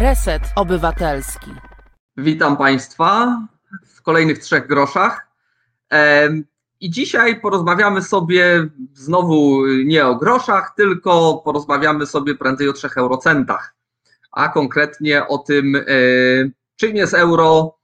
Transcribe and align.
Reset 0.00 0.42
Obywatelski. 0.56 1.50
Witam 2.16 2.56
Państwa 2.56 3.40
w 3.86 4.02
kolejnych 4.02 4.38
trzech 4.38 4.66
groszach. 4.66 5.26
I 6.80 6.90
dzisiaj 6.90 7.40
porozmawiamy 7.40 8.02
sobie 8.02 8.68
znowu 8.94 9.66
nie 9.66 10.06
o 10.06 10.16
groszach, 10.16 10.74
tylko 10.76 11.42
porozmawiamy 11.44 12.06
sobie 12.06 12.34
prędzej 12.34 12.68
o 12.68 12.72
trzech 12.72 12.98
eurocentach, 12.98 13.74
a 14.32 14.48
konkretnie 14.48 15.26
o 15.26 15.38
tym, 15.38 15.76
e, 15.76 15.82
czym 16.76 16.96
jest 16.96 17.14
euro, 17.14 17.78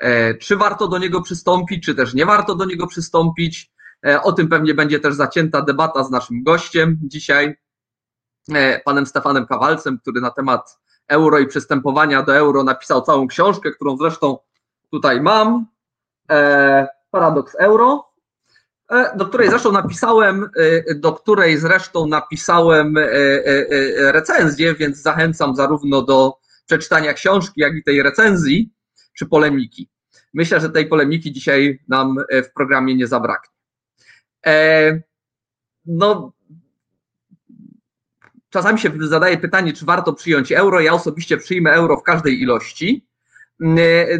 e, 0.00 0.34
czy 0.34 0.56
warto 0.56 0.88
do 0.88 0.98
niego 0.98 1.22
przystąpić, 1.22 1.84
czy 1.84 1.94
też 1.94 2.14
nie 2.14 2.26
warto 2.26 2.54
do 2.54 2.64
niego 2.64 2.86
przystąpić. 2.86 3.72
E, 4.06 4.22
o 4.22 4.32
tym 4.32 4.48
pewnie 4.48 4.74
będzie 4.74 5.00
też 5.00 5.14
zacięta 5.14 5.62
debata 5.62 6.04
z 6.04 6.10
naszym 6.10 6.42
gościem 6.42 6.98
dzisiaj, 7.02 7.56
panem 8.84 9.06
Stefanem 9.06 9.46
Kawalcem, 9.46 9.98
który 9.98 10.20
na 10.20 10.30
temat 10.30 10.83
euro 11.08 11.38
i 11.38 11.46
przystępowania 11.46 12.22
do 12.22 12.36
euro 12.36 12.64
napisał 12.64 13.02
całą 13.02 13.26
książkę, 13.26 13.70
którą 13.70 13.96
zresztą 13.96 14.38
tutaj 14.90 15.20
mam. 15.20 15.66
Paradoks 17.10 17.54
euro. 17.58 18.14
E, 18.90 19.16
do 19.16 19.26
której 19.26 19.50
zresztą 19.50 19.72
napisałem, 19.72 20.50
e, 20.88 20.94
do 20.94 21.12
której 21.12 21.58
zresztą 21.58 22.06
napisałem 22.06 22.96
e, 22.96 24.12
recenzję, 24.12 24.74
więc 24.74 25.02
zachęcam 25.02 25.56
zarówno 25.56 26.02
do 26.02 26.38
przeczytania 26.66 27.12
książki, 27.12 27.60
jak 27.60 27.74
i 27.74 27.82
tej 27.82 28.02
recenzji 28.02 28.72
czy 29.18 29.26
polemiki. 29.26 29.90
Myślę, 30.34 30.60
że 30.60 30.70
tej 30.70 30.86
polemiki 30.86 31.32
dzisiaj 31.32 31.82
nam 31.88 32.16
w 32.30 32.52
programie 32.52 32.94
nie 32.94 33.06
zabraknie. 33.06 33.54
No, 35.86 36.32
czasami 38.54 38.78
się 38.78 38.90
zadaje 39.00 39.38
pytanie, 39.38 39.72
czy 39.72 39.84
warto 39.84 40.12
przyjąć 40.12 40.52
euro. 40.52 40.80
Ja 40.80 40.92
osobiście 40.92 41.36
przyjmę 41.36 41.72
euro 41.72 41.96
w 41.96 42.02
każdej 42.02 42.42
ilości. 42.42 43.06
E, 43.60 43.66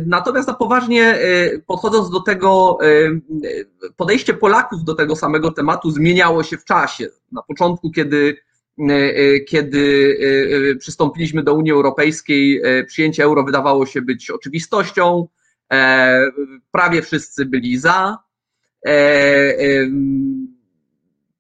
natomiast 0.07 0.49
na 0.49 0.55
poważnie 0.55 1.05
e, 1.05 1.59
podchodząc 1.59 2.11
do 2.11 2.21
tego, 2.21 2.79
e, 2.83 3.91
podejście 3.97 4.35
Polaków 4.35 4.85
do 4.85 4.95
tego 4.95 5.17
samego 5.17 5.51
tematu 5.51 5.91
zmieniało 5.91 6.43
się 6.43 6.59
w 6.59 6.65
czasie. 6.65 7.09
Na 7.33 7.43
początku, 7.43 7.91
kiedy, 7.91 8.37
kiedy 9.49 10.19
przystąpiliśmy 10.79 11.43
do 11.43 11.55
Unii 11.55 11.73
Europejskiej, 11.73 12.63
przyjęcie 12.87 13.25
euro 13.25 13.45
wydawało 13.45 13.87
się 13.87 14.03
być 14.03 14.31
oczywistością. 14.31 15.29
Prawie 16.71 17.03
wszyscy 17.03 17.47
byli 17.47 17.79
za. 17.79 18.19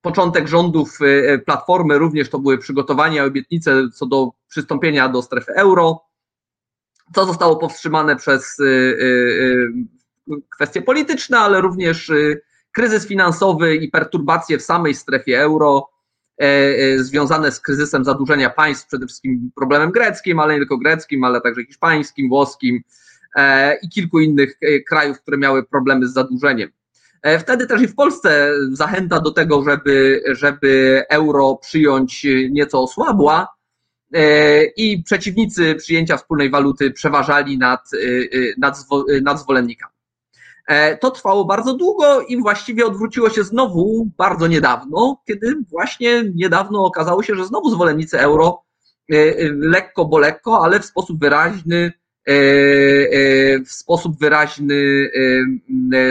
Początek 0.04 0.48
rządów 0.48 0.98
Platformy 1.46 1.98
również 1.98 2.30
to 2.30 2.38
były 2.38 2.58
przygotowania, 2.58 3.24
obietnice 3.24 3.88
co 3.94 4.06
do 4.06 4.30
przystąpienia 4.48 5.08
do 5.08 5.22
strefy 5.22 5.52
euro 5.52 6.04
co 7.14 7.26
zostało 7.26 7.56
powstrzymane 7.56 8.16
przez 8.16 8.58
y, 8.58 9.72
kwestie 10.50 10.82
polityczne, 10.82 11.38
ale 11.38 11.60
również 11.60 12.12
kryzys 12.74 13.06
finansowy 13.06 13.76
i 13.76 13.90
perturbacje 13.90 14.58
w 14.58 14.62
samej 14.62 14.94
strefie 14.94 15.40
euro 15.40 15.90
e, 16.40 16.44
e, 16.44 16.98
związane 16.98 17.52
z 17.52 17.60
kryzysem 17.60 18.04
zadłużenia 18.04 18.50
państw, 18.50 18.86
przede 18.86 19.06
wszystkim 19.06 19.50
problemem 19.54 19.90
greckim, 19.90 20.40
ale 20.40 20.52
nie 20.52 20.60
tylko 20.60 20.78
greckim, 20.78 21.24
ale 21.24 21.40
także 21.40 21.64
hiszpańskim, 21.64 22.28
włoskim 22.28 22.82
e, 23.36 23.76
i 23.82 23.88
kilku 23.88 24.20
innych 24.20 24.58
krajów, 24.88 25.20
które 25.20 25.36
miały 25.36 25.66
problemy 25.66 26.08
z 26.08 26.12
zadłużeniem. 26.12 26.70
Wtedy 27.40 27.66
też 27.66 27.82
i 27.82 27.88
w 27.88 27.94
Polsce 27.94 28.50
zachęta 28.72 29.20
do 29.20 29.30
tego, 29.30 29.62
żeby, 29.62 30.22
żeby 30.32 31.02
euro 31.08 31.56
przyjąć 31.56 32.26
nieco 32.50 32.82
osłabła, 32.82 33.54
E, 34.14 34.64
i 34.64 35.02
przeciwnicy 35.02 35.74
przyjęcia 35.74 36.16
wspólnej 36.16 36.50
waluty 36.50 36.90
przeważali 36.90 37.58
nad, 37.58 37.80
e, 37.94 37.98
e, 37.98 38.54
nad, 38.58 38.86
nad 39.22 39.40
zwolennikami. 39.40 39.94
To 41.00 41.10
trwało 41.10 41.44
bardzo 41.44 41.74
długo 41.74 42.20
i 42.20 42.40
właściwie 42.40 42.86
odwróciło 42.86 43.30
się 43.30 43.44
znowu 43.44 44.08
bardzo 44.18 44.46
niedawno, 44.46 45.22
kiedy 45.26 45.54
właśnie 45.70 46.24
niedawno 46.34 46.84
okazało 46.84 47.22
się, 47.22 47.34
że 47.34 47.46
znowu 47.46 47.70
zwolennicy 47.70 48.20
euro 48.20 48.62
lekko, 49.58 50.04
bo 50.04 50.18
lekko, 50.18 50.64
ale 50.64 50.80
w 50.80 50.84
sposób 50.84 51.20
wyraźny, 51.20 51.92
w 53.66 53.70
sposób 53.70 54.18
wyraźny 54.20 55.10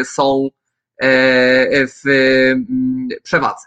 są 0.03 0.50
w 1.02 2.04
przewadze. 3.24 3.66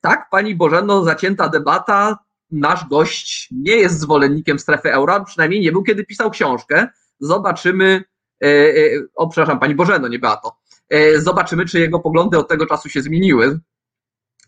Tak, 0.00 0.28
pani 0.30 0.54
Bożeno, 0.54 1.04
zacięta 1.04 1.48
debata, 1.48 2.18
nasz 2.52 2.88
gość 2.88 3.48
nie 3.50 3.76
jest 3.76 4.00
zwolennikiem 4.00 4.58
strefy 4.58 4.92
euro, 4.92 5.24
przynajmniej 5.24 5.60
nie 5.60 5.72
był, 5.72 5.82
kiedy 5.82 6.04
pisał 6.04 6.30
książkę. 6.30 6.88
Zobaczymy, 7.20 8.04
e, 8.42 8.46
e, 8.46 8.74
o 9.14 9.28
przepraszam, 9.28 9.60
pani 9.60 9.74
Bożeno, 9.74 10.08
nie 10.08 10.18
Beato, 10.18 10.56
e, 10.88 11.20
zobaczymy, 11.20 11.66
czy 11.66 11.80
jego 11.80 12.00
poglądy 12.00 12.38
od 12.38 12.48
tego 12.48 12.66
czasu 12.66 12.88
się 12.88 13.02
zmieniły, 13.02 13.60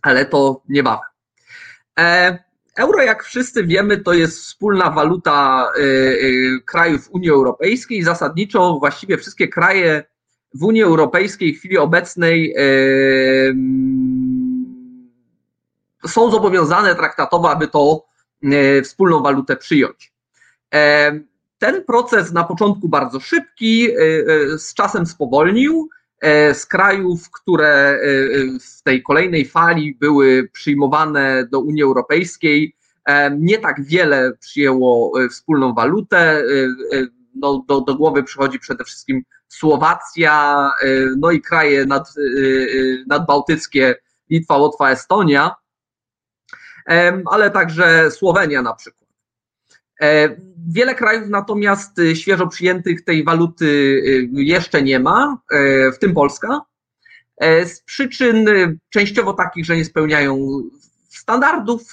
ale 0.02 0.26
to 0.26 0.62
niebawem. 0.68 1.08
Euro, 2.76 3.02
jak 3.02 3.24
wszyscy 3.24 3.64
wiemy, 3.64 3.98
to 3.98 4.12
jest 4.12 4.40
wspólna 4.40 4.90
waluta 4.90 5.68
krajów 6.66 7.08
Unii 7.10 7.30
Europejskiej. 7.30 8.02
Zasadniczo 8.02 8.78
właściwie 8.78 9.18
wszystkie 9.18 9.48
kraje 9.48 10.04
w 10.54 10.64
Unii 10.64 10.82
Europejskiej 10.82 11.54
w 11.54 11.58
chwili 11.58 11.78
obecnej 11.78 12.54
są 16.08 16.30
zobowiązane 16.30 16.94
traktatowo, 16.94 17.50
aby 17.50 17.68
to 17.68 18.04
e, 18.42 18.82
wspólną 18.82 19.22
walutę 19.22 19.56
przyjąć. 19.56 20.12
E, 20.74 21.12
ten 21.58 21.84
proces 21.84 22.32
na 22.32 22.44
początku 22.44 22.88
bardzo 22.88 23.20
szybki, 23.20 23.90
e, 23.90 23.94
z 24.58 24.74
czasem 24.74 25.06
spowolnił. 25.06 25.88
Z 26.52 26.66
krajów, 26.66 27.30
które 27.30 27.98
w 28.60 28.82
tej 28.82 29.02
kolejnej 29.02 29.44
fali 29.44 29.94
były 29.94 30.48
przyjmowane 30.52 31.46
do 31.50 31.60
Unii 31.60 31.82
Europejskiej, 31.82 32.76
nie 33.38 33.58
tak 33.58 33.84
wiele 33.84 34.32
przyjęło 34.40 35.12
wspólną 35.30 35.74
walutę. 35.74 36.42
No, 37.34 37.64
do, 37.68 37.80
do 37.80 37.94
głowy 37.94 38.22
przychodzi 38.22 38.58
przede 38.58 38.84
wszystkim 38.84 39.22
Słowacja, 39.58 40.70
no 41.16 41.30
i 41.30 41.40
kraje 41.40 41.86
nad, 41.86 42.14
nadbałtyckie, 43.06 43.94
Litwa, 44.30 44.56
Łotwa, 44.56 44.90
Estonia 44.90 45.54
ale 47.26 47.50
także 47.50 48.10
Słowenia 48.10 48.62
na 48.62 48.74
przykład. 48.74 49.10
E, 50.00 50.36
wiele 50.68 50.94
krajów 50.94 51.28
natomiast 51.28 51.98
y, 51.98 52.16
świeżo 52.16 52.46
przyjętych 52.46 53.04
tej 53.04 53.24
waluty 53.24 53.66
y, 53.66 54.28
jeszcze 54.32 54.82
nie 54.82 55.00
ma, 55.00 55.38
e, 55.52 55.92
w 55.92 55.98
tym 55.98 56.14
Polska, 56.14 56.60
e, 57.36 57.66
z 57.66 57.80
przyczyn 57.82 58.48
y, 58.48 58.78
częściowo 58.90 59.32
takich, 59.32 59.64
że 59.64 59.76
nie 59.76 59.84
spełniają 59.84 60.62
standardów 61.08 61.92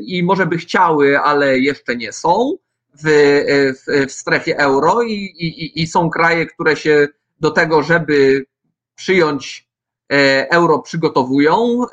i 0.00 0.22
może 0.22 0.46
by 0.46 0.58
chciały, 0.58 1.18
ale 1.18 1.58
jeszcze 1.58 1.96
nie 1.96 2.12
są 2.12 2.56
w, 3.04 3.08
w, 3.76 4.08
w 4.08 4.12
strefie 4.12 4.58
euro 4.58 5.02
i, 5.02 5.12
i, 5.12 5.82
i 5.82 5.86
są 5.86 6.10
kraje, 6.10 6.46
które 6.46 6.76
się 6.76 7.08
do 7.40 7.50
tego, 7.50 7.82
żeby 7.82 8.46
przyjąć 8.94 9.68
euro 10.50 10.78
przygotowują 10.78 11.86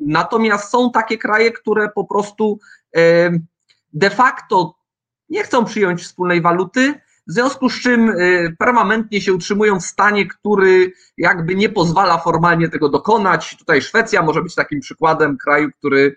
Natomiast 0.00 0.70
są 0.70 0.90
takie 0.90 1.18
kraje, 1.18 1.52
które 1.52 1.88
po 1.88 2.04
prostu 2.04 2.58
de 3.92 4.10
facto 4.10 4.74
nie 5.28 5.42
chcą 5.42 5.64
przyjąć 5.64 6.02
wspólnej 6.02 6.40
waluty, 6.40 6.94
w 7.28 7.32
związku 7.32 7.68
z 7.68 7.80
czym 7.80 8.10
e, 8.10 8.14
permanentnie 8.58 9.20
się 9.20 9.34
utrzymują 9.34 9.80
w 9.80 9.84
stanie, 9.84 10.26
który 10.26 10.92
jakby 11.18 11.54
nie 11.54 11.68
pozwala 11.68 12.18
formalnie 12.18 12.68
tego 12.68 12.88
dokonać. 12.88 13.56
Tutaj 13.58 13.82
Szwecja 13.82 14.22
może 14.22 14.42
być 14.42 14.54
takim 14.54 14.80
przykładem 14.80 15.38
kraju, 15.38 15.70
który, 15.78 16.00
e, 16.00 16.10
e, 16.10 16.16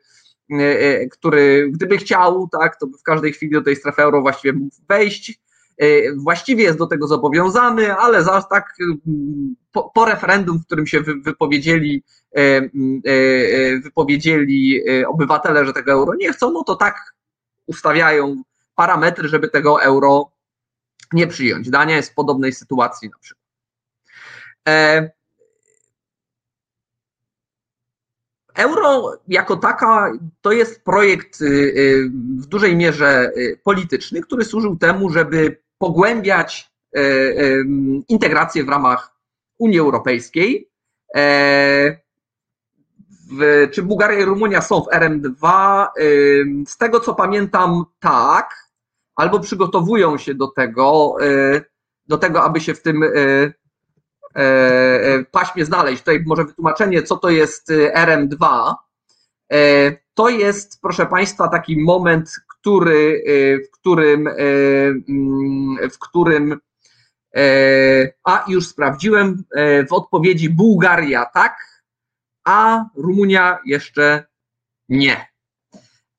który 1.11 1.69
gdyby 1.71 1.97
chciał, 1.97 2.49
tak, 2.51 2.79
to 2.79 2.87
by 2.87 2.97
w 2.97 3.03
każdej 3.03 3.33
chwili 3.33 3.51
do 3.51 3.61
tej 3.61 3.75
strefy 3.75 4.01
euro 4.01 4.21
właściwie 4.21 4.53
mógł 4.53 4.75
wejść. 4.89 5.39
Właściwie 6.17 6.63
jest 6.63 6.77
do 6.77 6.87
tego 6.87 7.07
zobowiązany, 7.07 7.95
ale 7.95 8.23
za 8.23 8.41
tak 8.41 8.73
po, 9.71 9.91
po 9.95 10.05
referendum, 10.05 10.59
w 10.59 10.65
którym 10.65 10.87
się 10.87 11.01
wypowiedzieli 11.01 12.03
E, 12.35 12.41
e, 12.41 12.69
e, 13.05 13.79
wypowiedzieli 13.79 14.81
obywatele, 15.07 15.65
że 15.65 15.73
tego 15.73 15.91
euro 15.91 16.13
nie 16.15 16.33
chcą, 16.33 16.51
no 16.51 16.63
to 16.63 16.75
tak 16.75 17.13
ustawiają 17.67 18.43
parametry, 18.75 19.27
żeby 19.27 19.49
tego 19.49 19.83
euro 19.83 20.31
nie 21.13 21.27
przyjąć. 21.27 21.69
Dania 21.69 21.95
jest 21.95 22.11
w 22.11 22.13
podobnej 22.13 22.53
sytuacji 22.53 23.09
na 23.09 23.17
przykład. 23.19 23.45
Euro 28.55 29.17
jako 29.27 29.55
taka 29.55 30.11
to 30.41 30.51
jest 30.51 30.83
projekt 30.83 31.39
w 32.37 32.45
dużej 32.45 32.75
mierze 32.75 33.31
polityczny, 33.63 34.21
który 34.21 34.45
służył 34.45 34.77
temu, 34.77 35.09
żeby 35.09 35.61
pogłębiać 35.77 36.71
integrację 38.07 38.63
w 38.63 38.69
ramach 38.69 39.15
Unii 39.57 39.79
Europejskiej 39.79 40.69
w, 43.31 43.67
czy 43.71 43.83
Bułgaria 43.83 44.19
i 44.19 44.25
Rumunia 44.25 44.61
są 44.61 44.81
w 44.81 44.87
RM2? 44.87 45.85
Z 46.67 46.77
tego 46.77 46.99
co 46.99 47.15
pamiętam, 47.15 47.83
tak, 47.99 48.69
albo 49.15 49.39
przygotowują 49.39 50.17
się 50.17 50.33
do 50.33 50.47
tego, 50.47 51.15
do 52.07 52.17
tego, 52.17 52.43
aby 52.43 52.61
się 52.61 52.73
w 52.73 52.81
tym 52.81 53.03
paśmie 55.31 55.65
znaleźć. 55.65 56.01
Tutaj 56.01 56.23
może 56.25 56.45
wytłumaczenie, 56.45 57.03
co 57.03 57.17
to 57.17 57.29
jest 57.29 57.71
RM2. 57.95 58.73
To 60.13 60.29
jest, 60.29 60.81
proszę 60.81 61.05
Państwa, 61.05 61.47
taki 61.47 61.81
moment, 61.81 62.31
który, 62.47 63.23
w 63.67 63.71
którym, 63.79 64.27
mm, 64.27 65.89
w 65.89 65.99
którym 65.99 66.59
a 68.23 68.45
już 68.47 68.67
sprawdziłem, 68.67 69.43
w 69.89 69.93
odpowiedzi 69.93 70.49
Bułgaria 70.49 71.25
tak, 71.25 71.83
a 72.49 72.85
Rumunia 72.95 73.59
jeszcze 73.65 74.23
nie. 74.89 75.27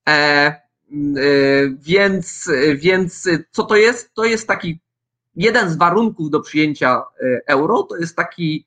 E, 0.08 0.12
e, 0.12 0.60
więc, 1.78 2.50
więc 2.74 3.28
co 3.50 3.64
to 3.64 3.76
jest? 3.76 4.14
To 4.14 4.24
jest 4.24 4.48
taki 4.48 4.80
jeden 5.37 5.71
z 5.71 5.77
warunków 5.77 6.31
do 6.31 6.41
przyjęcia 6.41 7.03
e, 7.23 7.41
euro, 7.47 7.82
to 7.82 7.97
jest 7.97 8.17
taki 8.17 8.67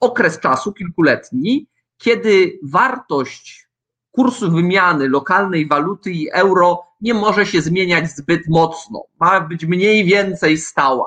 okres 0.00 0.40
czasu 0.40 0.72
kilkuletni, 0.72 1.66
kiedy 1.98 2.58
wartość 2.62 3.66
kursu 4.10 4.50
wymiany 4.50 5.08
lokalnej 5.08 5.68
waluty 5.68 6.10
i 6.10 6.30
euro 6.30 6.82
nie 7.00 7.14
może 7.14 7.46
się 7.46 7.60
zmieniać 7.60 8.10
zbyt 8.10 8.42
mocno. 8.48 9.02
Ma 9.20 9.40
być 9.40 9.64
mniej 9.64 10.04
więcej 10.04 10.58
stała. 10.58 11.06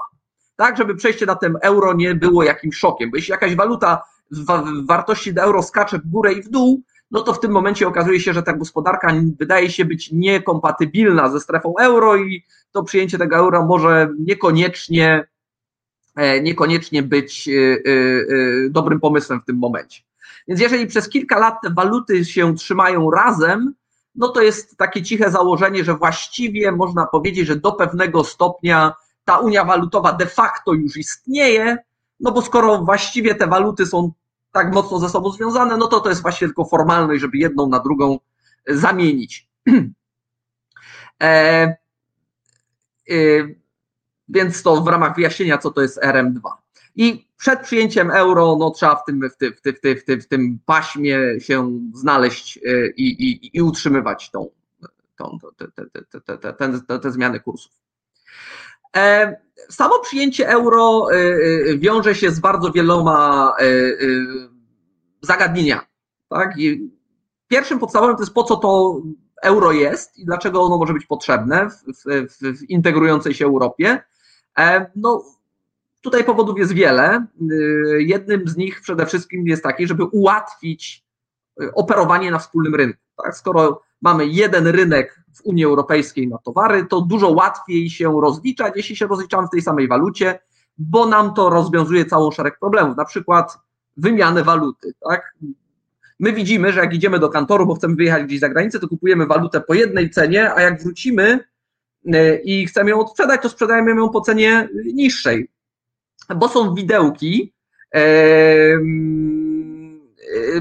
Tak, 0.55 0.77
żeby 0.77 0.95
przejście 0.95 1.25
na 1.25 1.35
ten 1.35 1.57
euro 1.61 1.93
nie 1.93 2.15
było 2.15 2.43
jakimś 2.43 2.75
szokiem, 2.75 3.11
bo 3.11 3.17
jeśli 3.17 3.31
jakaś 3.31 3.55
waluta 3.55 4.03
w 4.31 4.45
wartości 4.85 5.33
do 5.33 5.41
euro 5.41 5.63
skacze 5.63 5.99
w 5.99 6.07
górę 6.07 6.33
i 6.33 6.41
w 6.41 6.49
dół, 6.49 6.81
no 7.11 7.21
to 7.21 7.33
w 7.33 7.39
tym 7.39 7.51
momencie 7.51 7.87
okazuje 7.87 8.19
się, 8.19 8.33
że 8.33 8.43
ta 8.43 8.53
gospodarka 8.53 9.13
wydaje 9.39 9.69
się 9.69 9.85
być 9.85 10.11
niekompatybilna 10.11 11.29
ze 11.29 11.39
strefą 11.39 11.73
euro 11.79 12.17
i 12.17 12.43
to 12.71 12.83
przyjęcie 12.83 13.17
tego 13.17 13.35
euro 13.35 13.65
może 13.65 14.09
niekoniecznie, 14.19 15.27
e, 16.15 16.41
niekoniecznie 16.41 17.03
być 17.03 17.47
e, 17.47 17.51
e, 17.51 18.69
dobrym 18.69 18.99
pomysłem 18.99 19.41
w 19.41 19.45
tym 19.45 19.57
momencie. 19.57 20.01
Więc 20.47 20.61
jeżeli 20.61 20.87
przez 20.87 21.09
kilka 21.09 21.39
lat 21.39 21.55
te 21.63 21.69
waluty 21.69 22.25
się 22.25 22.55
trzymają 22.55 23.11
razem, 23.11 23.73
no 24.15 24.27
to 24.27 24.41
jest 24.41 24.77
takie 24.77 25.03
ciche 25.03 25.31
założenie, 25.31 25.83
że 25.83 25.97
właściwie 25.97 26.71
można 26.71 27.05
powiedzieć, 27.05 27.47
że 27.47 27.55
do 27.55 27.71
pewnego 27.71 28.23
stopnia 28.23 28.93
ta 29.25 29.37
unia 29.37 29.65
walutowa 29.65 30.13
de 30.13 30.25
facto 30.25 30.73
już 30.73 30.97
istnieje, 30.97 31.77
no 32.19 32.31
bo 32.31 32.41
skoro 32.41 32.77
właściwie 32.77 33.35
te 33.35 33.47
waluty 33.47 33.85
są 33.85 34.11
tak 34.51 34.73
mocno 34.73 34.99
ze 34.99 35.09
sobą 35.09 35.31
związane, 35.31 35.77
no 35.77 35.87
to 35.87 35.99
to 35.99 36.09
jest 36.09 36.21
właściwie 36.21 36.47
tylko 36.49 36.65
formalność, 36.65 37.21
żeby 37.21 37.37
jedną 37.37 37.69
na 37.69 37.79
drugą 37.79 38.19
zamienić. 38.67 39.47
E, 41.21 41.77
e, 43.09 43.15
więc 44.29 44.63
to 44.63 44.81
w 44.81 44.87
ramach 44.87 45.15
wyjaśnienia, 45.15 45.57
co 45.57 45.71
to 45.71 45.81
jest 45.81 46.01
RM2. 46.01 46.39
I 46.95 47.27
przed 47.37 47.59
przyjęciem 47.59 48.11
euro, 48.11 48.55
no 48.59 48.71
trzeba 48.71 48.95
w 48.95 49.05
tym, 49.05 49.29
w 49.29 49.37
tym, 49.37 49.53
w 49.53 49.61
tym, 49.61 49.97
w 49.97 50.03
tym, 50.05 50.21
w 50.21 50.27
tym 50.27 50.59
paśmie 50.65 51.19
się 51.39 51.79
znaleźć 51.93 52.57
e, 52.57 52.87
i, 52.87 53.23
i, 53.29 53.57
i 53.57 53.61
utrzymywać 53.61 54.31
tą, 54.31 54.49
tą, 55.17 55.37
te, 55.57 55.67
te, 55.67 56.21
te, 56.21 56.81
te, 56.87 56.99
te 56.99 57.11
zmiany 57.11 57.39
kursów. 57.39 57.71
E, 58.97 59.35
samo 59.69 59.99
przyjęcie 59.99 60.49
euro 60.49 61.07
e, 61.11 61.15
e, 61.15 61.77
wiąże 61.77 62.15
się 62.15 62.31
z 62.31 62.39
bardzo 62.39 62.71
wieloma 62.71 63.53
zagadnieniami. 65.21 65.81
Tak? 66.29 66.53
Pierwszym 67.47 67.79
podstawowym 67.79 68.15
to 68.15 68.21
jest 68.21 68.33
po 68.33 68.43
co 68.43 68.55
to 68.55 69.01
euro 69.41 69.71
jest 69.71 70.17
i 70.17 70.25
dlaczego 70.25 70.61
ono 70.61 70.77
może 70.77 70.93
być 70.93 71.05
potrzebne 71.05 71.69
w, 71.69 71.83
w, 72.03 72.59
w 72.59 72.69
integrującej 72.69 73.33
się 73.33 73.45
Europie. 73.45 74.03
No, 74.95 75.23
tutaj 76.01 76.23
powodów 76.23 76.59
jest 76.59 76.73
wiele. 76.73 77.25
Jednym 77.97 78.47
z 78.47 78.57
nich 78.57 78.81
przede 78.81 79.05
wszystkim 79.05 79.47
jest 79.47 79.63
taki, 79.63 79.87
żeby 79.87 80.03
ułatwić 80.03 81.05
operowanie 81.73 82.31
na 82.31 82.39
wspólnym 82.39 82.75
rynku. 82.75 82.99
Tak? 83.23 83.37
Skoro 83.37 83.81
mamy 84.01 84.25
jeden 84.25 84.67
rynek 84.67 85.23
w 85.35 85.41
Unii 85.43 85.65
Europejskiej 85.65 86.27
na 86.27 86.37
towary, 86.37 86.85
to 86.85 87.01
dużo 87.01 87.29
łatwiej 87.29 87.89
się 87.89 88.21
rozliczać, 88.21 88.73
jeśli 88.75 88.95
się 88.95 89.07
rozliczamy 89.07 89.47
w 89.47 89.51
tej 89.51 89.61
samej 89.61 89.87
walucie, 89.87 90.39
bo 90.77 91.05
nam 91.05 91.33
to 91.33 91.49
rozwiązuje 91.49 92.05
całą 92.05 92.31
szereg 92.31 92.59
problemów, 92.59 92.97
na 92.97 93.05
przykład 93.05 93.57
wymianę 93.97 94.43
waluty. 94.43 94.93
Tak? 95.09 95.33
My 96.19 96.33
widzimy, 96.33 96.73
że 96.73 96.79
jak 96.79 96.93
idziemy 96.93 97.19
do 97.19 97.29
kantoru, 97.29 97.65
bo 97.65 97.75
chcemy 97.75 97.95
wyjechać 97.95 98.23
gdzieś 98.23 98.39
za 98.39 98.49
granicę, 98.49 98.79
to 98.79 98.87
kupujemy 98.87 99.25
walutę 99.25 99.61
po 99.61 99.73
jednej 99.73 100.09
cenie, 100.09 100.53
a 100.53 100.61
jak 100.61 100.83
wrócimy 100.83 101.39
e, 102.13 102.35
i 102.35 102.65
chcemy 102.65 102.89
ją 102.89 102.99
odsprzedać, 102.99 103.41
to 103.41 103.49
sprzedajemy 103.49 103.91
ją 103.91 104.09
po 104.09 104.21
cenie 104.21 104.69
niższej, 104.93 105.49
bo 106.35 106.49
są 106.49 106.75
widełki, 106.75 107.53
e, 107.95 108.01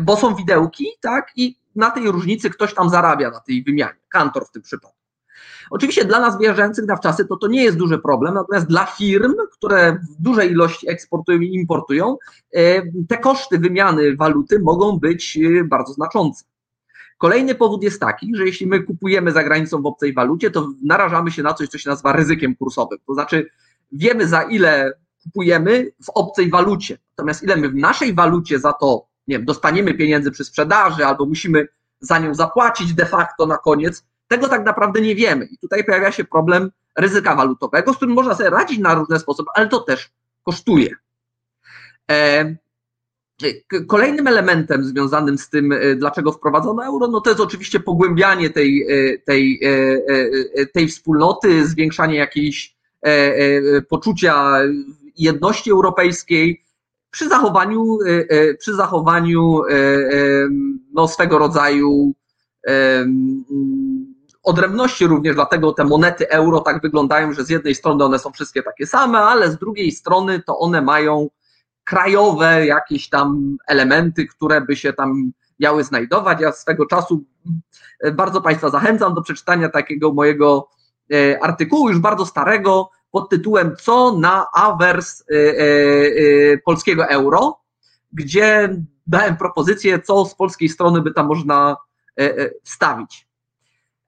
bo 0.00 0.16
są 0.16 0.34
widełki, 0.34 0.86
tak, 1.00 1.32
i 1.36 1.56
na 1.78 1.90
tej 1.90 2.10
różnicy 2.10 2.50
ktoś 2.50 2.74
tam 2.74 2.90
zarabia, 2.90 3.30
na 3.30 3.40
tej 3.40 3.64
wymianie, 3.64 4.00
kantor 4.08 4.46
w 4.46 4.50
tym 4.50 4.62
przypadku. 4.62 4.98
Oczywiście 5.70 6.04
dla 6.04 6.20
nas 6.20 6.38
wyjeżdżających 6.38 6.86
na 6.86 6.96
wczasy 6.96 7.24
to, 7.24 7.36
to 7.36 7.46
nie 7.46 7.64
jest 7.64 7.76
duży 7.76 7.98
problem, 7.98 8.34
natomiast 8.34 8.66
dla 8.66 8.86
firm, 8.86 9.34
które 9.52 9.92
w 9.92 10.22
dużej 10.22 10.50
ilości 10.50 10.90
eksportują 10.90 11.40
i 11.40 11.54
importują, 11.54 12.16
e, 12.52 12.82
te 13.08 13.18
koszty 13.18 13.58
wymiany 13.58 14.16
waluty 14.16 14.60
mogą 14.60 14.98
być 14.98 15.38
e, 15.38 15.64
bardzo 15.64 15.92
znaczące. 15.92 16.44
Kolejny 17.18 17.54
powód 17.54 17.82
jest 17.82 18.00
taki, 18.00 18.36
że 18.36 18.46
jeśli 18.46 18.66
my 18.66 18.82
kupujemy 18.82 19.32
za 19.32 19.44
granicą 19.44 19.82
w 19.82 19.86
obcej 19.86 20.14
walucie, 20.14 20.50
to 20.50 20.68
narażamy 20.82 21.30
się 21.30 21.42
na 21.42 21.54
coś, 21.54 21.68
co 21.68 21.78
się 21.78 21.90
nazywa 21.90 22.12
ryzykiem 22.12 22.56
kursowym. 22.56 22.98
To 23.06 23.14
znaczy, 23.14 23.50
wiemy 23.92 24.28
za 24.28 24.42
ile 24.42 24.92
kupujemy 25.22 25.92
w 26.04 26.10
obcej 26.10 26.50
walucie, 26.50 26.98
natomiast 27.18 27.42
ile 27.42 27.56
my 27.56 27.68
w 27.68 27.74
naszej 27.74 28.14
walucie 28.14 28.58
za 28.58 28.72
to 28.72 29.07
nie 29.28 29.36
wiem, 29.36 29.44
dostaniemy 29.44 29.94
pieniędzy 29.94 30.30
przy 30.30 30.44
sprzedaży 30.44 31.06
albo 31.06 31.26
musimy 31.26 31.68
za 32.00 32.18
nią 32.18 32.34
zapłacić 32.34 32.94
de 32.94 33.06
facto 33.06 33.46
na 33.46 33.58
koniec, 33.58 34.04
tego 34.28 34.48
tak 34.48 34.64
naprawdę 34.64 35.00
nie 35.00 35.14
wiemy. 35.14 35.44
I 35.44 35.58
tutaj 35.58 35.84
pojawia 35.84 36.12
się 36.12 36.24
problem 36.24 36.70
ryzyka 36.98 37.34
walutowego, 37.36 37.92
z 37.92 37.96
którym 37.96 38.14
można 38.14 38.34
sobie 38.34 38.50
radzić 38.50 38.78
na 38.78 38.94
różne 38.94 39.18
sposoby, 39.18 39.48
ale 39.54 39.68
to 39.68 39.80
też 39.80 40.10
kosztuje. 40.44 40.90
E, 42.10 42.56
kolejnym 43.86 44.26
elementem 44.26 44.84
związanym 44.84 45.38
z 45.38 45.48
tym, 45.48 45.72
e, 45.72 45.94
dlaczego 45.94 46.32
wprowadzono 46.32 46.84
euro, 46.84 47.08
no 47.08 47.20
to 47.20 47.30
jest 47.30 47.40
oczywiście 47.40 47.80
pogłębianie 47.80 48.50
tej, 48.50 48.86
e, 48.90 49.18
tej, 49.18 49.60
tej 50.72 50.88
wspólnoty, 50.88 51.66
zwiększanie 51.66 52.16
jakiejś 52.16 52.78
poczucia 53.88 54.58
jedności 55.16 55.70
europejskiej, 55.70 56.64
przy 57.10 57.28
zachowaniu, 57.28 57.98
e, 58.06 58.10
e, 58.28 58.54
przy 58.54 58.74
zachowaniu 58.74 59.62
e, 59.70 59.74
no, 60.94 61.08
swego 61.08 61.38
rodzaju 61.38 62.14
odrębności 64.42 65.06
również, 65.06 65.34
dlatego 65.34 65.72
te 65.72 65.84
monety 65.84 66.28
euro 66.30 66.60
tak 66.60 66.82
wyglądają, 66.82 67.32
że 67.32 67.44
z 67.44 67.50
jednej 67.50 67.74
strony 67.74 68.04
one 68.04 68.18
są 68.18 68.30
wszystkie 68.30 68.62
takie 68.62 68.86
same, 68.86 69.18
ale 69.18 69.50
z 69.50 69.58
drugiej 69.58 69.90
strony 69.90 70.42
to 70.46 70.58
one 70.58 70.82
mają 70.82 71.28
krajowe 71.84 72.66
jakieś 72.66 73.08
tam 73.08 73.56
elementy, 73.66 74.26
które 74.26 74.60
by 74.60 74.76
się 74.76 74.92
tam 74.92 75.32
miały 75.60 75.84
znajdować. 75.84 76.40
Ja 76.40 76.52
swego 76.52 76.86
czasu 76.86 77.24
bardzo 78.12 78.40
Państwa 78.40 78.70
zachęcam 78.70 79.14
do 79.14 79.22
przeczytania 79.22 79.68
takiego 79.68 80.12
mojego 80.12 80.68
artykułu, 81.40 81.88
już 81.88 81.98
bardzo 81.98 82.26
starego, 82.26 82.90
pod 83.10 83.30
tytułem 83.30 83.76
Co 83.80 84.18
na 84.18 84.46
awers 84.52 85.20
y, 85.20 85.34
y, 85.34 85.36
y, 86.54 86.62
polskiego 86.64 87.08
euro, 87.08 87.60
gdzie 88.12 88.76
dałem 89.06 89.36
propozycję, 89.36 90.02
co 90.02 90.24
z 90.24 90.34
polskiej 90.34 90.68
strony 90.68 91.02
by 91.02 91.12
tam 91.12 91.26
można 91.26 91.76
wstawić. 92.64 93.28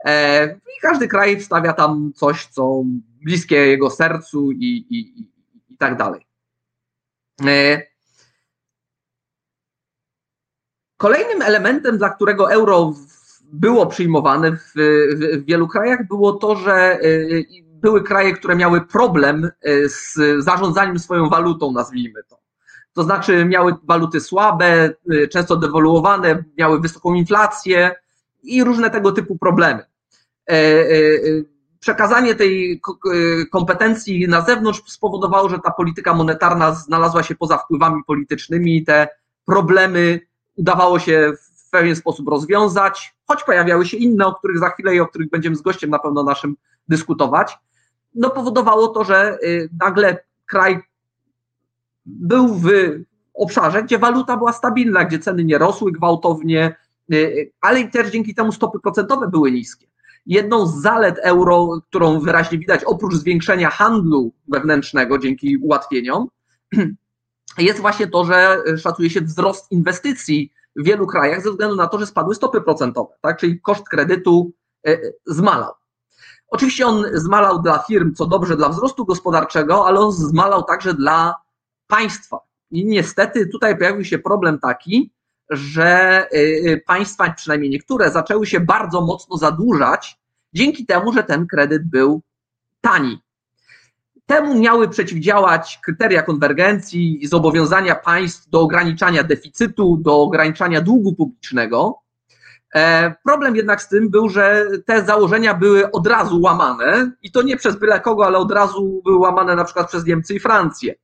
E, 0.05 0.47
I 0.47 0.81
każdy 0.81 1.09
kraj 1.09 1.41
wstawia 1.41 1.73
tam 1.73 2.13
coś, 2.15 2.47
co 2.47 2.83
bliskie 3.25 3.57
jego 3.57 3.91
sercu 3.91 4.53
i, 4.53 4.87
i, 4.91 5.21
i, 5.21 5.31
i 5.69 5.77
tak 5.77 5.97
dalej. 5.97 6.27
E, 7.47 7.83
kolejnym 10.97 11.43
elementem, 11.43 11.99
dla 11.99 12.11
którego 12.11 12.53
euro 12.53 12.95
było 13.53 13.87
przyjmowane 13.87 14.53
w, 14.53 14.73
w, 14.75 15.45
wielu 15.45 15.69
krajach, 15.69 16.07
było 16.07 16.33
to, 16.33 16.57
że 16.57 16.99
były 17.81 18.03
kraje, 18.03 18.33
które 18.33 18.57
miały 18.57 18.81
problem 18.81 19.45
e, 19.45 19.89
z 19.89 20.19
zarządzaniem 20.39 20.99
swoją 20.99 21.29
walutą, 21.29 21.73
nazwijmy 21.73 22.23
to. 22.29 22.41
To 22.93 23.03
znaczy 23.03 23.45
miały 23.45 23.75
waluty 23.85 24.21
słabe, 24.21 24.95
e, 25.11 25.29
często 25.29 25.57
dewoluowane, 25.57 26.45
miały 26.59 26.81
wysoką 26.81 27.15
inflację 27.15 27.95
i 28.43 28.65
różne 28.65 28.91
tego 28.91 29.13
typu 29.13 29.39
problemy. 29.39 29.85
E, 30.51 30.57
przekazanie 31.81 32.35
tej 32.35 32.81
kompetencji 33.53 34.29
na 34.29 34.41
zewnątrz 34.41 34.83
spowodowało, 34.87 35.49
że 35.49 35.59
ta 35.59 35.71
polityka 35.71 36.15
monetarna 36.15 36.75
znalazła 36.75 37.23
się 37.23 37.35
poza 37.35 37.59
wpływami 37.59 38.03
politycznymi 38.07 38.77
i 38.77 38.85
te 38.85 39.09
problemy 39.45 40.21
udawało 40.57 40.99
się 40.99 41.33
w 41.67 41.71
pewien 41.71 41.97
sposób 41.97 42.29
rozwiązać, 42.29 43.15
choć 43.27 43.45
pojawiały 43.45 43.87
się 43.87 43.97
inne, 43.97 44.27
o 44.27 44.35
których 44.35 44.59
za 44.59 44.71
chwilę 44.71 44.95
i 44.95 45.01
o 45.01 45.07
których 45.07 45.31
będziemy 45.31 45.57
z 45.57 45.63
gościem 45.63 45.91
na 45.91 45.99
pewno 45.99 46.23
naszym 46.23 46.57
dyskutować, 46.89 47.59
no 48.15 48.31
powodowało 48.31 48.89
to, 48.89 49.05
że 49.05 49.39
nagle 49.81 50.25
kraj 50.47 50.81
był 52.07 52.55
w 52.55 52.69
obszarze, 53.35 53.83
gdzie 53.83 53.99
waluta 53.99 54.37
była 54.37 54.53
stabilna, 54.53 55.05
gdzie 55.05 55.19
ceny 55.19 55.45
nie 55.45 55.59
rosły 55.59 55.93
gwałtownie, 55.93 56.77
ale 57.61 57.81
i 57.81 57.91
też 57.91 58.11
dzięki 58.11 58.35
temu 58.35 58.53
stopy 58.53 58.79
procentowe 58.81 59.29
były 59.29 59.53
niskie. 59.53 59.87
Jedną 60.27 60.67
z 60.67 60.83
zalet 60.83 61.19
euro, 61.23 61.81
którą 61.89 62.21
wyraźnie 62.21 62.59
widać, 62.59 62.85
oprócz 62.85 63.15
zwiększenia 63.15 63.71
handlu 63.71 64.33
wewnętrznego 64.49 65.19
dzięki 65.19 65.57
ułatwieniom, 65.57 66.29
jest 67.59 67.81
właśnie 67.81 68.07
to, 68.07 68.25
że 68.25 68.63
szacuje 68.79 69.11
się 69.11 69.21
wzrost 69.21 69.73
inwestycji 69.73 70.53
w 70.77 70.85
wielu 70.85 71.07
krajach 71.07 71.43
ze 71.43 71.51
względu 71.51 71.77
na 71.77 71.87
to, 71.87 71.99
że 71.99 72.07
spadły 72.07 72.35
stopy 72.35 72.61
procentowe, 72.61 73.15
tak? 73.21 73.39
czyli 73.39 73.61
koszt 73.61 73.89
kredytu 73.89 74.53
e, 74.87 74.99
zmalał. 75.27 75.73
Oczywiście 76.51 76.87
on 76.87 77.05
zmalał 77.15 77.63
dla 77.63 77.79
firm, 77.79 78.15
co 78.15 78.27
dobrze 78.27 78.57
dla 78.57 78.69
wzrostu 78.69 79.05
gospodarczego, 79.05 79.87
ale 79.87 80.01
on 80.01 80.13
zmalał 80.13 80.63
także 80.63 80.95
dla 80.95 81.35
państwa. 81.87 82.39
I 82.71 82.87
niestety 82.87 83.47
tutaj 83.47 83.79
pojawił 83.79 84.05
się 84.05 84.19
problem 84.19 84.59
taki, 84.59 85.13
że 85.51 85.87
e, 85.87 86.73
e, 86.73 86.77
państwa, 86.77 87.31
przynajmniej 87.31 87.71
niektóre, 87.71 88.11
zaczęły 88.11 88.47
się 88.47 88.61
bardzo 88.61 89.01
mocno 89.01 89.37
zadłużać 89.37 90.19
dzięki 90.53 90.87
temu, 90.87 91.13
że 91.13 91.23
ten 91.23 91.47
kredyt 91.47 91.91
był 91.91 92.23
tani. 92.81 93.19
Temu 94.27 94.61
miały 94.61 94.89
przeciwdziałać 94.89 95.81
kryteria 95.85 96.23
konwergencji 96.23 97.25
i 97.25 97.27
zobowiązania 97.27 97.95
państw 97.95 98.51
do 98.51 98.61
ograniczania 98.61 99.23
deficytu, 99.23 99.97
do 99.97 100.23
ograniczania 100.23 100.81
długu 100.81 101.15
publicznego. 101.15 101.99
E, 102.75 103.15
problem 103.25 103.57
jednak 103.57 103.83
z 103.83 103.89
tym 103.89 104.11
był, 104.11 104.29
że 104.29 104.67
te 104.87 105.05
założenia 105.05 105.55
były 105.55 105.91
od 105.91 106.07
razu 106.07 106.41
łamane 106.41 107.13
i 107.23 107.33
to 107.33 107.43
nie 107.43 107.57
przez 107.57 107.77
byle 107.77 108.01
kogo, 108.01 108.27
ale 108.27 108.39
od 108.39 108.53
razu 108.53 109.01
były 109.05 109.19
łamane 109.19 109.57
na 109.57 109.65
przykład 109.65 109.89
przez 109.89 110.07
Niemcy 110.07 110.35
i 110.35 110.41
Francję. 110.41 110.95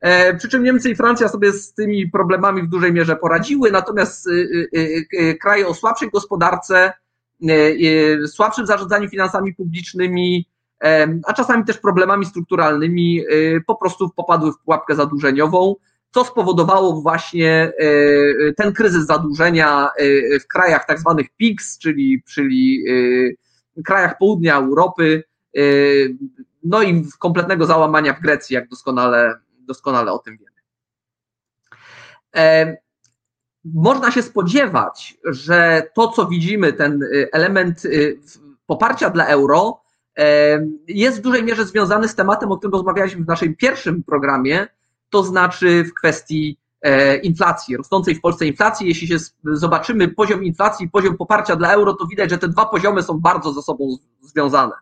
E, 0.00 0.34
przy 0.34 0.48
czym 0.48 0.62
Niemcy 0.62 0.90
i 0.90 0.96
Francja 0.96 1.28
sobie 1.28 1.52
z 1.52 1.74
tymi 1.74 2.10
problemami 2.10 2.62
w 2.62 2.68
dużej 2.68 2.92
mierze 2.92 3.16
poradziły, 3.16 3.70
natomiast 3.70 4.26
y, 4.26 4.30
y, 4.76 5.06
y, 5.20 5.38
kraje 5.40 5.66
o 5.66 5.74
słabszej 5.74 6.10
gospodarce, 6.10 6.92
słabszym 8.26 8.66
zarządzaniu 8.66 9.08
finansami 9.08 9.54
publicznymi, 9.54 10.48
a 11.26 11.32
czasami 11.32 11.64
też 11.64 11.78
problemami 11.78 12.26
strukturalnymi 12.26 13.24
po 13.66 13.76
prostu 13.76 14.10
popadły 14.16 14.52
w 14.52 14.58
pułapkę 14.58 14.94
zadłużeniową, 14.94 15.74
co 16.14 16.24
spowodowało 16.24 17.00
właśnie 17.00 17.72
ten 18.56 18.72
kryzys 18.72 19.06
zadłużenia 19.06 19.90
w 20.40 20.46
krajach 20.46 20.86
tak 20.86 20.98
zwanych 20.98 21.26
PIGS, 21.36 21.78
czyli, 21.78 22.22
czyli 22.26 22.84
krajach 23.84 24.18
południa 24.18 24.56
Europy, 24.56 25.24
no 26.64 26.82
i 26.82 27.04
kompletnego 27.18 27.66
załamania 27.66 28.14
w 28.14 28.20
Grecji, 28.20 28.54
jak 28.54 28.68
doskonale, 28.68 29.34
doskonale 29.58 30.12
o 30.12 30.18
tym 30.18 30.38
wiemy. 30.38 30.50
Można 33.64 34.10
się 34.10 34.22
spodziewać, 34.22 35.16
że 35.24 35.82
to, 35.94 36.08
co 36.08 36.26
widzimy, 36.26 36.72
ten 36.72 37.00
element 37.32 37.82
poparcia 38.66 39.10
dla 39.10 39.26
euro, 39.26 39.80
jest 40.88 41.18
w 41.18 41.22
dużej 41.22 41.44
mierze 41.44 41.66
związany 41.66 42.08
z 42.08 42.14
tematem, 42.14 42.52
o 42.52 42.56
którym 42.56 42.72
rozmawialiśmy 42.72 43.24
w 43.24 43.28
naszym 43.28 43.56
pierwszym 43.56 44.02
programie, 44.02 44.66
to 45.14 45.22
znaczy 45.22 45.84
w 45.84 45.94
kwestii 45.94 46.58
e, 46.82 47.16
inflacji, 47.16 47.76
rosnącej 47.76 48.14
w 48.14 48.20
Polsce 48.20 48.46
inflacji. 48.46 48.88
Jeśli 48.88 49.08
się 49.08 49.16
zobaczymy 49.44 50.08
poziom 50.08 50.44
inflacji, 50.44 50.90
poziom 50.90 51.16
poparcia 51.16 51.56
dla 51.56 51.72
euro, 51.72 51.94
to 51.94 52.06
widać, 52.06 52.30
że 52.30 52.38
te 52.38 52.48
dwa 52.48 52.66
poziomy 52.66 53.02
są 53.02 53.20
bardzo 53.20 53.52
ze 53.52 53.62
sobą 53.62 53.96
związane. 54.20 54.72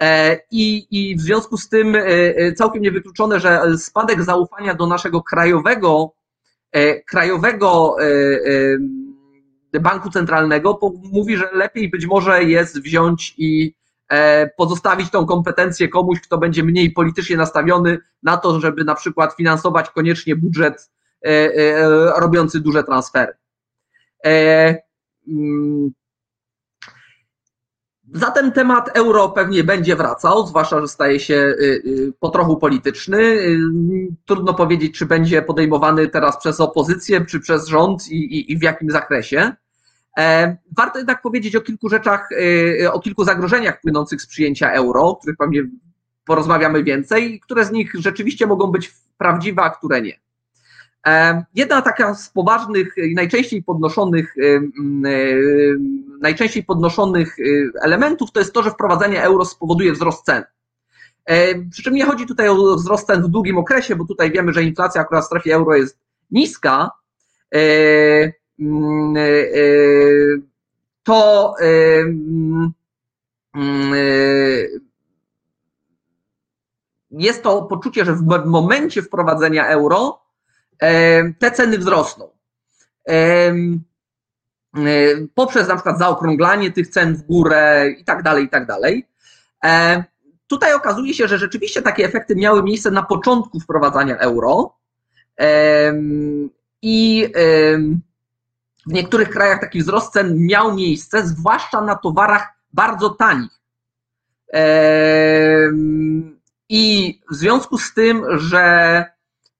E, 0.00 0.40
I, 0.50 0.86
I 0.90 1.16
w 1.16 1.20
związku 1.20 1.56
z 1.56 1.68
tym 1.68 1.96
e, 1.96 2.52
całkiem 2.52 2.82
niewykluczone, 2.82 3.40
że 3.40 3.78
spadek 3.78 4.22
zaufania 4.22 4.74
do 4.74 4.86
naszego 4.86 5.22
krajowego, 5.22 6.12
krajowego 7.06 7.96
banku 9.80 10.10
centralnego 10.10 10.78
mówi, 11.12 11.36
że 11.36 11.48
lepiej 11.52 11.90
być 11.90 12.06
może 12.06 12.44
jest 12.44 12.82
wziąć 12.82 13.34
i 13.38 13.74
pozostawić 14.56 15.10
tą 15.10 15.26
kompetencję 15.26 15.88
komuś, 15.88 16.20
kto 16.20 16.38
będzie 16.38 16.64
mniej 16.64 16.90
politycznie 16.90 17.36
nastawiony 17.36 17.98
na 18.22 18.36
to, 18.36 18.60
żeby 18.60 18.84
na 18.84 18.94
przykład 18.94 19.34
finansować 19.34 19.90
koniecznie 19.90 20.36
budżet 20.36 20.90
e, 21.26 21.28
e, 21.28 22.20
robiący 22.20 22.60
duże 22.60 22.84
transfery. 22.84 23.32
Mm, 25.28 25.90
zatem 28.14 28.52
temat 28.52 28.98
euro 28.98 29.28
pewnie 29.28 29.64
będzie 29.64 29.96
wracał, 29.96 30.46
zwłaszcza, 30.46 30.80
że 30.80 30.88
staje 30.88 31.20
się 31.20 31.54
po 32.20 32.28
trochu 32.28 32.56
polityczny. 32.56 33.38
Trudno 34.24 34.54
powiedzieć, 34.54 34.98
czy 34.98 35.06
będzie 35.06 35.42
podejmowany 35.42 36.08
teraz 36.08 36.38
przez 36.38 36.60
opozycję, 36.60 37.26
czy 37.26 37.40
przez 37.40 37.66
rząd 37.66 38.08
i, 38.08 38.16
i, 38.16 38.52
i 38.52 38.58
w 38.58 38.62
jakim 38.62 38.90
zakresie. 38.90 39.52
E, 40.18 40.56
warto 40.76 40.98
jednak 40.98 41.22
powiedzieć 41.22 41.56
o 41.56 41.60
kilku 41.60 41.88
rzeczach, 41.88 42.28
e, 42.82 42.92
o 42.92 43.00
kilku 43.00 43.24
zagrożeniach 43.24 43.80
płynących 43.80 44.22
z 44.22 44.26
przyjęcia 44.26 44.72
euro, 44.72 45.02
o 45.02 45.16
których 45.16 45.36
pewnie 45.36 45.62
porozmawiamy 46.24 46.84
więcej, 46.84 47.40
które 47.40 47.64
z 47.64 47.70
nich 47.70 47.92
rzeczywiście 47.98 48.46
mogą 48.46 48.66
być 48.66 48.94
prawdziwe, 49.18 49.62
a 49.62 49.70
które 49.70 50.02
nie. 50.02 50.20
E, 51.06 51.44
jedna 51.54 51.82
taka 51.82 52.14
z 52.14 52.30
poważnych 52.30 52.94
i 52.96 53.14
najczęściej 53.14 53.62
podnoszonych, 53.62 54.34
najczęściej 56.20 56.64
podnoszonych 56.64 57.36
elementów 57.82 58.32
to 58.32 58.40
jest 58.40 58.52
to, 58.52 58.62
że 58.62 58.70
wprowadzenie 58.70 59.22
euro 59.22 59.44
spowoduje 59.44 59.92
wzrost 59.92 60.24
cen. 60.24 60.44
Przy 61.70 61.82
czym 61.82 61.94
nie 61.94 62.04
chodzi 62.04 62.26
tutaj 62.26 62.48
o 62.48 62.76
wzrost 62.76 63.06
cen 63.06 63.22
w 63.22 63.28
długim 63.28 63.58
okresie, 63.58 63.96
bo 63.96 64.04
tutaj 64.04 64.32
wiemy, 64.32 64.52
że 64.52 64.62
inflacja 64.62 65.00
akurat 65.00 65.24
w 65.24 65.26
strefie 65.26 65.54
euro 65.54 65.76
jest 65.76 65.98
niska, 66.30 66.90
to 71.02 71.54
e, 71.60 72.00
mm, 73.54 73.94
jest 77.10 77.42
to 77.42 77.62
poczucie, 77.62 78.04
że 78.04 78.14
w 78.14 78.46
momencie 78.46 79.02
wprowadzenia 79.02 79.68
euro 79.68 80.22
te 81.38 81.50
ceny 81.54 81.78
wzrosną. 81.78 82.28
Poprzez 85.34 85.68
na 85.68 85.74
przykład 85.74 85.98
zaokrąglanie 85.98 86.72
tych 86.72 86.88
cen 86.88 87.16
w 87.16 87.22
górę 87.22 87.90
i 87.98 88.04
tak 88.04 88.22
dalej, 88.22 88.44
i 88.44 88.48
tak 88.48 88.66
dalej. 88.66 89.06
Tutaj 90.46 90.74
okazuje 90.74 91.14
się, 91.14 91.28
że 91.28 91.38
rzeczywiście 91.38 91.82
takie 91.82 92.04
efekty 92.04 92.36
miały 92.36 92.62
miejsce 92.62 92.90
na 92.90 93.02
początku 93.02 93.60
wprowadzania 93.60 94.18
euro. 94.18 94.76
I 96.82 97.28
w 98.86 98.92
niektórych 98.92 99.30
krajach 99.30 99.60
taki 99.60 99.82
wzrost 99.82 100.12
cen 100.12 100.46
miał 100.46 100.74
miejsce, 100.74 101.26
zwłaszcza 101.26 101.80
na 101.80 101.94
towarach 101.94 102.48
bardzo 102.72 103.10
tanich. 103.10 103.60
I 106.68 107.20
w 107.30 107.34
związku 107.34 107.78
z 107.78 107.94
tym, 107.94 108.38
że 108.38 109.04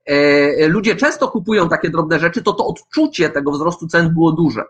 e, 0.06 0.68
ludzie 0.68 0.96
często 0.96 1.28
kupują 1.28 1.68
takie 1.68 1.90
drobne 1.90 2.18
rzeczy, 2.18 2.42
to 2.42 2.52
to 2.52 2.66
odczucie 2.66 3.30
tego 3.30 3.50
wzrostu 3.50 3.86
cen 3.86 4.14
było 4.14 4.32
duże. 4.32 4.64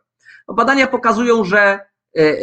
No, 0.49 0.55
badania 0.55 0.87
pokazują, 0.87 1.45
że 1.45 1.61
e, 1.61 2.21
e, 2.21 2.37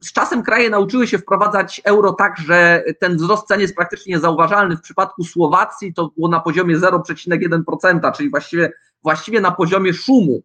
z 0.00 0.12
czasem 0.12 0.42
kraje 0.42 0.70
nauczyły 0.70 1.06
się 1.06 1.18
wprowadzać 1.18 1.80
euro 1.84 2.12
tak, 2.12 2.38
że 2.38 2.84
ten 2.98 3.16
wzrost 3.16 3.46
cen 3.46 3.60
jest 3.60 3.74
praktycznie 3.74 4.14
niezauważalny. 4.14 4.76
W 4.76 4.80
przypadku 4.80 5.24
Słowacji 5.24 5.94
to 5.94 6.10
było 6.16 6.28
na 6.28 6.40
poziomie 6.40 6.76
0,1%, 6.76 8.12
czyli 8.12 8.30
właściwie, 8.30 8.72
właściwie 9.02 9.40
na 9.40 9.50
poziomie 9.50 9.94
szumu. 9.94 10.42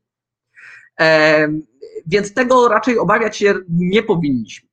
Więc 2.07 2.33
tego 2.33 2.67
raczej 2.67 2.99
obawiać 2.99 3.37
się 3.37 3.55
nie 3.69 4.03
powinniśmy. 4.03 4.67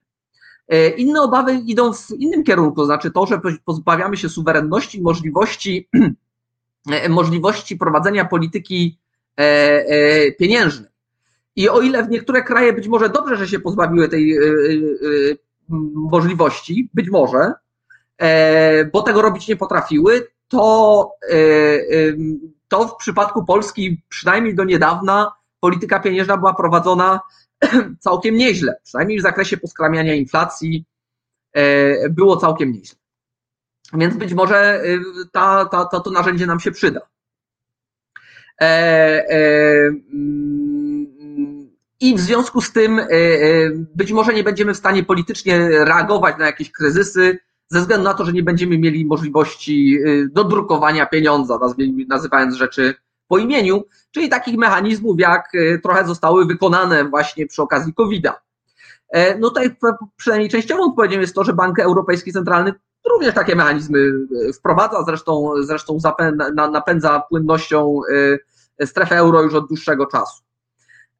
E, 0.69 0.89
inne 0.89 1.23
obawy 1.23 1.55
idą 1.55 1.93
w 1.93 2.11
innym 2.11 2.45
kierunku, 2.45 2.77
to 2.77 2.85
znaczy 2.85 3.11
to, 3.11 3.27
że 3.27 3.41
pozbawiamy 3.65 4.17
się 4.17 4.29
suwerenności, 4.29 5.03
możliwości, 5.03 5.89
e, 6.91 7.09
możliwości 7.09 7.77
prowadzenia 7.77 8.25
polityki 8.25 8.99
e, 9.37 10.33
pieniężnej. 10.33 10.91
I 11.57 11.69
o 11.69 11.81
ile 11.81 12.03
w 12.05 12.11
niektóre 12.11 12.43
kraje 12.43 12.73
być 12.73 12.89
może 12.89 13.09
dobrze, 13.09 13.37
że 13.37 13.49
się 13.49 13.61
pozbawiły 13.61 14.09
tej 14.09 14.39
możliwości, 15.95 16.91
być 16.95 17.11
może, 17.11 17.53
bo 18.93 19.03
tego 19.03 19.23
robić 19.23 19.49
nie 19.49 19.57
potrafiły, 19.57 20.27
to, 20.49 21.11
to 22.69 22.89
w 22.89 22.97
przypadku 22.97 23.45
Polski 23.45 24.03
przynajmniej 24.09 24.55
do 24.55 24.65
niedawna 24.65 25.33
polityka 25.65 26.01
pieniężna 26.01 26.37
była 26.37 26.55
prowadzona 26.55 27.21
całkiem 28.07 28.37
nieźle, 28.37 28.77
przynajmniej 28.85 29.19
w 29.19 29.23
zakresie 29.23 29.57
poskramiania 29.57 30.15
inflacji 30.15 30.85
e, 31.53 32.09
było 32.09 32.37
całkiem 32.37 32.73
nieźle. 32.73 32.99
Więc 33.95 34.17
być 34.17 34.35
może 34.35 34.57
e, 34.57 34.99
ta, 35.33 35.65
ta, 35.65 35.85
ta, 35.85 36.01
to 36.01 36.11
narzędzie 36.11 36.47
nam 36.47 36.61
się 36.61 36.71
przyda. 36.71 37.01
E, 38.61 38.67
mm, 40.13 41.07
I 42.01 42.15
w 42.15 42.21
związku 42.21 42.61
z 42.61 42.73
tym 42.73 43.01
być 43.95 44.13
może 44.13 44.35
nie 44.35 44.45
będziemy 44.45 44.75
w 44.75 44.79
stanie 44.79 45.03
politycznie 45.03 45.69
reagować 45.69 46.39
na 46.39 46.47
jakieś 46.47 46.73
kryzysy, 46.73 47.39
ze 47.69 47.81
względu 47.81 48.05
na 48.05 48.15
to, 48.15 48.25
że 48.25 48.33
nie 48.33 48.43
będziemy 48.43 48.79
mieli 48.79 49.05
możliwości 49.05 49.99
dodrukowania 50.31 51.07
pieniądza, 51.07 51.59
nazywając 52.09 52.55
rzeczy 52.55 52.95
po 53.29 53.39
imieniu, 53.39 53.85
czyli 54.11 54.29
takich 54.29 54.57
mechanizmów, 54.57 55.21
jak 55.21 55.53
trochę 55.83 56.07
zostały 56.07 56.47
wykonane 56.47 57.05
właśnie 57.05 57.47
przy 57.47 57.63
okazji 57.63 57.95
COVID-a. 57.95 58.41
No 59.41 59.49
tutaj 59.49 59.77
przynajmniej 60.17 60.51
częściową 60.51 60.83
odpowiedzią 60.83 61.21
jest 61.21 61.35
to, 61.35 61.45
że 61.45 61.53
Bank 61.53 61.79
Europejski 61.79 62.33
Centralny 62.33 62.73
również 63.11 63.35
takie 63.35 63.57
mechanizmy 63.57 64.13
e, 64.49 64.53
wprowadza, 64.53 65.05
zresztą, 65.05 65.53
zresztą 65.61 65.99
napędza 66.73 67.21
płynnością 67.29 68.01
e, 68.81 68.87
strefę 68.87 69.17
euro 69.17 69.43
już 69.43 69.55
od 69.55 69.69
dłuższego 69.69 70.07
czasu. 70.07 70.43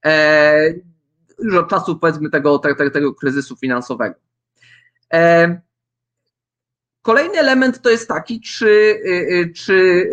E, 0.05 0.75
już 1.39 1.55
od 1.55 1.69
czasu 1.69 1.99
powiedzmy 1.99 2.31
tego, 2.31 2.59
tego, 2.59 2.91
tego 2.91 3.15
kryzysu 3.15 3.57
finansowego. 3.57 4.15
Kolejny 7.05 7.39
element 7.39 7.83
to 7.83 7.91
jest 7.91 8.09
taki, 8.09 8.41
czy, 8.41 9.01
czy 9.57 10.11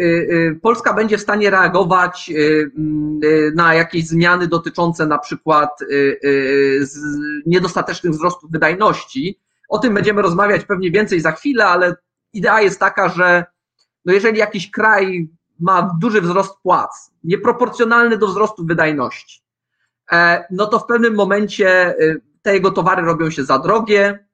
Polska 0.62 0.93
będzie 0.93 1.17
w 1.17 1.21
stanie 1.21 1.50
reagować 1.50 2.31
na 3.55 3.74
jakieś 3.74 4.07
zmiany 4.07 4.48
dotyczące 4.48 5.05
na 5.05 5.17
przykład 5.17 5.79
niedostatecznych 7.45 8.13
wzrostów 8.13 8.51
wydajności, 8.51 9.39
o 9.69 9.79
tym 9.79 9.93
będziemy 9.93 10.21
rozmawiać 10.21 10.65
pewnie 10.65 10.91
więcej 10.91 11.19
za 11.19 11.31
chwilę, 11.31 11.65
ale 11.65 11.95
idea 12.33 12.62
jest 12.62 12.79
taka, 12.79 13.10
że 13.10 13.45
no 14.05 14.13
jeżeli 14.13 14.38
jakiś 14.38 14.71
kraj 14.71 15.29
ma 15.60 15.98
duży 16.01 16.21
wzrost 16.21 16.57
płac, 16.63 17.12
nieproporcjonalny 17.24 18.17
do 18.17 18.27
wzrostu 18.27 18.65
wydajności, 18.65 19.43
e, 20.12 20.45
no 20.51 20.67
to 20.67 20.79
w 20.79 20.86
pewnym 20.86 21.15
momencie 21.15 21.95
te 22.41 22.53
jego 22.53 22.71
towary 22.71 23.01
robią 23.01 23.29
się 23.29 23.43
za 23.43 23.60
drogie. 23.60 24.30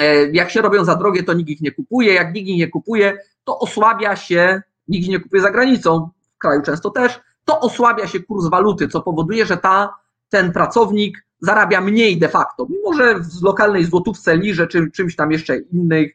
E, 0.00 0.30
jak 0.32 0.50
się 0.50 0.62
robią 0.62 0.84
za 0.84 0.94
drogie, 0.94 1.22
to 1.22 1.32
nikt 1.32 1.50
ich 1.50 1.60
nie 1.60 1.72
kupuje. 1.72 2.14
Jak 2.14 2.34
nikt 2.34 2.48
ich 2.48 2.56
nie 2.56 2.68
kupuje, 2.68 3.18
to 3.44 3.58
osłabia 3.58 4.16
się, 4.16 4.62
nikt 4.88 5.04
ich 5.04 5.10
nie 5.10 5.20
kupuje 5.20 5.42
za 5.42 5.50
granicą, 5.50 6.10
w 6.34 6.38
kraju 6.38 6.62
często 6.62 6.90
też, 6.90 7.20
to 7.44 7.60
osłabia 7.60 8.06
się 8.06 8.20
kurs 8.20 8.46
waluty, 8.46 8.88
co 8.88 9.02
powoduje, 9.02 9.46
że 9.46 9.56
ta, 9.56 9.94
ten 10.28 10.52
pracownik 10.52 11.24
zarabia 11.40 11.80
mniej 11.80 12.18
de 12.18 12.28
facto, 12.28 12.66
mimo 12.70 12.92
że 12.92 13.14
w 13.14 13.42
lokalnej 13.42 13.84
złotówce 13.84 14.36
liże 14.36 14.66
czy 14.66 14.90
czymś 14.90 15.16
tam 15.16 15.32
jeszcze 15.32 15.58
innych, 15.58 16.12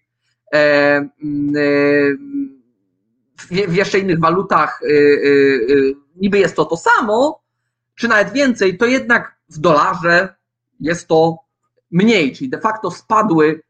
e, 0.54 0.58
mm, 1.24 1.56
e, 1.56 2.40
w 3.68 3.76
jeszcze 3.76 4.00
innych 4.00 4.20
walutach 4.20 4.82
niby 6.16 6.40
jest 6.40 6.56
to 6.56 6.66
to 6.66 6.78
samo, 6.78 7.42
czy 7.96 8.08
nawet 8.08 8.34
więcej, 8.34 8.78
to 8.78 8.86
jednak 8.86 9.36
w 9.50 9.60
dolarze 9.60 10.36
jest 10.80 11.08
to 11.08 11.38
mniej, 11.92 12.36
czyli 12.36 12.50
de 12.50 12.60
facto 12.60 12.92
spadły, 12.92 13.62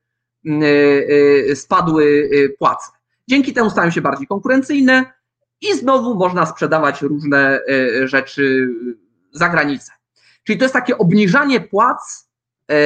spadły 1.55 2.29
płace. 2.59 2.91
Dzięki 3.27 3.53
temu 3.53 3.69
stają 3.69 3.91
się 3.91 4.01
bardziej 4.01 4.27
konkurencyjne 4.27 5.13
i 5.61 5.73
znowu 5.77 6.15
można 6.15 6.45
sprzedawać 6.45 7.01
różne 7.01 7.59
rzeczy 8.05 8.69
za 9.31 9.49
granicę. 9.49 9.91
Czyli 10.43 10.59
to 10.59 10.65
jest 10.65 10.73
takie 10.73 10.97
obniżanie 10.97 11.61
płac, 11.61 12.29
e, 12.69 12.73
e, 12.73 12.79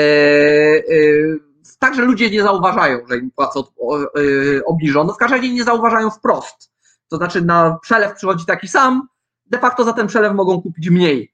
tak, 1.79 1.95
że 1.95 2.01
ludzie 2.01 2.29
nie 2.29 2.43
zauważają, 2.43 2.99
że 3.09 3.17
im 3.17 3.31
płacę 3.31 3.59
e, 3.59 3.63
obniżono, 4.65 5.13
w 5.13 5.17
każdym 5.17 5.39
razie 5.39 5.53
nie 5.53 5.63
zauważają 5.63 6.09
wprost. 6.09 6.71
To 7.07 7.17
znaczy 7.17 7.41
na 7.41 7.79
przelew 7.81 8.13
przychodzi 8.13 8.45
taki 8.45 8.67
sam, 8.67 9.07
de 9.45 9.59
facto 9.59 9.83
za 9.83 9.93
ten 9.93 10.07
przelew 10.07 10.33
mogą 10.33 10.61
kupić 10.61 10.89
mniej, 10.89 11.33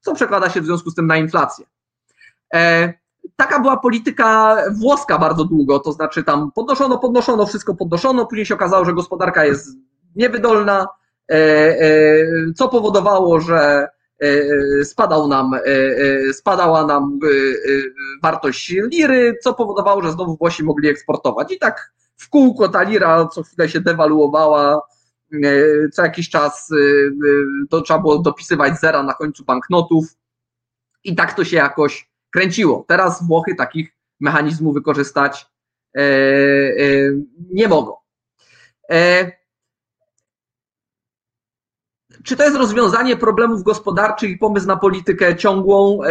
co 0.00 0.14
przekłada 0.14 0.50
się 0.50 0.60
w 0.60 0.64
związku 0.64 0.90
z 0.90 0.94
tym 0.94 1.06
na 1.06 1.16
inflację. 1.16 1.66
Taka 3.36 3.60
była 3.60 3.76
polityka 3.76 4.56
włoska 4.80 5.18
bardzo 5.18 5.44
długo, 5.44 5.78
to 5.78 5.92
znaczy 5.92 6.24
tam 6.24 6.52
podnoszono, 6.52 6.98
podnoszono, 6.98 7.46
wszystko 7.46 7.74
podnoszono, 7.74 8.26
później 8.26 8.46
się 8.46 8.54
okazało, 8.54 8.84
że 8.84 8.92
gospodarka 8.92 9.44
jest 9.44 9.68
niewydolna, 10.16 10.86
co 12.56 12.68
powodowało, 12.68 13.40
że 13.40 13.88
E, 14.22 14.26
e, 14.80 14.84
spadał 14.84 15.28
nam, 15.28 15.54
e, 15.54 16.32
spadała 16.32 16.86
nam 16.86 17.18
wartość 18.22 18.74
liry, 18.92 19.38
co 19.42 19.54
powodowało, 19.54 20.02
że 20.02 20.12
znowu 20.12 20.36
Włosi 20.36 20.64
mogli 20.64 20.88
eksportować. 20.88 21.52
I 21.52 21.58
tak 21.58 21.92
w 22.16 22.28
kółko 22.28 22.68
ta 22.68 22.82
lira 22.82 23.26
co 23.26 23.42
chwilę 23.42 23.68
się 23.68 23.80
dewaluowała, 23.80 24.80
co 25.92 26.02
jakiś 26.02 26.30
czas 26.30 26.70
to 27.70 27.80
trzeba 27.80 28.00
było 28.00 28.18
dopisywać 28.18 28.80
zera 28.80 29.02
na 29.02 29.14
końcu 29.14 29.44
banknotów 29.44 30.04
i 31.04 31.14
tak 31.14 31.34
to 31.34 31.44
się 31.44 31.56
jakoś 31.56 32.09
kręciło. 32.30 32.84
Teraz 32.88 33.26
Włochy 33.26 33.54
takich 33.54 33.96
mechanizmów 34.20 34.74
wykorzystać 34.74 35.46
nie 37.50 37.68
mogą. 37.68 37.94
Czy 42.24 42.36
to 42.36 42.44
jest 42.44 42.56
rozwiązanie 42.56 43.16
problemów 43.16 43.62
gospodarczych 43.62 44.30
i 44.30 44.38
pomysł 44.38 44.66
na 44.66 44.76
politykę 44.76 45.36
ciągłą? 45.36 46.04
E, 46.04 46.10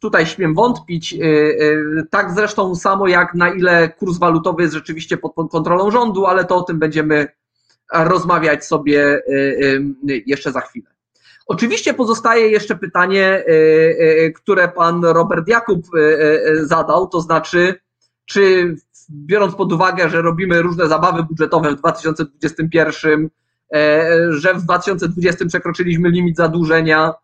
tutaj 0.00 0.26
śmiem 0.26 0.54
wątpić. 0.54 1.14
E, 1.14 1.18
e, 1.18 2.06
tak 2.10 2.34
zresztą 2.34 2.74
samo 2.74 3.08
jak 3.08 3.34
na 3.34 3.48
ile 3.48 3.88
kurs 3.88 4.18
walutowy 4.18 4.62
jest 4.62 4.74
rzeczywiście 4.74 5.16
pod 5.16 5.50
kontrolą 5.50 5.90
rządu, 5.90 6.26
ale 6.26 6.44
to 6.44 6.56
o 6.56 6.62
tym 6.62 6.78
będziemy 6.78 7.28
rozmawiać 7.92 8.64
sobie 8.64 9.22
jeszcze 10.26 10.52
za 10.52 10.60
chwilę. 10.60 10.95
Oczywiście 11.46 11.94
pozostaje 11.94 12.48
jeszcze 12.50 12.76
pytanie, 12.76 13.44
które 14.34 14.68
pan 14.68 15.04
Robert 15.04 15.48
Jakub 15.48 15.86
zadał, 16.62 17.08
to 17.08 17.20
znaczy, 17.20 17.74
czy 18.24 18.74
biorąc 19.10 19.54
pod 19.54 19.72
uwagę, 19.72 20.10
że 20.10 20.22
robimy 20.22 20.62
różne 20.62 20.86
zabawy 20.88 21.22
budżetowe 21.22 21.70
w 21.70 21.76
2021 21.76 23.30
E, 23.74 24.32
że 24.32 24.54
w 24.54 24.62
2020 24.62 25.46
przekroczyliśmy 25.46 26.10
limit 26.10 26.36
zadłużenia, 26.36 27.14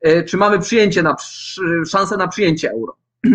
e, 0.00 0.24
czy 0.24 0.36
mamy 0.36 0.58
przyjęcie 0.58 1.02
na, 1.02 1.16
szansę 1.86 2.16
na 2.16 2.28
przyjęcie 2.28 2.70
euro. 2.70 2.96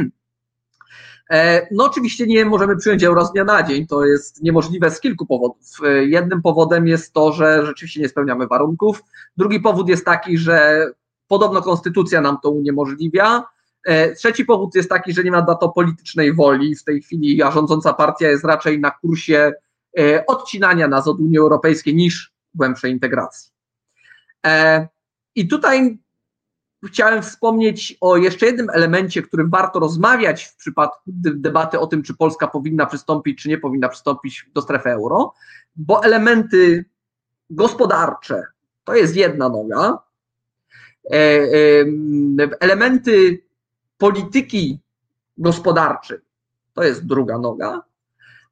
E, 1.30 1.68
no 1.72 1.86
oczywiście 1.86 2.28
nie 2.28 2.46
możemy 2.46 2.78
przyjąć 2.78 3.04
euro 3.04 3.26
z 3.26 3.32
dnia 3.32 3.44
na 3.44 3.64
dzień, 3.64 3.88
to 3.88 4.06
jest 4.06 4.44
niemożliwe 4.44 4.92
z 4.92 5.00
kilku 5.00 5.26
powodów. 5.26 5.78
Jednym 6.02 6.42
powodem 6.42 6.88
jest 6.88 7.14
to, 7.14 7.32
że 7.32 7.66
rzeczywiście 7.66 8.02
nie 8.02 8.10
spełniamy 8.10 8.48
warunków. 8.48 9.04
Drugi 9.38 9.60
powód 9.60 9.90
jest 9.90 10.06
taki, 10.06 10.38
że 10.38 10.88
podobno 11.28 11.62
konstytucja 11.62 12.22
nam 12.22 12.38
to 12.44 12.50
uniemożliwia. 12.50 13.44
Trzeci 14.18 14.46
powód 14.46 14.76
jest 14.76 14.90
taki, 14.90 15.14
że 15.14 15.24
nie 15.24 15.32
ma 15.32 15.42
na 15.42 15.56
to 15.56 15.70
politycznej 15.70 16.34
woli. 16.34 16.76
W 16.76 16.84
tej 16.84 17.02
chwili 17.02 17.44
a 17.44 17.52
rządząca 17.52 17.94
partia 17.94 18.30
jest 18.30 18.44
raczej 18.44 18.80
na 18.80 18.92
kursie 18.92 19.54
odcinania 20.28 20.88
nas 20.88 21.08
od 21.08 21.20
Unii 21.20 21.38
Europejskiej 21.38 21.96
niż 21.96 22.34
głębszej 22.54 22.92
integracji. 22.92 23.52
E, 24.46 24.88
I 25.36 25.48
tutaj 25.48 26.00
chciałem 26.86 27.22
wspomnieć 27.22 27.98
o 28.02 28.18
jeszcze 28.18 28.46
jednym 28.46 28.70
elemencie, 28.70 29.22
którym 29.22 29.50
warto 29.50 29.80
rozmawiać 29.80 30.44
w 30.44 30.56
przypadku 30.56 31.02
debaty 31.16 31.80
o 31.80 31.88
tym, 31.88 32.04
czy 32.04 32.16
Polska 32.16 32.48
powinna 32.48 32.86
przystąpić, 32.86 33.42
czy 33.42 33.50
nie 33.50 33.58
powinna 33.58 33.90
przystąpić 33.90 34.50
do 34.54 34.62
strefy 34.62 34.90
euro, 34.90 35.34
bo 35.76 36.04
elementy 36.04 36.86
gospodarcze 37.50 38.44
to 38.84 38.96
jest 38.96 39.16
jedna 39.16 39.50
noga, 39.50 40.00
e, 41.12 41.18
elementy 42.60 43.44
polityki 43.98 44.80
gospodarczej 45.38 46.18
to 46.74 46.84
jest 46.84 47.06
druga 47.06 47.38
noga, 47.38 47.82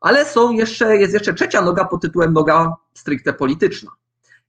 ale 0.01 0.25
są 0.25 0.51
jeszcze, 0.51 0.97
jest 0.97 1.13
jeszcze 1.13 1.33
trzecia 1.33 1.61
noga 1.61 1.85
pod 1.85 2.01
tytułem 2.01 2.33
noga 2.33 2.73
stricte 2.93 3.33
polityczna. 3.33 3.91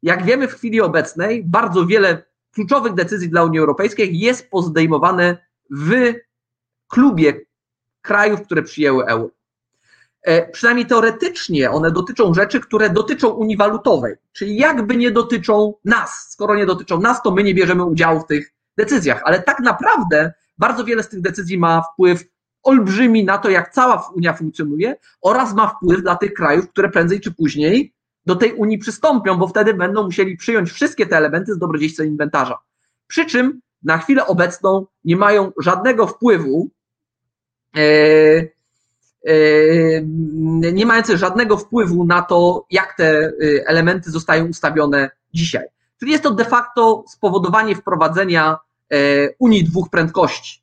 Jak 0.02 0.24
wiemy 0.24 0.48
w 0.48 0.54
chwili 0.54 0.80
obecnej, 0.80 1.44
bardzo 1.44 1.86
wiele 1.86 2.22
kluczowych 2.56 2.94
decyzji 2.94 3.28
dla 3.28 3.44
Unii 3.44 3.58
Europejskiej 3.58 4.18
jest 4.18 4.50
pozdejmowane 4.50 5.36
w 5.70 6.14
klubie 6.88 7.40
krajów, 8.02 8.42
które 8.42 8.62
przyjęły 8.62 9.06
euro. 9.06 9.30
E, 10.22 10.50
przynajmniej 10.50 10.86
teoretycznie 10.86 11.70
one 11.70 11.90
dotyczą 11.90 12.34
rzeczy, 12.34 12.60
które 12.60 12.90
dotyczą 12.90 13.28
Unii 13.28 13.56
Walutowej, 13.56 14.14
czyli 14.32 14.56
jakby 14.56 14.96
nie 14.96 15.10
dotyczą 15.10 15.74
nas. 15.84 16.26
Skoro 16.30 16.54
nie 16.54 16.66
dotyczą 16.66 17.00
nas, 17.00 17.22
to 17.22 17.30
my 17.30 17.42
nie 17.42 17.54
bierzemy 17.54 17.84
udziału 17.84 18.20
w 18.20 18.26
tych 18.26 18.54
decyzjach, 18.76 19.22
ale 19.24 19.42
tak 19.42 19.60
naprawdę 19.60 20.32
bardzo 20.58 20.84
wiele 20.84 21.02
z 21.02 21.08
tych 21.08 21.20
decyzji 21.20 21.58
ma 21.58 21.82
wpływ 21.82 22.24
olbrzymi 22.62 23.24
na 23.24 23.38
to, 23.38 23.50
jak 23.50 23.72
cała 23.72 24.10
Unia 24.14 24.32
funkcjonuje 24.32 24.96
oraz 25.20 25.54
ma 25.54 25.66
wpływ 25.68 26.02
dla 26.02 26.16
tych 26.16 26.32
krajów, 26.32 26.68
które 26.68 26.88
prędzej 26.88 27.20
czy 27.20 27.34
później 27.34 27.95
do 28.26 28.36
tej 28.36 28.52
Unii 28.52 28.78
przystąpią, 28.78 29.36
bo 29.36 29.48
wtedy 29.48 29.74
będą 29.74 30.04
musieli 30.04 30.36
przyjąć 30.36 30.70
wszystkie 30.70 31.06
te 31.06 31.16
elementy 31.16 31.54
z 31.54 31.58
dobrodziejstwa 31.58 32.04
inwentarza. 32.04 32.58
Przy 33.06 33.26
czym 33.26 33.60
na 33.82 33.98
chwilę 33.98 34.26
obecną 34.26 34.86
nie 35.04 35.16
mają 35.16 35.52
żadnego 35.60 36.06
wpływu, 36.06 36.70
e, 37.76 37.80
e, 39.26 40.02
nie 40.72 40.86
mające 40.86 41.18
żadnego 41.18 41.56
wpływu 41.56 42.04
na 42.04 42.22
to, 42.22 42.66
jak 42.70 42.96
te 42.96 43.08
e, 43.08 43.32
elementy 43.66 44.10
zostają 44.10 44.46
ustawione 44.46 45.10
dzisiaj. 45.34 45.66
Czyli 46.00 46.12
jest 46.12 46.24
to 46.24 46.30
de 46.30 46.44
facto 46.44 47.04
spowodowanie 47.08 47.76
wprowadzenia 47.76 48.58
Unii 49.38 49.64
dwóch 49.64 49.90
prędkości. 49.90 50.62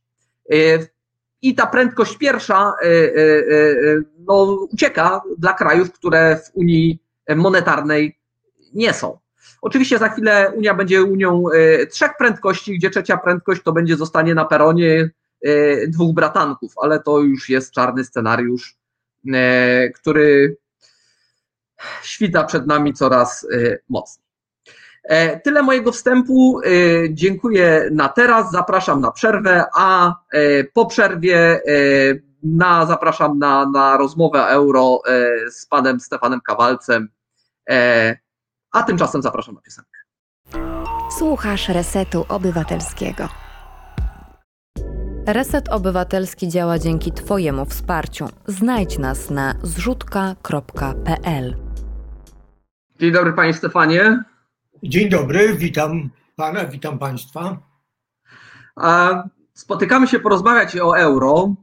I 1.42 1.56
ta 1.56 1.68
prędkość 1.68 2.18
pierwsza 2.18 2.74
no, 4.28 4.68
ucieka 4.72 5.22
dla 5.38 5.54
krajów, 5.54 5.92
które 5.92 6.36
w 6.36 6.52
Unii 6.54 7.03
monetarnej 7.36 8.20
nie 8.74 8.94
są. 8.94 9.20
Oczywiście 9.62 9.98
za 9.98 10.10
chwilę 10.10 10.52
Unia 10.56 10.74
będzie 10.74 11.04
Unią 11.04 11.44
trzech 11.92 12.12
prędkości, 12.18 12.78
gdzie 12.78 12.90
trzecia 12.90 13.18
prędkość 13.18 13.62
to 13.64 13.72
będzie 13.72 13.96
zostanie 13.96 14.36
na 14.36 14.46
peronie 14.46 15.10
dwóch 15.88 16.16
bratanków, 16.16 16.74
ale 16.78 17.00
to 17.00 17.20
już 17.20 17.50
jest 17.50 17.72
czarny 17.72 18.04
scenariusz, 18.04 18.78
który 19.96 20.58
świta 22.04 22.44
przed 22.44 22.68
nami 22.68 22.94
coraz 22.94 23.48
mocniej. 23.90 24.24
E, 25.04 25.40
tyle 25.40 25.64
mojego 25.64 25.92
wstępu. 25.92 26.60
E, 26.60 26.70
dziękuję 27.10 27.90
na 27.92 28.10
teraz. 28.10 28.52
Zapraszam 28.52 29.02
na 29.02 29.12
przerwę, 29.12 29.66
a 29.76 30.16
e, 30.34 30.64
po 30.64 30.86
przerwie 30.86 31.62
na, 32.44 32.86
zapraszam 32.86 33.40
na, 33.40 33.70
na 33.70 33.98
rozmowę 33.98 34.48
euro 34.48 35.02
z 35.52 35.66
panem 35.66 36.00
Stefanem 36.00 36.42
Kawalcem. 36.42 37.10
A 38.72 38.84
tymczasem 38.84 39.22
zapraszam 39.22 39.56
na 39.56 39.62
piosenkę. 39.62 40.00
Słuchasz 41.18 41.70
Resetu 41.70 42.26
Obywatelskiego. 42.30 43.30
Reset 45.28 45.70
Obywatelski 45.70 46.48
działa 46.48 46.80
dzięki 46.80 47.12
Twojemu 47.12 47.66
wsparciu. 47.66 48.30
Znajdź 48.48 48.98
nas 48.98 49.30
na 49.30 49.56
zrzutka.pl. 49.64 51.56
Dzień 53.00 53.12
dobry 53.12 53.34
Panie 53.34 53.54
Stefanie. 53.54 54.24
Dzień 54.84 55.10
dobry, 55.10 55.56
witam 55.56 56.10
pana, 56.36 56.66
witam 56.66 57.00
państwa. 57.00 57.58
Spotykamy 59.54 60.08
się 60.08 60.20
porozmawiać 60.20 60.78
o 60.78 60.98
euro. 60.98 61.54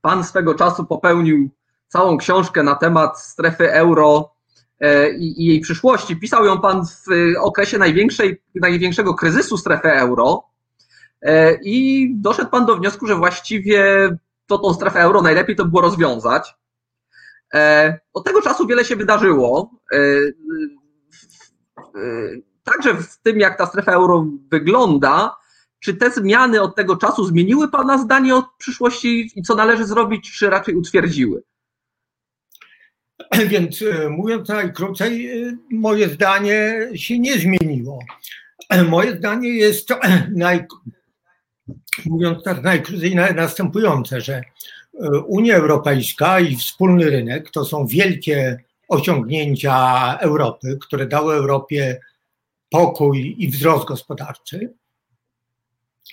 Pan 0.00 0.24
swego 0.24 0.54
czasu 0.54 0.84
popełnił 0.84 1.50
całą 1.88 2.18
książkę 2.18 2.62
na 2.62 2.74
temat 2.74 3.20
strefy 3.20 3.72
euro 3.72 4.35
e, 4.80 5.10
i, 5.10 5.44
jej 5.44 5.60
przyszłości. 5.60 6.16
Pisał 6.16 6.44
ją 6.44 6.60
pan 6.60 6.86
w 6.86 7.06
okresie 7.40 7.78
największej, 7.78 8.42
największego 8.54 9.14
kryzysu 9.14 9.56
strefy 9.56 9.92
euro 9.92 10.44
e, 11.22 11.54
i 11.62 12.08
doszedł 12.14 12.50
pan 12.50 12.66
do 12.66 12.76
wniosku, 12.76 13.06
że 13.06 13.14
właściwie 13.14 14.08
to 14.46 14.58
tą 14.58 14.74
strefę 14.74 15.00
euro 15.00 15.22
najlepiej 15.22 15.56
to 15.56 15.64
było 15.64 15.82
rozwiązać. 15.82 16.54
E, 17.54 17.98
od 18.12 18.24
tego 18.24 18.42
czasu 18.42 18.66
wiele 18.66 18.84
się 18.84 18.96
wydarzyło 18.96 19.70
także 22.66 22.94
w 22.94 23.18
tym, 23.22 23.40
jak 23.40 23.58
ta 23.58 23.66
strefa 23.66 23.92
euro 23.92 24.26
wygląda, 24.50 25.36
czy 25.80 25.94
te 25.94 26.10
zmiany 26.10 26.62
od 26.62 26.76
tego 26.76 26.96
czasu 26.96 27.24
zmieniły 27.24 27.68
Pana 27.68 27.98
zdanie 27.98 28.36
o 28.36 28.44
przyszłości 28.58 29.30
i 29.36 29.42
co 29.42 29.54
należy 29.54 29.84
zrobić, 29.84 30.38
czy 30.38 30.50
raczej 30.50 30.74
utwierdziły? 30.74 31.42
Więc 33.48 33.82
e, 33.82 34.08
mówiąc 34.08 34.48
najkrócej, 34.48 35.42
e, 35.42 35.56
moje 35.70 36.08
zdanie 36.08 36.88
się 36.94 37.18
nie 37.18 37.38
zmieniło. 37.38 37.98
Moje 38.88 39.16
zdanie 39.16 39.48
jest, 39.48 39.88
naj, 40.34 40.66
mówiąc 42.06 42.44
tak 42.44 42.62
najkrócej, 42.62 43.14
następujące, 43.14 44.20
że 44.20 44.34
e, 44.34 44.42
Unia 45.26 45.56
Europejska 45.56 46.40
i 46.40 46.56
wspólny 46.56 47.10
rynek 47.10 47.50
to 47.50 47.64
są 47.64 47.86
wielkie 47.86 48.60
osiągnięcia 48.88 50.18
Europy, 50.18 50.78
które 50.82 51.06
dały 51.06 51.34
Europie 51.34 52.00
pokój 52.70 53.34
i 53.38 53.48
wzrost 53.48 53.84
gospodarczy. 53.84 54.72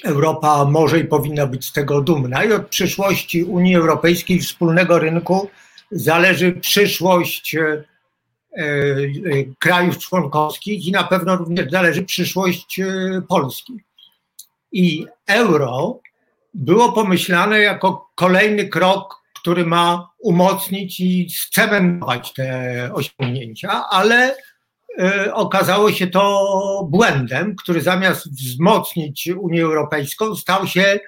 Europa 0.03 0.65
może 0.65 0.99
i 0.99 1.05
powinna 1.05 1.47
być 1.47 1.65
z 1.65 1.73
tego 1.73 2.01
dumna 2.01 2.43
i 2.43 2.53
od 2.53 2.67
przyszłości 2.67 3.43
Unii 3.43 3.75
Europejskiej 3.75 4.39
wspólnego 4.39 4.99
rynku 4.99 5.49
zależy 5.93 6.51
przyszłość 6.51 7.55
e, 7.55 7.83
e, 8.57 8.63
krajów 9.59 9.97
członkowskich 9.97 10.87
i 10.87 10.91
na 10.91 11.03
pewno 11.03 11.35
również 11.35 11.71
zależy 11.71 12.03
przyszłość 12.03 12.79
e, 12.79 12.85
Polski. 13.29 13.73
I 14.71 15.05
euro 15.27 15.99
było 16.53 16.91
pomyślane 16.91 17.59
jako 17.59 18.09
kolejny 18.15 18.67
krok, 18.67 19.23
który 19.35 19.65
ma 19.65 20.09
umocnić 20.19 20.99
i 20.99 21.29
scementować 21.29 22.33
te 22.33 22.89
osiągnięcia, 22.93 23.89
ale 23.89 24.35
okazało 25.33 25.91
się 25.91 26.07
to 26.07 26.87
błędem, 26.89 27.55
który 27.55 27.81
zamiast 27.81 28.31
wzmocnić 28.31 29.27
Unię 29.27 29.63
Europejską, 29.63 30.35
stał 30.35 30.67
się 30.67 30.99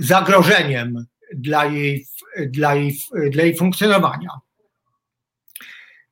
zagrożeniem 0.00 1.06
dla 1.34 1.64
jej, 1.64 2.06
dla 2.46 2.74
jej, 2.74 2.98
dla 3.30 3.42
jej 3.42 3.56
funkcjonowania. 3.56 4.30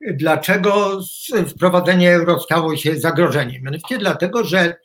Dlaczego 0.00 1.00
wprowadzenie 1.48 2.11
euro 2.12 2.40
stało 2.40 2.76
się 2.76 3.00
zagrożeniem? 3.00 3.62
Mianowicie 3.62 3.98
dlatego, 3.98 4.44
że 4.44 4.76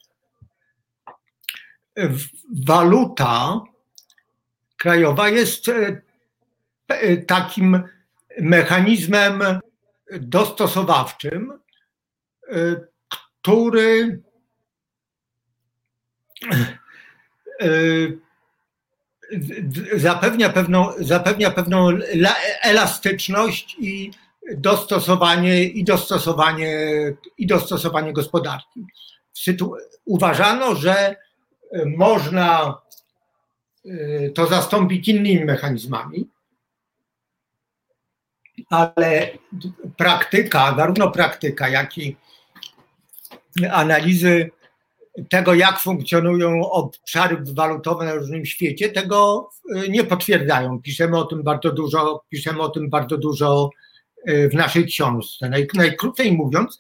waluta 2.65 3.61
krajowa 4.77 5.29
jest 5.29 5.69
e, 5.69 7.17
takim 7.17 7.83
mechanizmem 8.39 9.41
dostosowawczym, 10.11 11.59
który 13.41 14.21
e, 17.61 17.67
zapewnia 19.95 20.49
pewną, 20.49 20.91
zapewnia 20.99 21.51
pewną 21.51 21.89
elastyczność 22.61 23.75
i 23.79 24.11
dostosowanie, 24.55 25.63
i 25.63 25.83
dostosowanie, 25.83 26.77
i 27.37 27.47
dostosowanie 27.47 28.13
gospodarki. 28.13 28.85
Uważano, 30.05 30.75
że 30.75 31.15
można 31.85 32.77
e, 33.85 34.29
to 34.29 34.47
zastąpić 34.47 35.07
innymi 35.07 35.45
mechanizmami, 35.45 36.29
ale 38.69 39.29
praktyka, 39.97 40.75
zarówno 40.77 41.11
praktyka, 41.11 41.69
jak 41.69 41.97
i 41.97 42.15
analizy 43.71 44.51
tego, 45.29 45.53
jak 45.53 45.79
funkcjonują 45.79 46.69
obszary 46.69 47.37
walutowe 47.53 48.05
na 48.05 48.13
różnym 48.13 48.45
świecie, 48.45 48.89
tego 48.89 49.49
y, 49.75 49.89
nie 49.89 50.03
potwierdzają. 50.03 50.81
Piszemy 50.81 51.17
o 51.17 51.25
tym 51.25 51.43
bardzo 51.43 51.71
dużo, 51.71 52.23
piszemy 52.29 52.61
o 52.61 52.69
tym 52.69 52.89
bardzo 52.89 53.17
dużo 53.17 53.69
y, 54.29 54.49
w 54.49 54.53
naszej 54.53 54.85
książce. 54.85 55.51
najkrócej 55.73 56.31
mówiąc, 56.31 56.79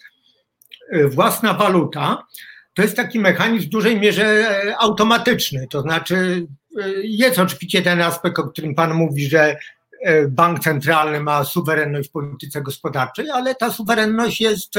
y, 0.93 1.07
własna 1.07 1.53
waluta 1.53 2.27
to 2.73 2.81
jest 2.81 2.95
taki 2.95 3.19
mechanizm 3.19 3.65
w 3.65 3.69
dużej 3.69 3.99
mierze 3.99 4.47
automatyczny. 4.77 5.67
To 5.69 5.81
znaczy, 5.81 6.47
jest 7.03 7.39
oczywiście 7.39 7.81
ten 7.81 8.01
aspekt, 8.01 8.39
o 8.39 8.43
którym 8.43 8.75
Pan 8.75 8.93
mówi, 8.93 9.29
że 9.29 9.57
bank 10.27 10.59
centralny 10.59 11.19
ma 11.19 11.43
suwerenność 11.43 12.09
w 12.09 12.11
polityce 12.11 12.61
gospodarczej, 12.61 13.29
ale 13.29 13.55
ta 13.55 13.71
suwerenność 13.71 14.41
jest 14.41 14.73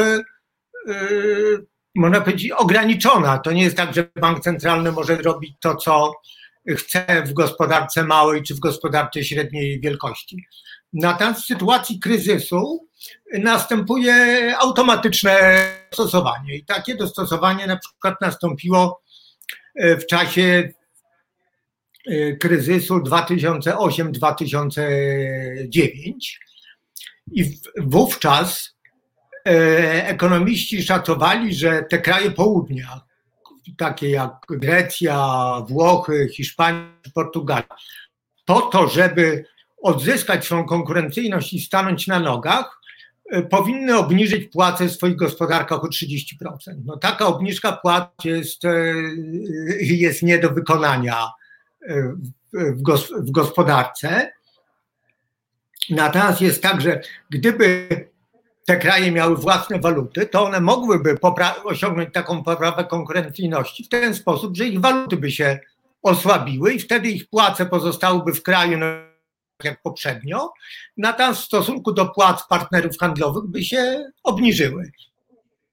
można 1.99 2.21
powiedzieć, 2.21 2.51
ograniczona. 2.51 3.39
To 3.39 3.53
nie 3.53 3.63
jest 3.63 3.77
tak, 3.77 3.95
że 3.95 4.09
bank 4.21 4.41
centralny 4.41 4.93
może 4.93 5.17
robić 5.17 5.57
to, 5.61 5.77
co 5.77 6.13
chce 6.69 7.23
w 7.27 7.33
gospodarce 7.33 8.05
małej 8.05 8.43
czy 8.43 8.55
w 8.55 8.59
gospodarce 8.59 9.25
średniej 9.25 9.81
wielkości. 9.81 10.47
Natomiast 10.93 11.43
w 11.43 11.47
sytuacji 11.47 11.99
kryzysu 12.01 12.89
następuje 13.39 14.55
automatyczne 14.59 15.65
dostosowanie 15.91 16.57
i 16.57 16.65
takie 16.65 16.95
dostosowanie 16.95 17.67
na 17.67 17.77
przykład 17.77 18.21
nastąpiło 18.21 19.03
e, 19.75 19.97
w 19.97 20.07
czasie 20.07 20.69
e, 22.07 22.37
kryzysu 22.37 22.97
2008-2009 22.97 24.79
i 27.33 27.59
wówczas 27.77 28.78
ekonomiści 30.07 30.83
szacowali, 30.83 31.55
że 31.55 31.83
te 31.83 31.99
kraje 31.99 32.31
południa, 32.31 33.01
takie 33.77 34.11
jak 34.11 34.33
Grecja, 34.51 35.53
Włochy, 35.69 36.29
Hiszpania, 36.33 36.93
Portugalia, 37.15 37.77
po 38.45 38.61
to, 38.61 38.89
żeby 38.89 39.45
odzyskać 39.83 40.45
swoją 40.45 40.65
konkurencyjność 40.65 41.53
i 41.53 41.61
stanąć 41.61 42.07
na 42.07 42.21
nogach, 42.21 42.81
e, 43.31 43.43
powinny 43.43 43.97
obniżyć 43.97 44.53
płace 44.53 44.87
w 44.87 44.93
swoich 44.93 45.17
gospodarkach 45.17 45.85
o 45.85 45.89
30%. 45.89 46.85
No, 46.85 46.97
taka 46.97 47.27
obniżka 47.27 47.73
płac 47.73 48.09
jest, 48.25 48.65
e, 48.65 48.95
jest 49.81 50.23
nie 50.23 50.39
do 50.39 50.51
wykonania 50.51 51.27
w 52.53 53.31
gospodarce. 53.31 54.33
Natomiast 55.91 56.41
jest 56.41 56.63
tak, 56.63 56.81
że 56.81 57.01
gdyby 57.31 57.89
te 58.69 58.77
kraje 58.77 59.13
miały 59.13 59.37
własne 59.37 59.81
waluty, 59.81 60.27
to 60.27 60.45
one 60.45 60.61
mogłyby 60.61 61.19
osiągnąć 61.65 62.13
taką 62.13 62.43
poprawę 62.43 62.85
konkurencyjności 62.85 63.85
w 63.85 63.89
ten 63.89 64.15
sposób, 64.15 64.57
że 64.57 64.67
ich 64.67 64.81
waluty 64.81 65.17
by 65.17 65.31
się 65.31 65.59
osłabiły 66.03 66.73
i 66.73 66.79
wtedy 66.79 67.09
ich 67.11 67.29
płace 67.29 67.67
pozostałyby 67.67 68.33
w 68.33 68.43
kraju 68.43 68.79
jak 69.65 69.83
poprzednio, 69.83 70.53
natomiast 70.97 71.41
w 71.41 71.45
stosunku 71.45 71.93
do 71.93 72.07
płac 72.07 72.47
partnerów 72.49 72.99
handlowych 72.99 73.45
by 73.45 73.65
się 73.65 74.11
obniżyły. 74.23 74.91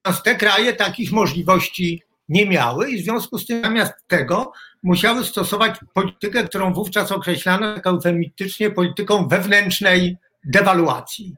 Natomiast 0.06 0.26
te 0.26 0.36
kraje 0.36 0.74
takich 0.74 1.12
możliwości 1.12 2.04
nie 2.30 2.50
miały 2.50 2.90
i 2.90 3.02
w 3.02 3.04
związku 3.04 3.40
z 3.40 3.46
tym 3.46 3.62
zamiast 3.62 3.94
tego 4.08 4.52
musiały 4.84 5.24
stosować 5.24 5.76
politykę, 5.94 6.44
którą 6.44 6.74
wówczas 6.74 7.12
określano 7.12 7.76
tak 7.76 7.88
eufemistycznie 7.88 8.72
polityką 8.72 9.28
wewnętrznej 9.28 10.18
dewaluacji, 10.44 11.36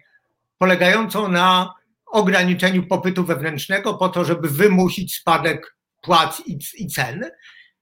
polegającą 0.58 1.28
na 1.28 1.74
ograniczeniu 2.06 2.88
popytu 2.88 3.24
wewnętrznego 3.24 3.94
po 3.94 4.10
to, 4.10 4.26
żeby 4.26 4.50
wymusić 4.50 5.16
spadek 5.16 5.78
płac 6.02 6.42
i, 6.78 6.88
cen. 6.88 7.26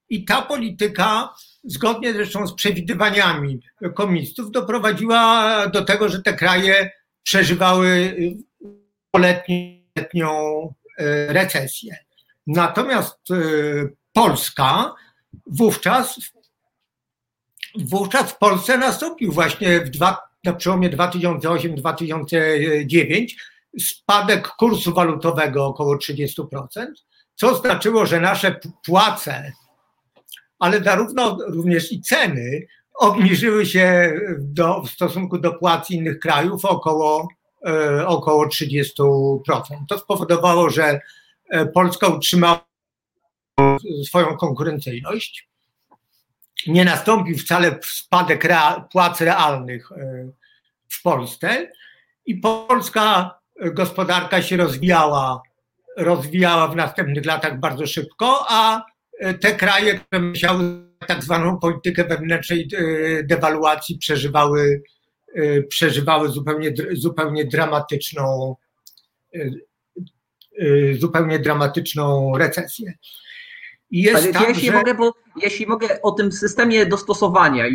I 0.10 0.26
ta 0.26 0.42
polityka, 0.42 1.34
zgodnie 1.64 2.14
zresztą 2.14 2.48
z 2.48 2.54
przewidywaniami 2.54 3.60
komunistów, 3.96 4.52
doprowadziła 4.52 5.68
do 5.68 5.86
tego, 5.86 6.10
że 6.10 6.22
te 6.22 6.34
kraje 6.34 6.92
przeżywały 7.24 8.16
letnią 9.18 10.30
e, 10.98 11.34
recesję. 11.34 11.98
Natomiast 12.48 13.32
e, 13.32 13.36
Polska 14.14 14.94
wówczas, 15.48 16.20
wówczas 17.76 18.32
w 18.32 18.38
Polsce 18.38 18.78
nastąpił 18.78 19.32
właśnie 19.32 19.80
w 19.80 19.90
dwa, 19.90 20.18
na 20.46 20.54
przełomie 20.54 20.90
2008-2009 20.90 23.28
spadek 23.80 24.48
kursu 24.48 24.94
walutowego 24.94 25.66
około 25.66 25.96
30%, 25.96 26.42
co 27.36 27.56
znaczyło, 27.56 28.06
że 28.06 28.20
nasze 28.20 28.60
płace, 28.86 29.54
ale 30.60 30.84
zarówno 30.84 31.38
również 31.48 31.92
i 31.92 32.02
ceny 32.02 32.68
obniżyły 33.00 33.66
się 33.66 34.14
do, 34.40 34.82
w 34.82 34.90
stosunku 34.90 35.38
do 35.38 35.54
płac 35.54 35.92
innych 35.92 36.20
krajów 36.20 36.66
około, 36.66 37.28
e, 37.68 38.08
około 38.08 38.48
30%. 38.48 38.80
To 39.90 40.00
spowodowało, 40.00 40.70
że 40.70 41.00
e, 41.50 41.66
Polska 41.66 42.08
utrzymała 42.08 42.66
swoją 44.06 44.38
konkurencyjność. 44.38 45.50
Nie 46.68 46.86
nastąpił 46.86 47.38
wcale 47.38 47.80
spadek 47.84 48.48
płac 48.92 49.22
realnych 49.22 49.92
e, 49.92 50.30
w 50.90 51.02
Polsce 51.02 51.72
i 52.26 52.36
polska 52.36 53.36
gospodarka 53.74 54.42
się 54.42 54.58
rozwijała, 54.58 55.42
rozwijała 55.98 56.68
w 56.68 56.76
następnych 56.76 57.26
latach 57.26 57.60
bardzo 57.60 57.88
szybko, 57.88 58.46
a 58.50 58.86
te 59.42 59.56
kraje, 59.56 60.00
które 60.00 60.22
musiały 60.22 60.86
tak 61.08 61.24
zwaną 61.24 61.60
politykę 61.60 62.04
wewnętrznej 62.04 62.70
e, 62.78 63.24
dewaluacji 63.24 63.98
przeżywały, 63.98 64.84
e, 65.36 65.62
przeżywały 65.64 66.30
zupełnie, 66.30 66.74
zupełnie 66.92 67.46
dramatyczną 67.46 68.56
zupełnie 71.00 71.40
dramatyczną 71.40 72.38
recesję. 72.38 72.94
Jest 73.92 74.34
tak, 74.34 74.50
jeśli, 74.50 74.68
że... 74.68 74.74
mogę, 74.74 74.94
bo, 74.94 75.14
jeśli 75.36 75.68
mogę 75.68 76.02
o 76.02 76.12
tym 76.12 76.32
systemie 76.32 76.86
dostosowania, 76.86 77.66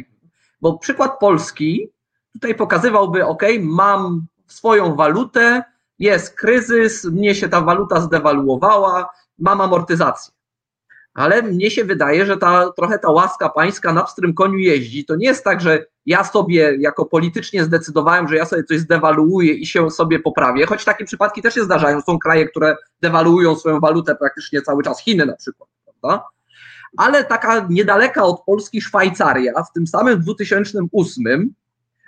bo 0.61 0.79
przykład 0.79 1.19
Polski 1.19 1.89
tutaj 2.33 2.55
pokazywałby, 2.55 3.27
ok, 3.27 3.43
mam 3.61 4.27
swoją 4.47 4.95
walutę, 4.95 5.63
jest 5.99 6.37
kryzys, 6.37 7.05
mnie 7.05 7.35
się 7.35 7.49
ta 7.49 7.61
waluta 7.61 8.01
zdewaluowała, 8.01 9.11
mam 9.39 9.61
amortyzację. 9.61 10.35
Ale 11.15 11.43
mnie 11.43 11.71
się 11.71 11.85
wydaje, 11.85 12.27
że 12.27 12.37
ta, 12.37 12.73
trochę 12.77 12.99
ta 12.99 13.11
łaska 13.11 13.49
pańska 13.49 13.93
na 13.93 14.05
pstrym 14.05 14.35
koniu 14.35 14.59
jeździ. 14.59 15.05
To 15.05 15.17
nie 15.17 15.27
jest 15.27 15.45
tak, 15.45 15.61
że 15.61 15.87
ja 16.07 16.25
sobie 16.25 16.77
jako 16.79 17.05
politycznie 17.05 17.65
zdecydowałem, 17.65 18.29
że 18.29 18.37
ja 18.37 18.45
sobie 18.45 18.65
coś 18.65 18.79
zdewaluuję 18.79 19.53
i 19.53 19.67
się 19.67 19.91
sobie 19.91 20.19
poprawię, 20.19 20.67
choć 20.67 20.85
takie 20.85 21.05
przypadki 21.05 21.43
też 21.43 21.55
się 21.55 21.65
zdarzają. 21.65 22.01
Są 22.01 22.19
kraje, 22.19 22.49
które 22.49 22.77
dewaluują 23.01 23.57
swoją 23.57 23.81
walutę 23.81 24.15
praktycznie 24.15 24.63
cały 24.63 24.83
czas, 24.83 25.03
Chiny 25.03 25.27
na 25.27 25.37
przykład 25.37 25.69
prawda? 26.01 26.25
Ale 26.97 27.25
taka 27.25 27.67
niedaleka 27.71 28.25
od 28.25 28.45
Polski 28.45 28.81
Szwajcaria 28.81 29.63
w 29.63 29.73
tym 29.73 29.87
samym 29.87 30.21
2008, 30.21 31.55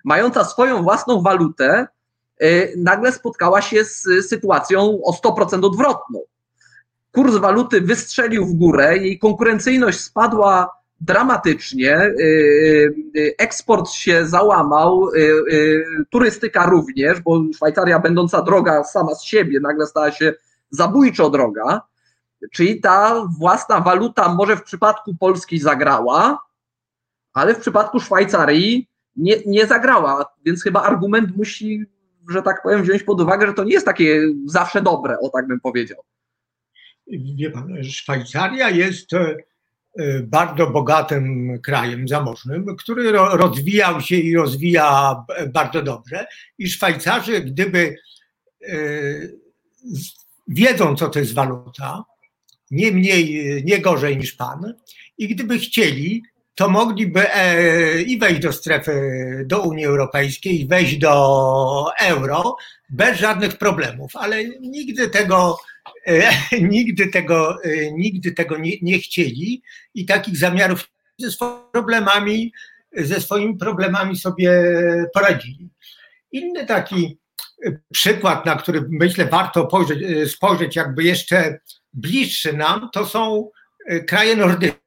mająca 0.05 0.45
swoją 0.45 0.83
własną 0.83 1.23
walutę, 1.23 1.87
y, 2.43 2.75
nagle 2.77 3.13
spotkała 3.13 3.63
się 3.63 3.85
z 3.85 4.03
sytuacją 4.29 4.99
o 5.05 5.13
100% 5.13 5.65
odwrotną. 5.65 6.21
Kurs 7.13 7.37
waluty 7.37 7.81
wystrzelił 7.81 8.47
w 8.47 8.53
górę, 8.53 8.99
jej 8.99 9.19
konkurencyjność 9.19 10.01
spadła 10.01 10.71
dramatycznie, 11.01 12.01
y, 12.01 12.95
y, 13.17 13.35
eksport 13.39 13.91
się 13.91 14.27
załamał, 14.27 15.09
turystyka 16.11 16.67
również, 16.67 17.21
bo 17.21 17.41
Szwajcaria 17.55 17.99
będąca 17.99 18.43
droga 18.43 18.85
sama 18.85 19.15
z 19.15 19.23
siebie 19.23 19.61
nagle 19.61 19.87
stała 19.87 20.13
się 20.13 20.35
zabójczo 20.71 21.31
droga. 21.31 21.83
Czyli 22.53 22.81
ta 22.81 23.29
własna 23.39 23.81
waluta 23.81 24.35
może 24.35 24.57
w 24.57 24.63
przypadku 24.63 25.15
Polski 25.15 25.59
zagrała, 25.59 26.39
ale 27.33 27.55
w 27.55 27.61
przypadku 27.61 28.01
Szwajcarii 28.01 28.89
nie, 29.17 29.37
nie 29.47 29.67
zagrała, 29.67 30.25
więc 30.45 30.63
chyba 30.63 30.83
argument 30.83 31.37
musi, 31.37 31.85
że 32.31 32.43
tak 32.43 32.63
powiem, 32.63 32.83
wziąć 32.83 33.03
pod 33.03 33.21
uwagę, 33.21 33.47
że 33.47 33.55
to 33.55 33.65
nie 33.65 33.73
jest 33.73 33.87
takie 33.87 34.21
zawsze 34.47 34.83
dobre, 34.83 35.19
o 35.19 35.29
tak 35.29 35.47
bym 35.47 35.61
powiedział. 35.61 35.99
Wie 37.37 37.51
pan, 37.51 37.85
Szwajcaria 37.85 38.71
jest 38.71 39.13
e, 39.13 39.37
bardzo 40.23 40.67
bogatym 40.67 41.59
krajem 41.63 42.09
zamożnym, 42.09 42.77
który 42.77 43.13
rozwijał 43.13 44.01
się 44.01 44.17
i 44.17 44.37
rozwija 44.37 45.17
bardzo 45.53 45.83
dobrze. 45.83 46.27
I 46.59 46.69
Szwajcarzy, 46.69 47.41
gdyby 47.41 47.97
e, 48.63 48.77
wiedzą, 50.49 50.97
co 50.97 51.09
to 51.09 51.19
jest 51.19 51.35
waluta, 51.35 52.05
nie 52.73 52.93
mniej, 52.93 53.45
nie 53.65 53.79
gorzej 53.79 54.17
niż 54.17 54.33
pan. 54.33 54.75
I 55.19 55.29
gdyby 55.29 55.59
chcieli, 55.59 56.23
to 56.55 56.69
mogliby 56.69 57.35
e, 57.35 58.03
i 58.03 58.19
wejść 58.19 58.41
do 58.41 58.53
strefy, 58.53 58.93
do 59.47 59.63
Unii 59.63 59.85
Europejskiej, 59.85 60.61
i 60.61 60.67
wejść 60.67 60.97
do 60.97 61.93
euro 62.01 62.57
bez 62.91 63.19
żadnych 63.19 63.59
problemów, 63.59 64.17
ale 64.17 64.45
nigdy 64.45 65.09
tego, 65.09 65.59
e, 66.07 66.31
nigdy 66.61 67.07
tego, 67.07 67.65
e, 67.65 67.93
nigdy 67.93 68.33
tego 68.33 68.59
nie, 68.59 68.73
nie 68.83 68.99
chcieli 68.99 69.63
i 69.95 70.07
takich 70.07 70.37
zamiarów 70.39 70.91
ze 71.19 71.31
swoimi 71.31 71.63
problemami, 71.73 72.53
ze 72.97 73.21
swoimi 73.21 73.57
problemami 73.57 74.17
sobie 74.17 74.53
poradzili. 75.15 75.69
Inny 76.33 76.67
taki 76.67 77.19
przykład, 77.93 78.47
na 78.47 78.57
który 78.57 78.87
myślę 78.91 79.27
warto 79.27 79.67
spojrzeć, 79.67 80.31
spojrzeć 80.33 80.77
jakby 80.77 81.05
jeszcze 81.05 81.59
bliższy 81.93 82.53
nam, 82.53 82.91
to 82.93 83.07
są 83.07 83.51
e, 83.87 84.01
kraje 84.01 84.37
nordyckie. 84.37 84.83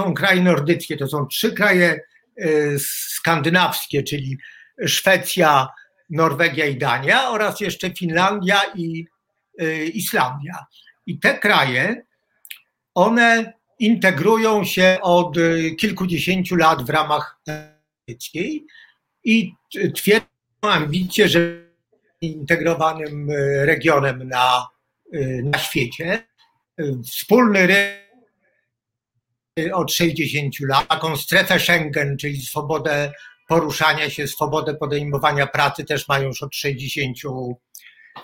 Są 0.00 0.14
kraje 0.14 0.42
nordyckie, 0.42 0.96
to 0.96 1.08
są 1.08 1.26
trzy 1.26 1.52
kraje 1.52 2.00
e, 2.36 2.48
skandynawskie, 2.78 4.02
czyli 4.02 4.38
Szwecja, 4.86 5.68
Norwegia 6.10 6.66
i 6.66 6.76
Dania 6.76 7.30
oraz 7.30 7.60
jeszcze 7.60 7.90
Finlandia 7.90 8.60
i 8.74 9.06
e, 9.58 9.84
Islandia. 9.84 10.66
I 11.06 11.18
te 11.18 11.38
kraje, 11.38 12.02
one 12.94 13.52
integrują 13.78 14.64
się 14.64 14.98
od 15.02 15.36
kilkudziesięciu 15.78 16.56
lat 16.56 16.86
w 16.86 16.90
ramach 16.90 17.40
i 19.24 19.54
twierdzą 19.94 20.29
ambicje, 20.68 21.28
że 21.28 21.40
integrowanym 22.20 23.30
regionem 23.64 24.28
na 24.28 24.66
Y, 25.14 25.42
na 25.44 25.58
świecie. 25.58 26.26
Y, 26.80 26.94
wspólny 27.12 27.66
rynek 27.66 28.00
od 29.72 29.92
60 29.92 30.54
lat, 30.60 30.88
taką 30.88 31.16
strefę 31.16 31.60
Schengen, 31.60 32.16
czyli 32.16 32.42
swobodę 32.42 33.12
poruszania 33.48 34.10
się, 34.10 34.28
swobodę 34.28 34.74
podejmowania 34.74 35.46
pracy 35.46 35.84
też 35.84 36.08
mają 36.08 36.28
już 36.28 36.42
od 36.42 36.54
60 36.54 37.16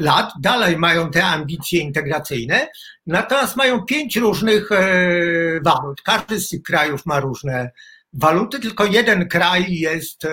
lat. 0.01 0.31
Dalej 0.41 0.77
mają 0.77 1.11
te 1.11 1.25
ambicje 1.25 1.81
integracyjne, 1.81 2.69
natomiast 3.07 3.57
mają 3.57 3.85
pięć 3.85 4.17
różnych 4.17 4.73
e, 4.73 5.61
walut. 5.65 6.03
Każdy 6.03 6.41
z 6.41 6.49
tych 6.49 6.63
krajów 6.63 7.07
ma 7.07 7.21
różne 7.21 7.71
waluty, 8.13 8.61
tylko 8.61 8.85
jeden 8.85 9.29
kraj 9.29 9.75
jest 9.75 10.27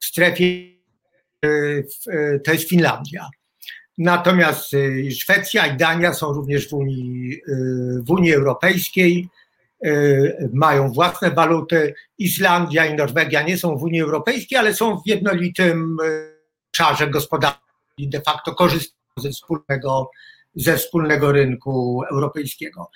w 0.00 0.04
strefie, 0.04 0.44
e, 0.44 0.70
e, 0.70 0.73
to 2.44 2.52
jest 2.52 2.68
Finlandia. 2.68 3.28
Natomiast 3.98 4.74
y, 4.74 5.10
Szwecja 5.20 5.66
i 5.66 5.76
Dania 5.76 6.14
są 6.14 6.32
również 6.32 6.68
w 6.68 6.72
Unii, 6.72 7.40
w 8.06 8.10
Unii 8.10 8.34
Europejskiej, 8.34 9.28
mają 10.52 10.92
własne 10.92 11.30
waluty. 11.30 11.94
Islandia 12.18 12.86
i 12.86 12.94
Norwegia 12.94 13.42
nie 13.42 13.58
są 13.58 13.76
w 13.76 13.82
Unii 13.82 14.00
Europejskiej, 14.00 14.58
ale 14.58 14.74
są 14.74 14.96
w 14.96 15.02
jednolitym 15.06 15.96
obszarze 16.74 17.10
gospodarczym 17.10 17.64
de 17.98 18.20
facto 18.20 18.54
korzystają 18.54 18.94
ze 19.16 19.30
wspólnego, 19.30 20.10
ze 20.54 20.76
wspólnego 20.76 21.32
rynku 21.32 22.02
europejskiego. 22.10 22.90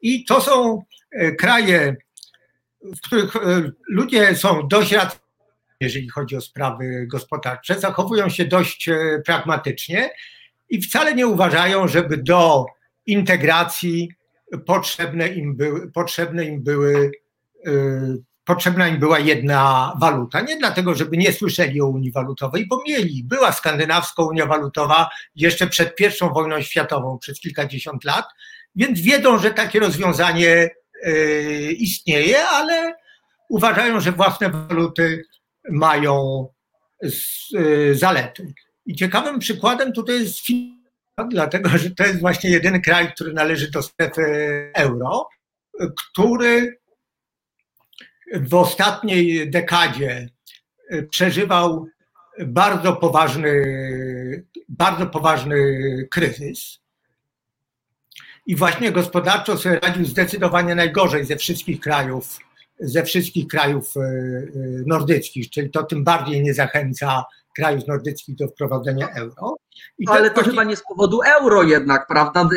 I 0.00 0.24
to 0.24 0.40
są 0.40 0.82
e, 1.12 1.32
kraje, 1.32 1.96
w 2.82 3.00
których 3.00 3.36
e, 3.36 3.70
ludzie 3.88 4.36
są 4.36 4.68
dość 4.68 4.94
jeżeli 5.80 6.08
chodzi 6.08 6.36
o 6.36 6.40
sprawy 6.40 7.06
gospodarcze, 7.06 7.80
zachowują 7.80 8.28
się 8.28 8.44
dość 8.44 8.88
e, 8.88 9.22
pragmatycznie 9.26 10.10
i 10.68 10.82
wcale 10.82 11.14
nie 11.14 11.26
uważają, 11.26 11.88
żeby 11.88 12.16
do 12.16 12.66
integracji 13.06 14.10
potrzebne 14.66 15.28
im 15.28 15.56
były, 15.56 15.90
potrzebne 15.90 16.44
im 16.44 16.62
były 16.62 17.10
potrzebna 18.44 18.88
im 18.88 18.98
była 18.98 19.18
jedna 19.18 19.92
waluta. 20.00 20.40
Nie 20.40 20.56
dlatego, 20.56 20.94
żeby 20.94 21.16
nie 21.16 21.32
słyszeli 21.32 21.80
o 21.80 21.86
Unii 21.86 22.12
Walutowej, 22.12 22.66
bo 22.66 22.82
mieli. 22.88 23.24
Była 23.24 23.52
skandynawska 23.52 24.22
Unia 24.22 24.46
Walutowa 24.46 25.10
jeszcze 25.34 25.66
przed 25.66 26.00
I 26.00 26.34
wojną 26.34 26.62
światową, 26.62 27.18
przez 27.18 27.40
kilkadziesiąt 27.40 28.04
lat, 28.04 28.24
więc 28.76 29.00
wiedzą, 29.00 29.38
że 29.38 29.50
takie 29.50 29.80
rozwiązanie 29.80 30.70
y, 31.06 31.74
istnieje, 31.78 32.48
ale 32.48 32.94
uważają, 33.48 34.00
że 34.00 34.12
własne 34.12 34.50
waluty 34.50 35.22
mają 35.70 36.46
y, 37.54 37.94
zalety. 37.94 38.52
I 38.86 38.94
ciekawym 38.94 39.38
przykładem 39.38 39.92
tutaj 39.92 40.20
jest 40.20 40.46
Finlandia, 40.46 40.80
dlatego 41.30 41.68
że 41.68 41.90
to 41.90 42.06
jest 42.06 42.20
właśnie 42.20 42.50
jedyny 42.50 42.80
kraj, 42.80 43.12
który 43.12 43.32
należy 43.32 43.70
do 43.70 43.82
strefy 43.82 44.22
euro, 44.74 45.28
który 45.96 46.80
w 48.34 48.54
ostatniej 48.54 49.50
dekadzie 49.50 50.28
e, 50.90 51.02
przeżywał 51.02 51.86
bardzo 52.46 52.96
poważny, 52.96 53.52
bardzo 54.68 55.06
poważny 55.06 55.56
kryzys. 56.10 56.80
I 58.46 58.56
właśnie 58.56 58.92
gospodarczo 58.92 59.56
sobie 59.56 59.80
radził 59.80 60.04
zdecydowanie 60.04 60.74
najgorzej 60.74 61.24
ze 61.24 61.36
wszystkich 61.36 61.80
krajów, 61.80 62.38
ze 62.80 63.02
wszystkich 63.02 63.46
krajów 63.46 63.96
e, 63.96 64.00
e, 64.00 64.44
nordyckich, 64.86 65.50
czyli 65.50 65.70
to 65.70 65.82
tym 65.82 66.04
bardziej 66.04 66.42
nie 66.42 66.54
zachęca 66.54 67.24
krajów 67.56 67.86
nordyckich 67.86 68.36
do 68.36 68.48
wprowadzenia 68.48 69.08
euro. 69.08 69.56
I 69.98 70.08
Ale 70.08 70.28
to 70.28 70.34
właśnie... 70.34 70.50
chyba 70.50 70.64
nie 70.64 70.76
z 70.76 70.82
powodu 70.88 71.20
euro 71.40 71.62
jednak, 71.62 72.06
prawda? 72.06 72.48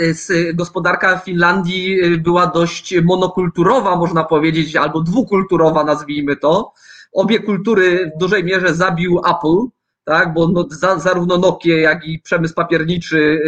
Gospodarka 0.54 1.18
Finlandii 1.18 2.18
była 2.18 2.48
dość 2.48 2.96
monokulturowa, 3.04 3.96
można 3.96 4.24
powiedzieć, 4.24 4.76
albo 4.76 5.02
dwukulturowa, 5.02 5.84
nazwijmy 5.84 6.36
to. 6.36 6.74
Obie 7.14 7.40
kultury 7.40 8.12
w 8.16 8.20
dużej 8.20 8.44
mierze 8.44 8.76
zabił 8.76 9.20
Apple, 9.20 9.68
tak, 10.04 10.34
bo 10.34 10.48
no, 10.48 10.68
za, 10.72 11.00
zarówno 11.00 11.38
Nokia, 11.38 11.78
jak 11.78 12.06
i 12.08 12.20
przemysł 12.20 12.54
papierniczy 12.54 13.40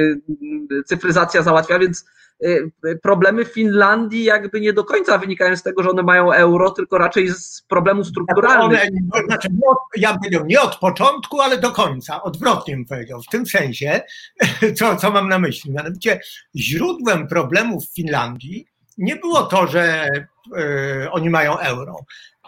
cyfryzacja 0.86 1.42
załatwia, 1.42 1.80
więc 1.80 2.06
problemy 3.04 3.46
Finlandii 3.46 4.24
jakby 4.24 4.62
nie 4.62 4.74
do 4.74 4.84
końca 4.84 5.18
wynikają 5.18 5.58
z 5.58 5.64
tego, 5.64 5.84
że 5.84 5.90
one 5.90 6.04
mają 6.04 6.32
euro, 6.32 6.72
tylko 6.72 6.98
raczej 6.98 7.30
z 7.30 7.64
problemu 7.68 8.04
strukturalnych. 8.04 8.82
One, 9.12 9.26
znaczy, 9.26 9.50
ja 9.98 10.18
bym 10.18 10.48
nie 10.48 10.62
od 10.62 10.76
początku, 10.76 11.42
ale 11.42 11.58
do 11.58 11.72
końca, 11.72 12.24
odwrotnie 12.24 12.76
bym 12.76 12.86
powiedział. 12.86 13.22
W 13.22 13.28
tym 13.28 13.46
sensie, 13.46 14.02
co, 14.78 14.96
co 14.96 15.12
mam 15.12 15.30
na 15.30 15.40
myśli? 15.40 15.72
Mianowicie 15.72 16.20
źródłem 16.56 17.28
problemów 17.28 17.86
w 17.86 17.96
Finlandii 17.96 18.68
nie 18.98 19.16
było 19.16 19.44
to, 19.44 19.68
że 19.68 20.10
y, 20.58 21.12
oni 21.12 21.30
mają 21.30 21.60
euro. 21.60 22.06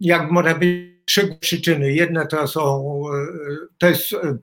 jak 0.00 0.30
może 0.30 0.54
być 0.54 0.99
trzy 1.10 1.36
przyczyny. 1.40 1.92
Jedna 1.92 2.26
to 2.26 2.48
są, 2.48 3.02
to 3.78 3.88
jest 3.88 4.12
e, 4.12 4.38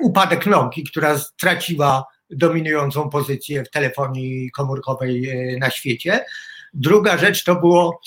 upadek 0.00 0.46
Noki, 0.46 0.84
która 0.84 1.18
straciła 1.18 2.04
dominującą 2.30 3.10
pozycję 3.10 3.64
w 3.64 3.70
telefonii 3.70 4.50
komórkowej 4.50 5.28
e, 5.28 5.58
na 5.58 5.70
świecie. 5.70 6.24
Druga 6.74 7.18
rzecz 7.18 7.44
to 7.44 7.56
było 7.56 8.00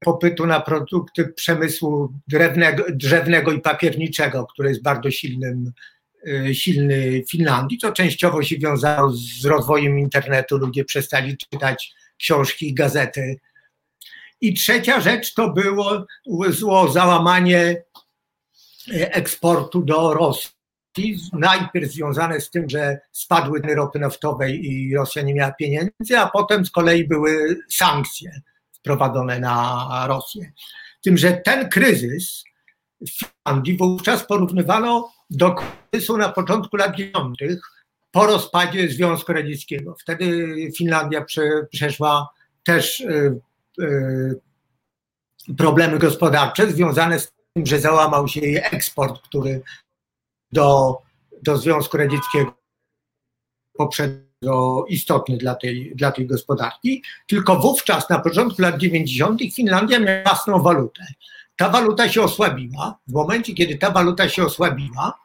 popytu 0.00 0.46
na 0.46 0.60
produkty 0.60 1.28
przemysłu 1.28 2.12
drewnego, 2.28 2.84
drzewnego 2.90 3.52
i 3.52 3.60
papierniczego, 3.60 4.46
który 4.46 4.68
jest 4.68 4.82
bardzo 4.82 5.10
silnym, 5.10 5.72
e, 6.26 6.54
silny 6.54 7.22
w 7.26 7.30
Finlandii, 7.30 7.78
co 7.78 7.92
częściowo 7.92 8.42
się 8.42 8.58
wiązało 8.58 9.12
z 9.12 9.44
rozwojem 9.44 9.98
internetu. 9.98 10.58
Ludzie 10.58 10.84
przestali 10.84 11.36
czytać 11.36 11.94
książki 12.18 12.68
i 12.68 12.74
gazety 12.74 13.36
i 14.40 14.54
trzecia 14.54 15.00
rzecz 15.00 15.34
to 15.34 15.50
było, 15.50 16.06
było 16.26 16.88
załamanie 16.88 17.82
e, 18.94 19.14
eksportu 19.14 19.82
do 19.82 20.14
Rosji. 20.14 20.50
Najpierw 21.32 21.92
związane 21.92 22.40
z 22.40 22.50
tym, 22.50 22.68
że 22.68 22.98
spadły 23.12 23.60
ceny 23.60 23.74
ropy 23.74 23.98
naftowej 23.98 24.66
i 24.66 24.94
Rosja 24.94 25.22
nie 25.22 25.34
miała 25.34 25.52
pieniędzy, 25.52 26.18
a 26.18 26.30
potem 26.30 26.66
z 26.66 26.70
kolei 26.70 27.08
były 27.08 27.58
sankcje 27.68 28.40
wprowadzone 28.72 29.40
na 29.40 30.04
Rosję. 30.08 30.52
Tym, 31.02 31.16
że 31.16 31.32
ten 31.32 31.68
kryzys 31.68 32.44
w 33.00 33.10
Finlandii 33.10 33.76
wówczas 33.76 34.26
porównywano 34.26 35.12
do 35.30 35.54
kryzysu 35.54 36.16
na 36.16 36.28
początku 36.28 36.76
lat 36.76 36.96
90. 36.96 37.36
po 38.10 38.26
rozpadzie 38.26 38.88
Związku 38.88 39.32
Radzieckiego. 39.32 39.94
Wtedy 40.00 40.56
Finlandia 40.76 41.24
przeszła 41.70 42.28
też 42.64 43.00
e, 43.00 43.38
problemy 45.56 45.98
gospodarcze 45.98 46.70
związane 46.70 47.18
z 47.18 47.32
tym, 47.54 47.66
że 47.66 47.80
załamał 47.80 48.28
się 48.28 48.40
jej 48.40 48.56
eksport, 48.56 49.22
który 49.22 49.62
do, 50.52 50.98
do 51.42 51.56
Związku 51.56 51.96
Radzieckiego 51.96 52.54
poprzednio 53.72 54.84
istotny 54.88 55.36
dla 55.36 55.54
tej, 55.54 55.92
dla 55.96 56.12
tej 56.12 56.26
gospodarki. 56.26 57.02
Tylko 57.26 57.56
wówczas, 57.56 58.10
na 58.10 58.18
początku 58.18 58.62
lat 58.62 58.78
90., 58.78 59.40
Finlandia 59.54 60.00
miała 60.00 60.22
własną 60.22 60.62
walutę. 60.62 61.06
Ta 61.56 61.68
waluta 61.68 62.08
się 62.08 62.22
osłabiła. 62.22 62.98
W 63.06 63.12
momencie, 63.12 63.54
kiedy 63.54 63.78
ta 63.78 63.90
waluta 63.90 64.28
się 64.28 64.44
osłabiła, 64.44 65.18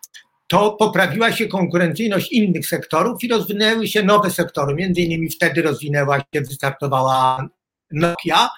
to 0.47 0.71
poprawiła 0.71 1.31
się 1.31 1.47
konkurencyjność 1.47 2.31
innych 2.31 2.67
sektorów 2.67 3.23
i 3.23 3.27
rozwinęły 3.27 3.87
się 3.87 4.03
nowe 4.03 4.29
sektory. 4.29 4.75
Między 4.75 5.01
innymi 5.01 5.29
wtedy 5.29 5.61
rozwinęła 5.61 6.19
się, 6.19 6.41
wystartowała 6.41 7.47
Nokia 7.93 8.49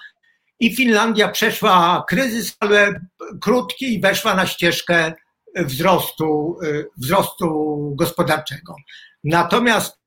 i 0.60 0.76
Finlandia 0.76 1.28
przeszła 1.28 2.04
kryzys, 2.08 2.56
ale 2.60 3.00
krótki 3.40 3.94
i 3.94 4.00
weszła 4.00 4.34
na 4.34 4.46
ścieżkę 4.46 5.12
wzrostu, 5.56 6.58
wzrostu 6.96 7.76
gospodarczego. 7.98 8.76
Natomiast 9.24 9.98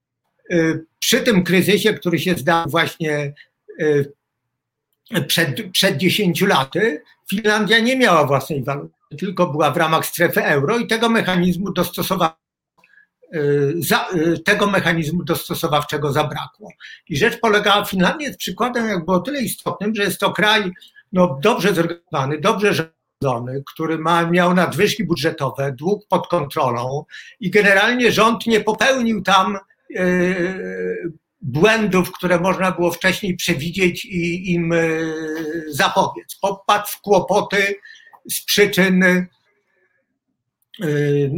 y, 0.51 0.85
przy 0.99 1.21
tym 1.21 1.43
kryzysie, 1.43 1.93
który 1.93 2.19
się 2.19 2.35
zdał 2.35 2.65
właśnie 2.69 3.33
y, 3.81 4.13
przed, 5.27 5.71
przed 5.71 5.97
10 5.97 6.41
laty, 6.41 7.03
Finlandia 7.29 7.79
nie 7.79 7.97
miała 7.97 8.25
własnej 8.25 8.63
waluty, 8.63 8.95
tylko 9.19 9.47
była 9.47 9.71
w 9.71 9.77
ramach 9.77 10.05
strefy 10.05 10.43
euro 10.43 10.77
i 10.77 10.87
tego 10.87 11.09
mechanizmu 11.09 11.73
dostosowała 11.73 12.38
Y, 12.38 12.38
za, 13.75 14.07
y, 14.15 14.39
tego 14.39 14.67
mechanizmu 14.67 15.23
dostosowawczego 15.23 16.11
zabrakło. 16.11 16.69
I 17.09 17.17
rzecz 17.17 17.39
polegała, 17.39 17.85
Finlandia 17.85 18.27
jest 18.27 18.39
przykładem 18.39 18.87
jakby 18.87 19.11
o 19.11 19.19
tyle 19.19 19.41
istotnym, 19.41 19.95
że 19.95 20.03
jest 20.03 20.19
to 20.19 20.31
kraj 20.31 20.71
no, 21.13 21.39
dobrze 21.41 21.73
zorganizowany, 21.73 22.39
dobrze 22.39 22.73
rządzony, 22.73 23.63
który 23.73 23.97
ma, 23.97 24.25
miał 24.25 24.53
nadwyżki 24.53 25.03
budżetowe, 25.03 25.71
dług 25.71 26.07
pod 26.07 26.27
kontrolą 26.27 27.05
i 27.39 27.49
generalnie 27.49 28.11
rząd 28.11 28.45
nie 28.45 28.59
popełnił 28.59 29.21
tam 29.21 29.57
yy, 29.89 31.11
błędów, 31.41 32.11
które 32.11 32.39
można 32.39 32.71
było 32.71 32.91
wcześniej 32.91 33.35
przewidzieć 33.35 34.05
i 34.05 34.51
im 34.53 34.71
yy, 34.71 35.63
zapobiec. 35.69 36.35
Popadł 36.41 36.87
w 36.87 37.01
kłopoty 37.01 37.75
z 38.29 38.45
przyczyn 38.45 39.27
yy, 40.79 41.31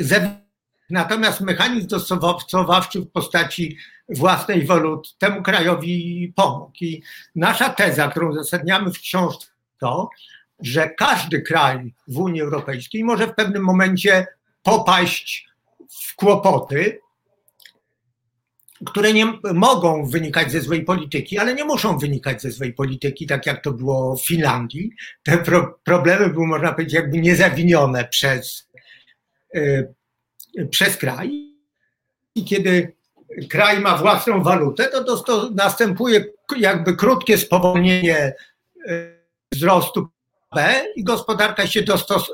ze, 0.00 0.41
Natomiast 0.92 1.40
mechanizm 1.40 1.88
dostosowawczy 1.88 3.00
w 3.00 3.10
postaci 3.10 3.76
własnej 4.08 4.66
walut 4.66 5.18
temu 5.18 5.42
krajowi 5.42 6.32
pomógł. 6.36 6.72
I 6.80 7.02
nasza 7.34 7.68
teza, 7.68 8.08
którą 8.08 8.30
uzasadniamy 8.30 8.92
w 8.92 8.98
książce, 8.98 9.46
to, 9.78 10.10
że 10.60 10.90
każdy 10.90 11.42
kraj 11.42 11.94
w 12.08 12.18
Unii 12.18 12.40
Europejskiej 12.40 13.04
może 13.04 13.26
w 13.26 13.34
pewnym 13.34 13.62
momencie 13.62 14.26
popaść 14.62 15.48
w 15.90 16.16
kłopoty, 16.16 17.00
które 18.86 19.12
nie 19.12 19.26
mogą 19.54 20.06
wynikać 20.06 20.52
ze 20.52 20.60
złej 20.60 20.84
polityki, 20.84 21.38
ale 21.38 21.54
nie 21.54 21.64
muszą 21.64 21.98
wynikać 21.98 22.42
ze 22.42 22.50
złej 22.50 22.72
polityki, 22.72 23.26
tak 23.26 23.46
jak 23.46 23.62
to 23.62 23.72
było 23.72 24.16
w 24.16 24.26
Finlandii. 24.26 24.90
Te 25.22 25.38
pro 25.38 25.78
problemy 25.84 26.28
były, 26.28 26.46
można 26.46 26.72
powiedzieć, 26.72 26.94
jakby 26.94 27.18
niezawinione 27.18 28.04
przez, 28.04 28.68
y, 29.56 29.94
przez 30.70 30.96
kraj. 30.96 31.52
I 32.34 32.44
kiedy 32.44 32.96
kraj 33.50 33.80
ma 33.80 33.98
własną 33.98 34.42
walutę, 34.42 34.88
to, 34.88 35.04
to, 35.04 35.16
to 35.16 35.50
następuje 35.50 36.24
jakby 36.56 36.96
krótkie 36.96 37.38
spowolnienie 37.38 38.34
wzrostu 39.52 40.08
B 40.54 40.84
i 40.96 41.04
gospodarka 41.04 41.66
się 41.66 41.82
dostos, 41.82 42.32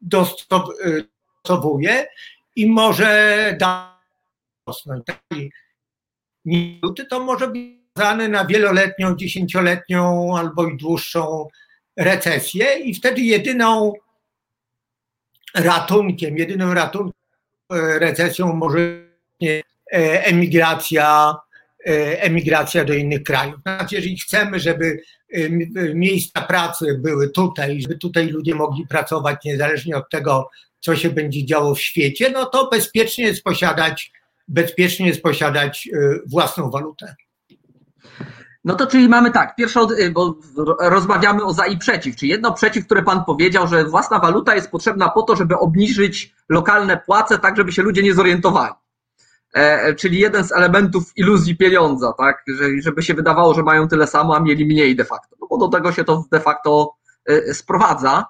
dostosowuje 0.00 2.06
i 2.56 2.66
może 2.66 3.56
rosnąć. 4.66 5.04
Minuty 6.44 7.04
to 7.04 7.20
może 7.20 7.48
być 7.48 7.78
związane 7.96 8.28
na 8.28 8.44
wieloletnią, 8.44 9.16
dziesięcioletnią 9.16 10.36
albo 10.36 10.66
i 10.66 10.76
dłuższą 10.76 11.48
recesję 11.96 12.78
i 12.78 12.94
wtedy 12.94 13.20
jedyną 13.20 13.92
ratunkiem, 15.54 16.38
jedynym 16.38 16.72
ratunkiem 16.72 17.12
e, 17.72 17.98
recesją 17.98 18.52
może 18.52 18.78
e, 19.42 20.24
emigracja, 20.24 21.36
e, 21.86 22.22
emigracja 22.22 22.84
do 22.84 22.94
innych 22.94 23.22
krajów. 23.22 23.60
Znaczy, 23.60 23.94
jeżeli 23.94 24.18
chcemy, 24.18 24.60
żeby 24.60 25.02
miejsca 25.94 26.42
pracy 26.42 26.98
były 26.98 27.30
tutaj, 27.30 27.82
żeby 27.82 27.98
tutaj 27.98 28.28
ludzie 28.28 28.54
mogli 28.54 28.86
pracować 28.86 29.44
niezależnie 29.44 29.96
od 29.96 30.10
tego, 30.10 30.50
co 30.80 30.96
się 30.96 31.10
będzie 31.10 31.46
działo 31.46 31.74
w 31.74 31.80
świecie, 31.80 32.30
no 32.30 32.46
to 32.46 32.68
bezpiecznie 32.68 33.24
jest 33.24 33.42
posiadać, 33.42 34.12
bezpiecznie 34.48 35.06
jest 35.06 35.22
posiadać 35.22 35.88
własną 36.26 36.70
walutę. 36.70 37.16
No 38.68 38.74
to 38.74 38.86
czyli 38.86 39.08
mamy 39.08 39.30
tak, 39.30 39.56
pierwsze, 39.56 39.80
bo 40.12 40.34
rozmawiamy 40.80 41.44
o 41.44 41.52
za 41.52 41.66
i 41.66 41.78
przeciw, 41.78 42.16
czy 42.16 42.26
jedno 42.26 42.52
przeciw, 42.52 42.86
które 42.86 43.02
pan 43.02 43.24
powiedział, 43.24 43.68
że 43.68 43.84
własna 43.84 44.18
waluta 44.18 44.54
jest 44.54 44.70
potrzebna 44.70 45.08
po 45.08 45.22
to, 45.22 45.36
żeby 45.36 45.58
obniżyć 45.58 46.34
lokalne 46.48 46.96
płace, 47.06 47.38
tak 47.38 47.56
żeby 47.56 47.72
się 47.72 47.82
ludzie 47.82 48.02
nie 48.02 48.14
zorientowali. 48.14 48.74
E, 49.54 49.94
czyli 49.94 50.18
jeden 50.18 50.44
z 50.44 50.52
elementów 50.52 51.12
iluzji 51.16 51.56
pieniądza, 51.56 52.12
tak, 52.12 52.42
że, 52.48 52.64
żeby 52.82 53.02
się 53.02 53.14
wydawało, 53.14 53.54
że 53.54 53.62
mają 53.62 53.88
tyle 53.88 54.06
samo, 54.06 54.36
a 54.36 54.40
mieli 54.40 54.66
mniej 54.66 54.96
de 54.96 55.04
facto, 55.04 55.36
no 55.40 55.46
bo 55.50 55.58
do 55.58 55.68
tego 55.68 55.92
się 55.92 56.04
to 56.04 56.24
de 56.32 56.40
facto 56.40 56.94
e, 57.26 57.54
sprowadza. 57.54 58.26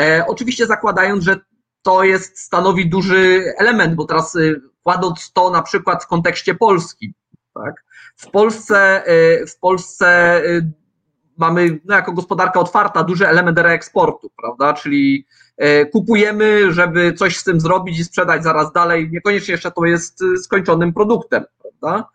E, 0.00 0.24
oczywiście 0.26 0.66
zakładając, 0.66 1.24
że 1.24 1.40
to 1.82 2.04
jest, 2.04 2.38
stanowi 2.38 2.88
duży 2.88 3.52
element, 3.58 3.94
bo 3.94 4.04
teraz 4.04 4.36
e, 4.36 4.40
kładąc 4.82 5.32
to 5.32 5.50
na 5.50 5.62
przykład 5.62 6.04
w 6.04 6.06
kontekście 6.06 6.54
Polski, 6.54 7.14
tak, 7.64 7.84
w 8.16 8.30
Polsce, 8.30 9.02
y, 9.42 9.46
w 9.46 9.58
Polsce 9.58 10.40
y, 10.46 10.72
mamy 11.36 11.80
no, 11.84 11.94
jako 11.94 12.12
gospodarka 12.12 12.60
otwarta 12.60 13.04
duży 13.04 13.28
element 13.28 13.58
reeksportu, 13.58 14.30
prawda? 14.36 14.72
Czyli 14.72 15.26
y, 15.62 15.86
kupujemy, 15.92 16.72
żeby 16.72 17.12
coś 17.12 17.36
z 17.36 17.44
tym 17.44 17.60
zrobić 17.60 17.98
i 17.98 18.04
sprzedać 18.04 18.42
zaraz 18.42 18.72
dalej. 18.72 19.10
Niekoniecznie 19.12 19.52
jeszcze 19.52 19.70
to 19.70 19.84
jest 19.84 20.24
skończonym 20.42 20.92
produktem, 20.92 21.44
prawda? 21.62 22.08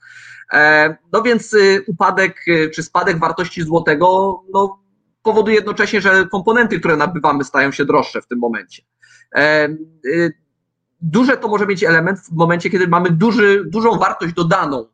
E, 0.53 0.97
no 1.11 1.21
więc 1.21 1.55
upadek 1.87 2.45
czy 2.75 2.83
spadek 2.83 3.19
wartości 3.19 3.63
złotego 3.63 4.39
no, 4.53 4.79
powoduje 5.23 5.55
jednocześnie, 5.55 6.01
że 6.01 6.27
komponenty, 6.31 6.79
które 6.79 6.97
nabywamy, 6.97 7.43
stają 7.43 7.71
się 7.71 7.85
droższe 7.85 8.21
w 8.21 8.27
tym 8.27 8.39
momencie. 8.39 8.83
E, 9.35 9.69
duże 11.01 11.37
to 11.37 11.47
może 11.47 11.65
mieć 11.65 11.83
element 11.83 12.19
w 12.19 12.31
momencie, 12.31 12.69
kiedy 12.69 12.87
mamy 12.87 13.09
duży, 13.09 13.63
dużą 13.65 13.97
wartość 13.97 14.33
dodaną 14.33 14.85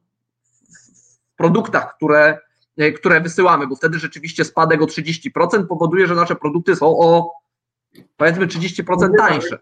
produktach, 1.39 1.95
które, 1.95 2.37
e, 2.77 2.91
które 2.91 3.21
wysyłamy, 3.21 3.67
bo 3.67 3.75
wtedy 3.75 3.99
rzeczywiście 3.99 4.45
spadek 4.45 4.81
o 4.81 4.85
30% 4.85 5.67
powoduje, 5.67 6.07
że 6.07 6.15
nasze 6.15 6.35
produkty 6.35 6.75
są 6.75 6.85
o 6.85 7.31
powiedzmy 8.17 8.47
30% 8.47 9.11
tańsze. 9.17 9.57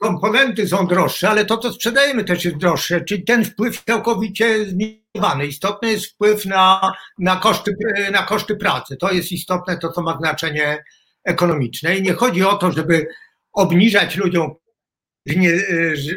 Komponenty 0.00 0.68
są 0.68 0.86
droższe, 0.86 1.30
ale 1.30 1.44
to, 1.44 1.58
co 1.58 1.72
sprzedajemy 1.72 2.24
też 2.24 2.44
jest 2.44 2.56
droższe, 2.56 3.00
czyli 3.00 3.24
ten 3.24 3.44
wpływ 3.44 3.84
całkowicie 3.84 4.64
zminimowany. 4.64 5.46
Istotny 5.46 5.90
jest 5.90 6.06
wpływ 6.06 6.44
na, 6.46 6.92
na, 7.18 7.36
koszty, 7.36 7.76
na 8.12 8.22
koszty 8.22 8.56
pracy. 8.56 8.96
To 8.96 9.12
jest 9.12 9.32
istotne, 9.32 9.78
to 9.78 9.92
co 9.92 10.02
ma 10.02 10.18
znaczenie 10.18 10.84
ekonomiczne. 11.24 11.96
I 11.96 12.02
nie 12.02 12.12
chodzi 12.12 12.44
o 12.44 12.56
to, 12.56 12.72
żeby 12.72 13.06
obniżać 13.52 14.16
ludziom, 14.16 14.54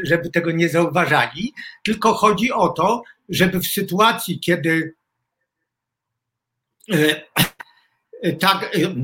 żeby 0.03 0.29
tego 0.29 0.51
nie 0.51 0.69
zauważali, 0.69 1.53
tylko 1.83 2.13
chodzi 2.13 2.51
o 2.51 2.69
to, 2.69 3.03
żeby 3.29 3.59
w 3.59 3.67
sytuacji, 3.67 4.39
kiedy 4.39 4.93
tak, 8.39 8.63
e, 8.63 8.95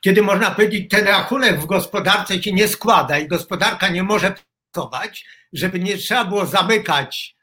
kiedy 0.00 0.22
można 0.22 0.50
powiedzieć, 0.50 0.90
ten 0.90 1.06
rachunek 1.06 1.60
w 1.60 1.66
gospodarce 1.66 2.42
się 2.42 2.52
nie 2.52 2.68
składa 2.68 3.18
i 3.18 3.28
gospodarka 3.28 3.88
nie 3.88 4.02
może 4.02 4.34
pracować, 4.72 5.26
żeby 5.52 5.80
nie 5.80 5.96
trzeba 5.98 6.24
było 6.24 6.46
zamykać 6.46 7.36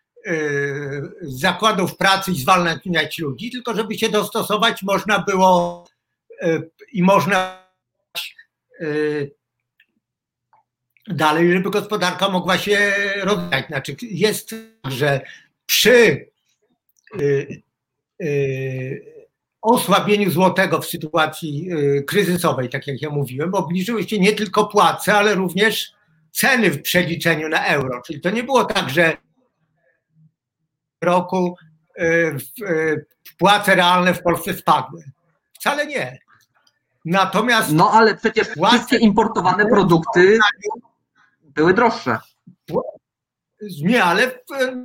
zakładów 1.22 1.98
pracy 1.98 2.32
i 2.32 2.40
zwalniać 2.40 3.18
ludzi, 3.18 3.52
tylko 3.52 3.76
żeby 3.76 3.98
się 3.98 4.10
dostosować 4.10 4.84
można 4.84 5.20
było 5.20 5.86
i 6.94 7.04
można 7.04 7.68
dalej, 11.08 11.52
żeby 11.52 11.70
gospodarka 11.70 12.30
mogła 12.30 12.58
się 12.58 12.94
rozwijać. 13.22 13.68
Znaczy 13.68 13.96
jest 14.02 14.50
tak, 14.82 14.94
że 14.94 15.22
przy 15.66 16.28
osłabieniu 19.62 20.32
złotego 20.32 20.82
w 20.82 20.86
sytuacji 20.86 21.72
y, 21.72 22.04
kryzysowej, 22.04 22.70
tak 22.70 22.88
jak 22.88 23.02
ja 23.02 23.10
mówiłem, 23.10 23.54
obniżyły 23.54 24.04
się 24.04 24.20
nie 24.20 24.34
tylko 24.34 24.68
płace, 24.68 25.14
ale 25.14 25.36
również 25.36 25.92
ceny 26.32 26.72
w 26.72 26.82
przeliczeniu 26.82 27.50
na 27.50 27.66
euro. 27.66 28.02
Czyli 28.06 28.22
to 28.22 28.30
nie 28.30 28.44
było 28.44 28.66
tak, 28.66 28.90
że 28.90 29.18
w 31.02 31.06
roku 31.06 31.56
y, 32.00 33.06
płace 33.38 33.76
realne 33.76 34.14
w 34.14 34.22
Polsce 34.22 34.54
spadły. 34.54 35.04
Wcale 35.54 35.86
nie. 35.86 36.20
Natomiast. 37.06 37.72
No 37.72 37.92
ale 37.92 38.16
przecież 38.16 38.48
wszystkie 38.48 38.98
importowane 38.98 39.66
produkty 39.66 40.40
były 41.42 41.74
droższe. 41.74 42.18
Nie, 43.62 44.04
ale 44.04 44.32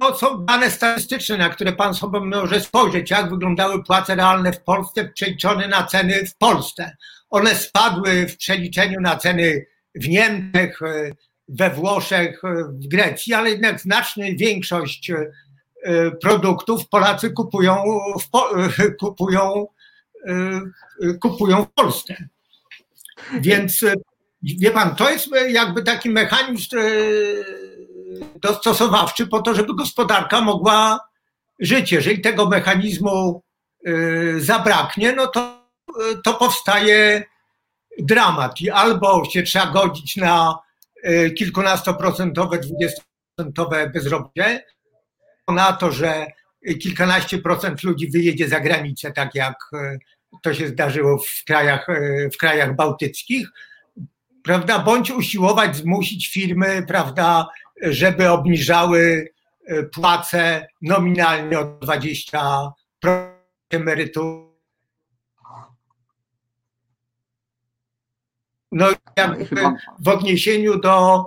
no, 0.00 0.14
są 0.14 0.44
dane 0.44 0.70
statystyczne, 0.70 1.38
na 1.38 1.48
które 1.48 1.72
pan 1.72 1.94
sobie 1.94 2.20
może 2.20 2.60
spojrzeć, 2.60 3.10
jak 3.10 3.30
wyglądały 3.30 3.84
płace 3.84 4.14
realne 4.14 4.52
w 4.52 4.62
Polsce 4.62 5.08
przeliczone 5.08 5.68
na 5.68 5.86
ceny 5.86 6.26
w 6.26 6.36
Polsce. 6.36 6.96
One 7.30 7.54
spadły 7.54 8.26
w 8.28 8.36
przeliczeniu 8.36 9.00
na 9.00 9.16
ceny 9.16 9.66
w 9.94 10.08
Niemczech, 10.08 10.80
we 11.48 11.70
Włoszech, 11.70 12.42
w 12.68 12.88
Grecji, 12.88 13.34
ale 13.34 13.50
jednak 13.50 13.80
znaczna 13.80 14.24
większość 14.36 15.10
e, 15.10 16.10
produktów 16.10 16.88
Polacy 16.88 17.30
kupują 17.30 17.76
w, 18.20 18.28
kupują, 19.00 19.66
e, 20.26 20.60
kupują 21.20 21.64
w 21.64 21.72
Polsce. 21.72 22.16
Więc 23.40 23.82
e, 23.82 23.94
wie 24.42 24.70
pan, 24.70 24.96
to 24.96 25.10
jest 25.10 25.28
jakby 25.48 25.82
taki 25.82 26.10
mechanizm 26.10 26.76
dostosowawczy 28.36 29.26
po 29.26 29.42
to, 29.42 29.54
żeby 29.54 29.74
gospodarka 29.74 30.40
mogła 30.40 31.00
żyć. 31.60 31.92
Jeżeli 31.92 32.20
tego 32.20 32.48
mechanizmu 32.48 33.42
y, 33.88 34.34
zabraknie, 34.38 35.12
no 35.12 35.26
to, 35.26 35.68
y, 35.90 36.22
to 36.24 36.34
powstaje 36.34 37.24
dramat 37.98 38.60
i 38.60 38.70
albo 38.70 39.24
się 39.24 39.42
trzeba 39.42 39.66
godzić 39.66 40.16
na 40.16 40.58
y, 41.04 41.30
kilkunastoprocentowe, 41.30 42.58
dwudziestoprocentowe 42.58 43.90
bezrobocie, 43.90 44.64
na 45.48 45.72
to, 45.72 45.92
że 45.92 46.26
kilkanaście 46.80 47.38
procent 47.38 47.82
ludzi 47.82 48.10
wyjedzie 48.10 48.48
za 48.48 48.60
granicę, 48.60 49.12
tak 49.12 49.34
jak 49.34 49.54
to 50.42 50.54
się 50.54 50.68
zdarzyło 50.68 51.18
w 51.18 51.44
krajach, 51.46 51.86
w 52.34 52.36
krajach 52.36 52.76
bałtyckich, 52.76 53.48
prawda, 54.42 54.78
bądź 54.78 55.10
usiłować 55.10 55.76
zmusić 55.76 56.32
firmy, 56.32 56.84
prawda, 56.88 57.48
żeby 57.82 58.30
obniżały 58.30 59.28
e, 59.66 59.82
płace 59.82 60.66
nominalnie 60.82 61.58
o 61.58 61.64
20% 61.64 62.70
emerytur. 63.70 64.52
No 68.72 68.86
jakby 69.16 69.60
w 69.98 70.08
odniesieniu 70.08 70.80
do 70.80 71.24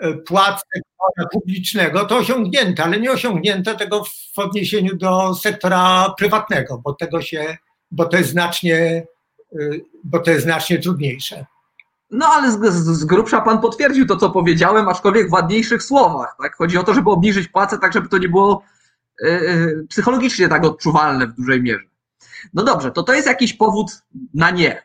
e, 0.00 0.12
płac 0.12 0.62
sektora 0.74 1.28
publicznego 1.32 2.04
to 2.04 2.16
osiągnięto, 2.16 2.84
ale 2.84 3.00
nie 3.00 3.12
osiągnięto 3.12 3.74
tego 3.74 4.04
w 4.34 4.38
odniesieniu 4.38 4.96
do 4.96 5.34
sektora 5.34 6.14
prywatnego, 6.18 6.78
bo 6.78 6.94
tego 6.94 7.22
się, 7.22 7.56
bo 7.90 8.04
to 8.04 8.16
jest 8.16 8.30
znacznie, 8.30 8.76
e, 8.76 9.06
bo 10.04 10.18
to 10.18 10.30
jest 10.30 10.44
znacznie 10.44 10.78
trudniejsze. 10.78 11.46
No 12.12 12.26
ale 12.26 12.52
z, 12.52 12.60
z, 12.72 13.04
grubsza 13.04 13.40
pan 13.40 13.60
potwierdził 13.60 14.06
to, 14.06 14.16
co 14.16 14.30
powiedziałem, 14.30 14.88
aczkolwiek 14.88 15.28
w 15.28 15.32
ładniejszych 15.32 15.82
słowach. 15.82 16.36
Tak? 16.42 16.56
Chodzi 16.56 16.78
o 16.78 16.82
to, 16.82 16.94
żeby 16.94 17.10
obniżyć 17.10 17.48
płacę 17.48 17.78
tak, 17.78 17.92
żeby 17.92 18.08
to 18.08 18.18
nie 18.18 18.28
było 18.28 18.64
yy, 19.20 19.86
psychologicznie 19.88 20.48
tak 20.48 20.64
odczuwalne 20.64 21.26
w 21.26 21.32
dużej 21.32 21.62
mierze. 21.62 21.84
No 22.54 22.62
dobrze, 22.62 22.90
to 22.90 23.02
to 23.02 23.14
jest 23.14 23.26
jakiś 23.26 23.54
powód 23.54 24.02
na 24.34 24.50
nie, 24.50 24.82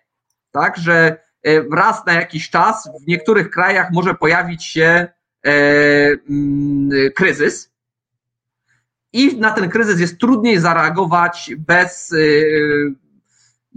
tak, 0.51 0.78
że 0.78 1.28
raz 1.71 2.05
na 2.05 2.13
jakiś 2.13 2.49
czas 2.49 2.89
w 3.03 3.07
niektórych 3.07 3.49
krajach 3.49 3.91
może 3.93 4.15
pojawić 4.15 4.65
się 4.65 5.07
mm, 5.43 6.89
kryzys. 7.15 7.71
I 9.13 9.38
na 9.38 9.51
ten 9.51 9.69
kryzys 9.69 9.99
jest 9.99 10.19
trudniej 10.19 10.59
zareagować 10.59 11.51
bez 11.57 12.13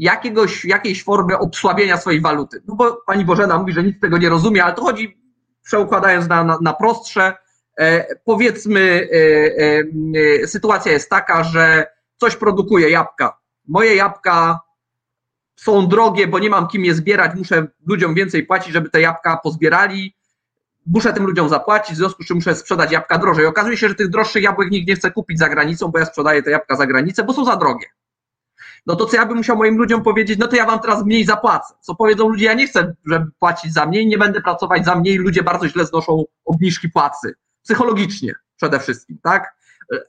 jakiegoś, 0.01 0.65
jakiejś 0.65 1.05
formy 1.05 1.39
obsłabienia 1.39 1.97
swojej 1.97 2.21
waluty. 2.21 2.63
No 2.69 2.75
bo 2.75 3.03
pani 3.07 3.25
Bożena 3.25 3.59
mówi, 3.59 3.73
że 3.73 3.83
nic 3.83 3.97
z 3.97 4.01
tego 4.01 4.19
nie 4.19 4.29
rozumie, 4.29 4.65
ale 4.65 4.75
to 4.75 4.83
chodzi, 4.83 5.21
przeukładając 5.63 6.29
na, 6.29 6.45
na, 6.45 6.59
na 6.63 6.73
prostsze, 6.73 7.37
e, 7.79 8.15
powiedzmy, 8.25 9.09
e, 9.13 9.83
e, 10.43 10.47
sytuacja 10.47 10.93
jest 10.93 11.11
taka, 11.11 11.45
że 11.45 11.87
coś 12.17 12.37
produkuje 12.37 12.91
jabłka. 12.91 13.39
Moje 13.69 13.95
jabłka 13.95 14.61
są 15.57 15.89
drogie, 15.89 16.27
bo 16.27 16.39
nie 16.39 16.51
mam 16.51 16.69
kim 16.69 16.85
je 16.85 16.95
zbierać, 16.95 17.33
muszę 17.35 17.67
ludziom 17.87 18.15
więcej 18.15 18.47
płacić, 18.47 18.73
żeby 18.73 18.91
te 18.91 19.01
jabłka 19.01 19.37
pozbierali. 19.37 20.17
Muszę 20.87 21.13
tym 21.13 21.27
ludziom 21.27 21.49
zapłacić, 21.49 21.95
w 21.95 21.99
związku 21.99 22.23
z 22.23 22.27
czym 22.27 22.37
muszę 22.37 22.55
sprzedać 22.55 22.93
jabłka 22.93 23.19
drożej. 23.19 23.47
Okazuje 23.47 23.77
się, 23.77 23.89
że 23.89 23.95
tych 23.95 24.09
droższych 24.09 24.43
jabłek 24.43 24.71
nikt 24.71 24.89
nie 24.89 24.97
chce 24.97 25.11
kupić 25.11 25.39
za 25.39 25.49
granicą, 25.49 25.89
bo 25.89 25.99
ja 25.99 26.07
sprzedaję 26.07 26.43
te 26.43 26.51
jabłka 26.51 26.77
za 26.77 26.87
granicę, 26.87 27.25
bo 27.25 27.33
są 27.33 27.45
za 27.45 27.57
drogie 27.57 27.87
no 28.87 28.97
to 28.97 29.07
co 29.07 29.17
ja 29.17 29.27
bym 29.27 29.37
musiał 29.37 29.57
moim 29.57 29.79
ludziom 29.79 30.03
powiedzieć, 30.03 30.39
no 30.39 30.47
to 30.47 30.57
ja 30.57 30.67
wam 30.67 30.81
teraz 30.81 31.05
mniej 31.05 31.25
zapłacę. 31.25 31.75
Co 31.81 31.95
powiedzą 31.95 32.29
ludzie, 32.29 32.45
ja 32.45 32.55
nie 32.55 32.67
chcę, 32.67 32.95
żeby 33.07 33.27
płacić 33.39 33.73
za 33.73 33.87
mniej, 33.87 34.07
nie 34.07 34.19
będę 34.19 34.41
pracować 34.41 34.85
za 34.85 34.95
mniej, 34.97 35.17
ludzie 35.17 35.43
bardzo 35.43 35.69
źle 35.69 35.87
znoszą 35.87 36.25
obniżki 36.45 36.89
płacy. 36.89 37.35
Psychologicznie 37.63 38.35
przede 38.57 38.81
wszystkim, 38.81 39.19
tak? 39.23 39.55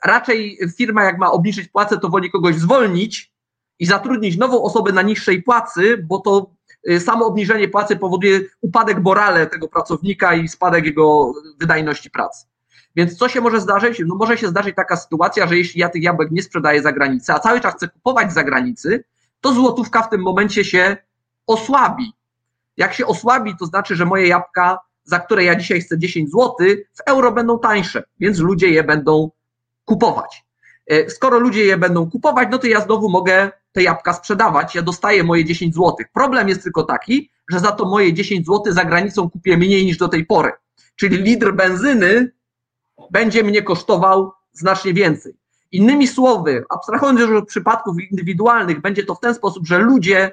Raczej 0.05 0.59
firma 0.78 1.03
jak 1.03 1.17
ma 1.17 1.32
obniżyć 1.32 1.67
płacę, 1.67 1.97
to 1.97 2.09
woli 2.09 2.32
kogoś 2.32 2.55
zwolnić 2.55 3.34
i 3.80 3.86
zatrudnić 3.86 4.38
nową 4.38 4.63
osobę 4.63 4.91
na 4.91 5.01
niższej 5.01 5.43
płacy, 5.43 5.97
bo 5.97 6.19
to 6.19 6.51
y, 6.89 6.99
samo 6.99 7.26
obniżenie 7.26 7.67
płacy 7.67 7.95
powoduje 7.95 8.39
upadek 8.61 8.99
morale 8.99 9.47
tego 9.47 9.67
pracownika 9.67 10.36
i 10.36 10.47
spadek 10.47 10.86
jego 10.86 11.34
wydajności 11.59 12.11
pracy. 12.11 12.51
Więc 12.95 13.17
co 13.17 13.29
się 13.29 13.41
może 13.41 13.59
zdarzyć? 13.59 14.01
No 14.05 14.15
może 14.15 14.37
się 14.37 14.47
zdarzyć 14.47 14.75
taka 14.75 14.95
sytuacja, 14.95 15.47
że 15.47 15.57
jeśli 15.57 15.81
ja 15.81 15.89
tych 15.89 16.03
jabłek 16.03 16.31
nie 16.31 16.43
sprzedaję 16.43 16.81
za 16.81 16.91
granicę, 16.91 17.33
a 17.33 17.39
cały 17.39 17.61
czas 17.61 17.75
chcę 17.75 17.87
kupować 17.87 18.33
za 18.33 18.43
granicy, 18.43 19.03
to 19.41 19.53
złotówka 19.53 20.01
w 20.01 20.09
tym 20.09 20.21
momencie 20.21 20.65
się 20.65 20.97
osłabi. 21.47 22.13
Jak 22.77 22.93
się 22.93 23.05
osłabi, 23.05 23.55
to 23.59 23.65
znaczy, 23.65 23.95
że 23.95 24.05
moje 24.05 24.27
jabłka, 24.27 24.79
za 25.03 25.19
które 25.19 25.43
ja 25.43 25.55
dzisiaj 25.55 25.81
chcę 25.81 25.99
10 25.99 26.31
zł, 26.31 26.55
w 26.93 27.01
euro 27.05 27.31
będą 27.31 27.59
tańsze, 27.59 28.03
więc 28.19 28.39
ludzie 28.39 28.69
je 28.69 28.83
będą 28.83 29.31
kupować. 29.85 30.45
E, 30.87 31.09
skoro 31.09 31.39
ludzie 31.39 31.65
je 31.65 31.77
będą 31.77 32.09
kupować, 32.09 32.47
no 32.51 32.57
to 32.57 32.67
ja 32.67 32.81
znowu 32.81 33.09
mogę 33.09 33.51
te 33.71 33.83
jabłka 33.83 34.13
sprzedawać, 34.13 34.75
ja 34.75 34.81
dostaję 34.81 35.23
moje 35.23 35.45
10 35.45 35.75
zł. 35.75 35.95
Problem 36.13 36.49
jest 36.49 36.63
tylko 36.63 36.83
taki, 36.83 37.29
że 37.49 37.59
za 37.59 37.71
to 37.71 37.85
moje 37.85 38.13
10 38.13 38.45
zł 38.45 38.73
za 38.73 38.85
granicą 38.85 39.29
kupię 39.29 39.57
mniej 39.57 39.85
niż 39.85 39.97
do 39.97 40.07
tej 40.07 40.25
pory. 40.25 40.51
Czyli 40.95 41.17
litr 41.17 41.53
benzyny 41.53 42.31
będzie 43.12 43.43
mnie 43.43 43.62
kosztował 43.62 44.32
znacznie 44.54 44.93
więcej. 44.93 45.34
Innymi 45.72 46.08
słowy, 46.08 46.66
abstrahując 46.70 47.20
już 47.20 47.32
od 47.32 47.47
przypadków 47.47 47.95
indywidualnych, 48.12 48.82
będzie 48.82 49.06
to 49.06 49.16
w 49.16 49.20
ten 49.20 49.36
sposób, 49.36 49.68
że 49.68 49.78
ludzie 49.78 50.32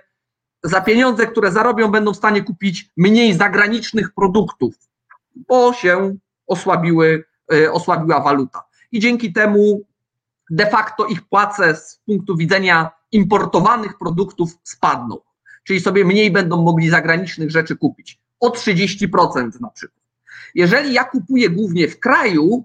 za 0.62 0.80
pieniądze, 0.80 1.26
które 1.26 1.52
zarobią, 1.52 1.90
będą 1.90 2.12
w 2.12 2.16
stanie 2.16 2.42
kupić 2.42 2.90
mniej 2.96 3.34
zagranicznych 3.34 4.14
produktów, 4.14 4.74
bo 5.36 5.72
się 5.72 6.16
osłabiły, 6.46 7.24
e, 7.52 7.72
osłabiła 7.72 8.20
waluta. 8.20 8.62
I 8.92 9.00
dzięki 9.00 9.32
temu 9.32 9.82
de 10.50 10.70
facto 10.70 11.06
ich 11.06 11.28
płace 11.28 11.76
z 11.76 12.00
punktu 12.06 12.36
widzenia 12.36 12.90
importowanych 13.12 13.98
produktów 13.98 14.50
spadną. 14.62 15.18
Czyli 15.64 15.80
sobie 15.80 16.04
mniej 16.04 16.30
będą 16.30 16.62
mogli 16.62 16.88
zagranicznych 16.88 17.50
rzeczy 17.50 17.76
kupić. 17.76 18.20
O 18.40 18.50
30% 18.50 19.60
na 19.60 19.70
przykład. 19.70 19.97
Jeżeli 20.54 20.92
ja 20.92 21.04
kupuję 21.04 21.50
głównie 21.50 21.88
w 21.88 22.00
kraju 22.00 22.64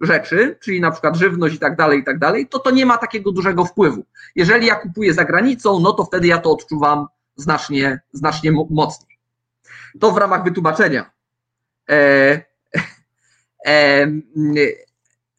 rzeczy, 0.00 0.58
czyli 0.60 0.80
na 0.80 0.90
przykład 0.90 1.16
żywność 1.16 1.54
i 1.54 1.58
tak 1.58 1.76
dalej, 1.76 2.00
i 2.00 2.04
tak 2.04 2.18
dalej, 2.18 2.48
to 2.48 2.58
to 2.58 2.70
nie 2.70 2.86
ma 2.86 2.98
takiego 2.98 3.32
dużego 3.32 3.64
wpływu. 3.64 4.04
Jeżeli 4.34 4.66
ja 4.66 4.74
kupuję 4.74 5.14
za 5.14 5.24
granicą, 5.24 5.80
no 5.80 5.92
to 5.92 6.04
wtedy 6.04 6.26
ja 6.26 6.38
to 6.38 6.50
odczuwam 6.50 7.06
znacznie, 7.36 8.00
znacznie 8.12 8.52
mocniej. 8.70 9.18
To 10.00 10.12
w 10.12 10.16
ramach 10.16 10.44
wytłumaczenia. 10.44 11.10
E, 11.90 12.40
e, 13.66 14.06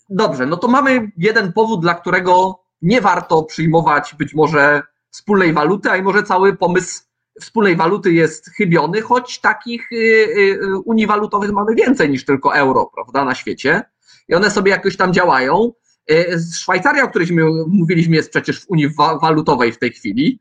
dobrze, 0.09 0.45
no 0.45 0.57
to 0.57 0.67
mamy 0.67 1.11
jeden 1.17 1.53
powód, 1.53 1.81
dla 1.81 1.95
którego 1.95 2.59
nie 2.81 3.01
warto 3.01 3.43
przyjmować 3.43 4.15
być 4.15 4.33
może 4.33 4.81
wspólnej 5.09 5.53
waluty, 5.53 5.91
a 5.91 5.97
i 5.97 6.01
może 6.01 6.23
cały 6.23 6.55
pomysł 6.55 7.03
wspólnej 7.41 7.75
waluty 7.75 8.13
jest 8.13 8.49
chybiony, 8.49 9.01
choć 9.01 9.41
takich 9.41 9.91
y, 9.91 9.95
y, 9.95 10.59
unii 10.85 11.07
walutowych 11.07 11.51
mamy 11.51 11.75
więcej 11.75 12.09
niż 12.09 12.25
tylko 12.25 12.55
euro, 12.55 12.91
prawda, 12.95 13.25
na 13.25 13.35
świecie. 13.35 13.81
I 14.27 14.35
one 14.35 14.51
sobie 14.51 14.71
jakoś 14.71 14.97
tam 14.97 15.13
działają. 15.13 15.71
Y, 16.11 16.39
Szwajcaria, 16.55 17.03
o 17.03 17.09
której 17.09 17.27
mówiliśmy, 17.67 18.15
jest 18.15 18.29
przecież 18.29 18.61
w 18.61 18.69
unii 18.69 18.89
walutowej 19.21 19.71
w 19.71 19.79
tej 19.79 19.91
chwili, 19.91 20.39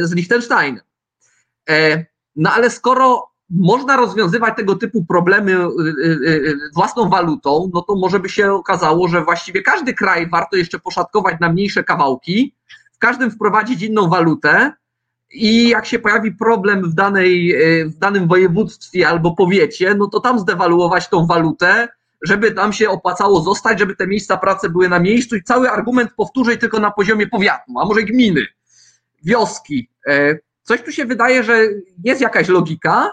z 0.00 0.12
Liechtensteinem. 0.12 0.80
No 2.36 2.52
ale 2.52 2.70
skoro 2.70 3.32
można 3.50 3.96
rozwiązywać 3.96 4.56
tego 4.56 4.74
typu 4.74 5.04
problemy 5.04 5.56
własną 6.74 7.08
walutą, 7.08 7.70
no 7.74 7.82
to 7.82 7.94
może 7.94 8.20
by 8.20 8.28
się 8.28 8.52
okazało, 8.52 9.08
że 9.08 9.24
właściwie 9.24 9.62
każdy 9.62 9.94
kraj 9.94 10.30
warto 10.30 10.56
jeszcze 10.56 10.78
poszatkować 10.78 11.40
na 11.40 11.52
mniejsze 11.52 11.84
kawałki, 11.84 12.56
w 12.92 12.98
każdym 12.98 13.30
wprowadzić 13.30 13.82
inną 13.82 14.08
walutę, 14.08 14.72
i 15.32 15.68
jak 15.68 15.86
się 15.86 15.98
pojawi 15.98 16.32
problem 16.32 16.90
w, 16.90 16.94
danej, 16.94 17.54
e, 17.54 17.84
w 17.84 17.98
danym 17.98 18.28
województwie 18.28 19.08
albo 19.08 19.34
powiecie, 19.34 19.94
no 19.94 20.06
to 20.06 20.20
tam 20.20 20.38
zdewaluować 20.38 21.08
tą 21.08 21.26
walutę, 21.26 21.88
żeby 22.22 22.52
tam 22.52 22.72
się 22.72 22.90
opłacało 22.90 23.42
zostać, 23.42 23.78
żeby 23.78 23.96
te 23.96 24.06
miejsca 24.06 24.36
pracy 24.36 24.70
były 24.70 24.88
na 24.88 25.00
miejscu 25.00 25.36
i 25.36 25.42
cały 25.42 25.70
argument 25.70 26.10
powtórzyć 26.16 26.60
tylko 26.60 26.80
na 26.80 26.90
poziomie 26.90 27.26
powiatu, 27.26 27.78
a 27.80 27.84
może 27.84 28.02
gminy, 28.02 28.46
wioski. 29.24 29.88
E, 30.06 30.38
coś 30.62 30.82
tu 30.82 30.92
się 30.92 31.04
wydaje, 31.04 31.42
że 31.42 31.58
jest 32.04 32.20
jakaś 32.20 32.48
logika 32.48 33.10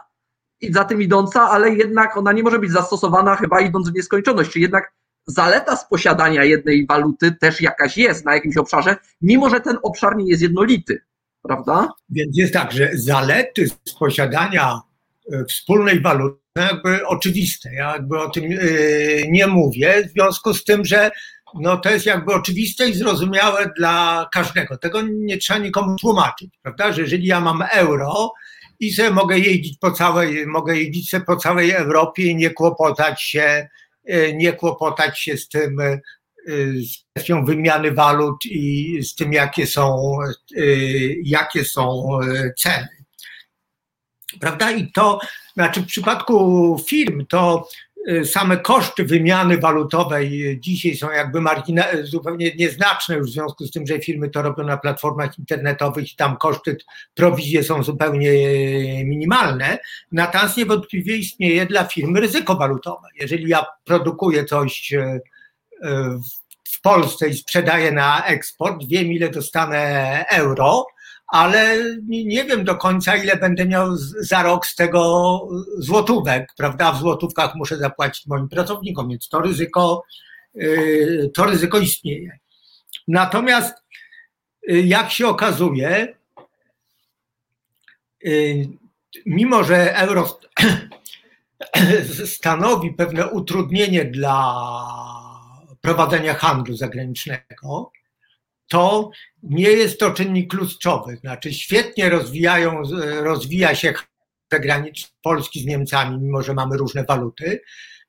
i 0.62 0.74
za 0.74 0.84
tym 0.84 1.02
idąca, 1.02 1.50
ale 1.50 1.70
jednak 1.70 2.18
ona 2.18 2.32
nie 2.32 2.44
może 2.44 2.60
być 2.60 2.72
zastosowana 2.72 3.36
chyba 3.36 3.60
idąc 3.60 3.90
w 3.90 3.94
nieskończoność, 3.94 4.52
czy 4.52 4.60
jednak 4.60 4.94
zaleta 5.28 5.76
z 5.76 5.88
posiadania 5.88 6.44
jednej 6.44 6.86
waluty 6.86 7.32
też 7.32 7.62
jakaś 7.62 7.98
jest 7.98 8.26
na 8.26 8.34
jakimś 8.34 8.58
obszarze, 8.58 8.98
mimo 9.22 9.50
że 9.50 9.62
ten 9.62 9.78
obszar 9.84 10.18
nie 10.18 10.28
jest 10.28 10.42
jednolity 10.42 11.02
prawda? 11.44 11.90
Więc 12.10 12.38
jest 12.38 12.54
tak, 12.54 12.72
że 12.72 12.90
zalety 12.94 13.68
z 13.86 13.94
posiadania 13.94 14.82
e, 15.34 15.46
wspólnej 15.46 16.02
waluty 16.02 16.40
jakby 16.56 17.08
oczywiste. 17.08 17.74
Ja 17.74 17.92
jakby 17.94 18.20
o 18.20 18.30
tym 18.30 18.44
e, 18.44 18.58
nie 19.28 19.48
mówię, 19.48 20.04
w 20.08 20.12
związku 20.12 20.54
z 20.54 20.64
tym, 20.64 20.86
że 20.86 21.12
no 21.56 21.78
to 21.78 21.90
jest 21.90 22.06
jakby 22.06 22.34
oczywiste 22.34 22.90
i 22.90 22.94
zrozumiałe 22.94 23.72
dla 23.78 24.30
każdego. 24.34 24.78
Tego 24.78 25.02
nie 25.02 25.38
trzeba 25.38 25.60
nikomu 25.60 25.96
tłumaczyć, 25.96 26.50
prawda? 26.62 26.94
Że 26.94 27.02
jeżeli 27.02 27.28
ja 27.28 27.42
mam 27.42 27.64
euro 27.72 28.34
i 28.80 28.94
sobie 28.94 29.12
mogę 29.12 29.40
jeździć 29.40 29.78
po 29.78 29.92
całej, 29.92 30.48
mogę 30.48 30.78
jeździć 30.78 31.10
sobie 31.10 31.26
po 31.26 31.36
całej 31.36 31.72
Europie 31.72 32.24
i 32.24 32.36
nie 32.36 32.50
kłopotać 32.50 33.22
się, 33.22 33.68
e, 34.06 34.34
nie 34.34 34.54
kłopotać 34.54 35.20
się 35.20 35.38
z 35.38 35.50
tym, 35.50 35.82
z 36.76 37.04
kwestią 37.14 37.46
wymiany 37.46 37.92
walut 37.92 38.46
i 38.46 39.00
z 39.04 39.16
tym, 39.16 39.34
jakie 39.34 39.68
są, 39.68 40.18
y, 40.58 41.16
jakie 41.24 41.66
są 41.66 42.20
y, 42.24 42.54
ceny. 42.58 42.88
Prawda? 44.40 44.72
I 44.72 44.92
to, 44.92 45.20
znaczy 45.54 45.82
w 45.82 45.86
przypadku 45.86 46.78
firm, 46.88 47.26
to 47.26 47.68
same 48.26 48.58
koszty 48.58 49.04
wymiany 49.04 49.58
walutowej 49.58 50.60
dzisiaj 50.60 50.96
są 50.96 51.12
jakby 51.12 51.42
margina, 51.42 51.84
zupełnie 52.04 52.56
nieznaczne 52.56 53.16
już 53.16 53.30
w 53.30 53.34
związku 53.34 53.66
z 53.66 53.72
tym, 53.72 53.88
że 53.88 54.00
firmy 54.00 54.30
to 54.30 54.42
robią 54.42 54.64
na 54.64 54.78
platformach 54.78 55.40
internetowych 55.40 56.14
i 56.14 56.16
tam 56.16 56.38
koszty, 56.38 56.78
prowizje 57.14 57.64
są 57.64 57.84
zupełnie 57.84 58.32
minimalne. 59.06 59.78
Natomiast 60.12 60.58
niewątpliwie 60.58 61.18
istnieje 61.18 61.66
dla 61.66 61.84
firmy 61.84 62.20
ryzyko 62.20 62.56
walutowe. 62.56 63.08
Jeżeli 63.22 63.50
ja 63.50 63.66
produkuję 63.86 64.46
coś 64.46 64.94
w 66.74 66.82
Polsce 66.82 67.30
i 67.30 67.34
sprzedaję 67.34 67.92
na 67.92 68.26
eksport, 68.26 68.84
wiem 68.88 69.12
ile 69.12 69.30
dostanę 69.30 70.26
euro, 70.30 70.86
ale 71.28 71.78
nie 72.08 72.44
wiem 72.44 72.64
do 72.64 72.76
końca, 72.76 73.16
ile 73.16 73.36
będę 73.36 73.66
miał 73.66 73.96
za 74.20 74.44
rok 74.44 74.66
z 74.66 74.76
tego 74.76 75.42
złotówek, 75.78 76.54
prawda? 76.58 76.92
W 76.92 77.00
złotówkach 77.00 77.56
muszę 77.56 77.78
zapłacić 77.78 78.28
moim 78.28 78.50
pracownikom, 78.50 79.10
więc 79.10 79.30
to 79.30 79.42
ryzyko, 79.42 80.04
y, 80.56 81.32
to 81.34 81.46
ryzyko 81.46 81.80
istnieje. 81.80 82.40
Natomiast 83.08 83.76
y, 84.72 84.82
jak 84.82 85.12
się 85.12 85.28
okazuje, 85.28 86.16
y, 88.26 88.68
mimo 89.26 89.64
że 89.64 89.96
euro 89.96 90.40
stanowi 92.36 92.94
pewne 92.94 93.28
utrudnienie 93.28 94.06
dla 94.06 95.19
prowadzenia 95.82 96.34
handlu 96.34 96.76
zagranicznego, 96.76 97.92
to 98.68 99.12
nie 99.44 99.70
jest 99.70 100.00
to 100.00 100.12
czynnik 100.12 100.52
kluczowy. 100.52 101.18
Znaczy 101.18 101.54
świetnie 101.54 102.10
rozwijają, 102.10 102.82
rozwija 103.22 103.76
się 103.76 103.94
zagraniczny 104.52 105.10
Polski 105.22 105.62
z 105.62 105.66
Niemcami, 105.66 106.18
mimo 106.18 106.44
że 106.44 106.54
mamy 106.54 106.78
różne 106.78 107.04
waluty. 107.04 107.62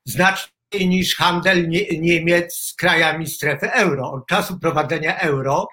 znacznie 0.05 0.51
niż 0.73 1.17
handel 1.17 1.69
Niemiec 2.01 2.55
z 2.55 2.75
krajami 2.75 3.27
strefy 3.27 3.73
euro. 3.73 4.13
Od 4.13 4.27
czasu 4.27 4.59
prowadzenia 4.59 5.19
euro 5.19 5.69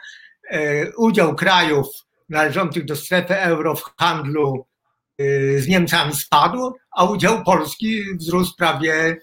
udział 0.97 1.35
krajów 1.35 1.87
należących 2.29 2.85
do 2.85 2.95
strefy 2.95 3.37
euro 3.37 3.75
w 3.75 3.83
handlu 3.99 4.65
z 5.57 5.67
Niemcami 5.67 6.15
spadł, 6.15 6.73
a 6.91 7.03
udział 7.03 7.43
Polski 7.43 8.03
wzrósł 8.15 8.55
prawie 8.57 9.17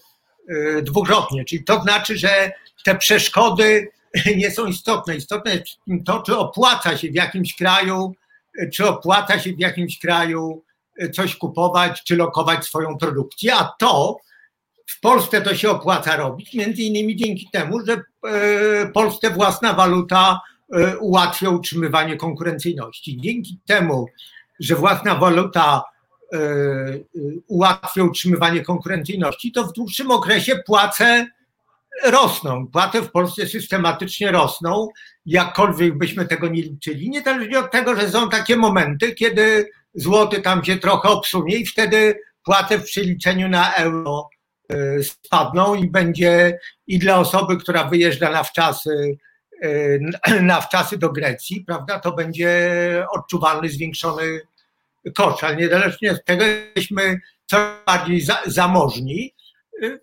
dwukrotnie. 0.82 1.44
Czyli 1.44 1.64
to 1.64 1.82
znaczy, 1.82 2.18
że 2.18 2.52
te 2.84 2.94
przeszkody 2.94 3.88
nie 4.36 4.50
są 4.50 4.66
istotne. 4.66 5.16
Istotne 5.16 5.54
jest 5.54 5.66
to, 6.04 6.22
czy 6.22 6.36
opłaca 6.36 6.98
się 6.98 7.08
w 7.08 7.14
jakimś 7.14 7.56
kraju, 7.56 8.14
czy 8.72 8.88
opłaca 8.88 9.38
się 9.38 9.52
w 9.52 9.58
jakimś 9.58 9.98
kraju 9.98 10.62
coś 11.12 11.36
kupować, 11.36 12.02
czy 12.02 12.16
lokować 12.16 12.64
swoją 12.64 12.98
produkcję, 12.98 13.54
a 13.54 13.74
to 13.78 14.16
w 14.86 15.00
Polsce 15.00 15.42
to 15.42 15.54
się 15.54 15.70
opłaca 15.70 16.16
robić, 16.16 16.54
między 16.54 16.82
innymi 16.82 17.16
dzięki 17.16 17.48
temu, 17.52 17.80
że 17.86 17.92
e, 17.92 18.86
Polsce 18.86 19.30
własna 19.30 19.72
waluta 19.72 20.40
e, 20.72 20.98
ułatwia 20.98 21.50
utrzymywanie 21.50 22.16
konkurencyjności. 22.16 23.20
Dzięki 23.20 23.58
temu, 23.66 24.06
że 24.60 24.74
własna 24.74 25.14
waluta 25.14 25.82
e, 26.32 26.38
ułatwia 27.46 28.02
utrzymywanie 28.02 28.60
konkurencyjności, 28.60 29.52
to 29.52 29.64
w 29.64 29.72
dłuższym 29.72 30.10
okresie 30.10 30.56
płace 30.66 31.26
rosną. 32.02 32.66
Płace 32.66 33.02
w 33.02 33.10
Polsce 33.10 33.46
systematycznie 33.46 34.30
rosną, 34.32 34.88
jakkolwiek 35.26 35.98
byśmy 35.98 36.26
tego 36.26 36.48
nie 36.48 36.62
liczyli, 36.62 37.10
niezależnie 37.10 37.58
od 37.58 37.70
tego, 37.70 37.96
że 37.96 38.10
są 38.10 38.30
takie 38.30 38.56
momenty, 38.56 39.14
kiedy 39.14 39.70
złoty 39.94 40.42
tam 40.42 40.64
się 40.64 40.76
trochę 40.76 41.08
obsunie 41.08 41.56
i 41.56 41.66
wtedy 41.66 42.20
płace 42.44 42.78
w 42.78 42.84
przeliczeniu 42.84 43.48
na 43.48 43.74
euro 43.74 44.28
e, 44.68 45.02
spadną 45.02 45.74
i 45.74 45.90
będzie 45.90 46.58
i 46.86 46.98
dla 46.98 47.18
osoby, 47.18 47.56
która 47.56 47.84
wyjeżdża 47.84 48.30
na 48.30 48.42
wczasy, 48.42 49.16
e, 49.62 50.40
na 50.40 50.60
wczasy 50.60 50.98
do 50.98 51.12
Grecji, 51.12 51.64
prawda, 51.66 52.00
to 52.00 52.12
będzie 52.12 52.70
odczuwalny, 53.10 53.68
zwiększony 53.68 54.40
koszt, 55.14 55.44
ale 55.44 55.56
niezależnie 55.56 56.12
od 56.12 56.24
tego 56.24 56.44
jesteśmy 56.44 57.20
coraz 57.46 57.84
bardziej 57.86 58.20
za, 58.20 58.42
zamożni, 58.46 59.34
e, 59.82 59.98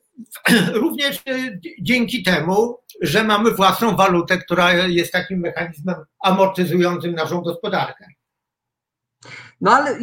również 0.83 1.23
dzięki 1.81 2.23
temu, 2.23 2.77
że 3.01 3.23
mamy 3.23 3.51
własną 3.51 3.95
walutę, 3.95 4.37
która 4.37 4.73
jest 4.73 5.11
takim 5.11 5.39
mechanizmem 5.39 5.95
amortyzującym 6.19 7.13
naszą 7.13 7.41
gospodarkę. 7.41 8.05
No 9.61 9.71
ale 9.71 9.97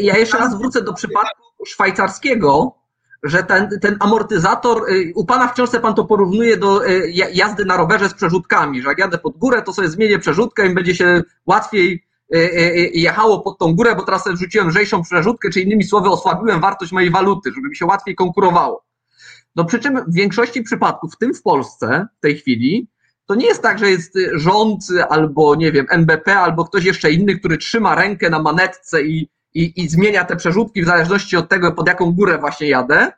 ja 0.00 0.16
jeszcze 0.18 0.38
raz 0.38 0.58
wrócę 0.58 0.82
do 0.82 0.92
przypadku 0.92 1.66
szwajcarskiego, 1.66 2.76
że 3.24 3.42
ten, 3.42 3.68
ten 3.80 3.96
amortyzator, 4.00 4.90
y, 4.90 5.12
u 5.14 5.24
pana 5.24 5.48
w 5.48 5.54
książce 5.54 5.80
pan 5.80 5.94
to 5.94 6.04
porównuje 6.04 6.56
do 6.56 6.88
y, 6.88 7.12
jazdy 7.32 7.64
na 7.64 7.76
rowerze 7.76 8.08
z 8.08 8.14
przerzutkami, 8.14 8.82
że 8.82 8.88
jak 8.88 8.98
jadę 8.98 9.18
pod 9.18 9.38
górę, 9.38 9.62
to 9.62 9.72
sobie 9.72 9.88
zmienię 9.88 10.18
przerzutkę 10.18 10.66
i 10.66 10.74
będzie 10.74 10.94
się 10.94 11.22
łatwiej 11.46 12.04
y, 12.34 12.90
jechało 12.94 13.40
pod 13.40 13.58
tą 13.58 13.74
górę, 13.74 13.94
bo 13.96 14.02
teraz 14.02 14.24
sobie 14.24 14.36
wrzuciłem 14.36 14.68
lżejszą 14.68 15.02
przerzutkę, 15.02 15.50
czy 15.50 15.60
innymi 15.60 15.84
słowy 15.84 16.08
osłabiłem 16.08 16.60
wartość 16.60 16.92
mojej 16.92 17.10
waluty, 17.10 17.50
żeby 17.54 17.68
mi 17.68 17.76
się 17.76 17.86
łatwiej 17.86 18.14
konkurowało. 18.14 18.84
No 19.56 19.64
przy 19.64 19.78
czym 19.78 20.04
w 20.04 20.14
większości 20.14 20.62
przypadków, 20.62 21.14
w 21.14 21.18
tym 21.18 21.34
w 21.34 21.42
Polsce 21.42 22.06
w 22.18 22.20
tej 22.20 22.36
chwili, 22.36 22.88
to 23.26 23.34
nie 23.34 23.46
jest 23.46 23.62
tak, 23.62 23.78
że 23.78 23.90
jest 23.90 24.18
rząd 24.34 24.84
albo, 25.08 25.54
nie 25.54 25.72
wiem, 25.72 25.86
NBP 25.90 26.36
albo 26.38 26.64
ktoś 26.64 26.84
jeszcze 26.84 27.12
inny, 27.12 27.38
który 27.38 27.58
trzyma 27.58 27.94
rękę 27.94 28.30
na 28.30 28.42
manetce 28.42 29.02
i, 29.02 29.30
i, 29.54 29.82
i 29.82 29.88
zmienia 29.88 30.24
te 30.24 30.36
przerzutki 30.36 30.82
w 30.82 30.86
zależności 30.86 31.36
od 31.36 31.48
tego, 31.48 31.72
pod 31.72 31.88
jaką 31.88 32.12
górę 32.12 32.38
właśnie 32.38 32.68
jadę, 32.68 33.12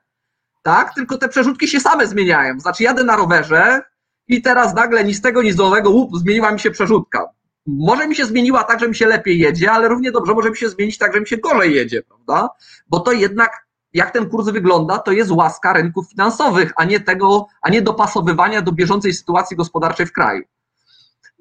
tak? 0.62 0.94
Tylko 0.94 1.18
te 1.18 1.28
przerzutki 1.28 1.68
się 1.68 1.80
same 1.80 2.06
zmieniają. 2.06 2.60
Znaczy, 2.60 2.82
jadę 2.82 3.04
na 3.04 3.16
rowerze 3.16 3.82
i 4.28 4.42
teraz 4.42 4.74
nagle 4.74 5.04
ni 5.04 5.14
z 5.14 5.20
tego, 5.20 5.42
ni 5.42 5.52
z 5.52 5.56
nowego, 5.56 5.90
łup, 5.90 6.18
zmieniła 6.18 6.52
mi 6.52 6.60
się 6.60 6.70
przerzutka. 6.70 7.28
Może 7.66 8.08
mi 8.08 8.16
się 8.16 8.24
zmieniła 8.24 8.64
tak, 8.64 8.80
że 8.80 8.88
mi 8.88 8.94
się 8.94 9.06
lepiej 9.06 9.38
jedzie, 9.38 9.72
ale 9.72 9.88
równie 9.88 10.12
dobrze 10.12 10.34
może 10.34 10.50
mi 10.50 10.56
się 10.56 10.68
zmienić 10.68 10.98
tak, 10.98 11.14
że 11.14 11.20
mi 11.20 11.26
się 11.26 11.36
gorzej 11.36 11.74
jedzie, 11.74 12.02
prawda? 12.02 12.48
Bo 12.88 13.00
to 13.00 13.12
jednak 13.12 13.65
jak 13.92 14.10
ten 14.10 14.30
kurs 14.30 14.48
wygląda, 14.48 14.98
to 14.98 15.12
jest 15.12 15.30
łaska 15.30 15.72
rynków 15.72 16.10
finansowych, 16.10 16.72
a 16.76 16.84
nie 16.84 17.00
tego, 17.00 17.46
a 17.62 17.70
nie 17.70 17.82
dopasowywania 17.82 18.62
do 18.62 18.72
bieżącej 18.72 19.12
sytuacji 19.12 19.56
gospodarczej 19.56 20.06
w 20.06 20.12
kraju. 20.12 20.44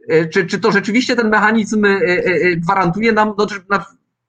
E, 0.08 0.30
czy, 0.30 0.46
czy 0.46 0.60
to 0.60 0.72
rzeczywiście 0.72 1.16
ten 1.16 1.30
mechanizm 1.30 1.86
e, 1.86 1.90
e, 1.90 2.56
gwarantuje 2.56 3.12
nam, 3.12 3.34
no, 3.38 3.48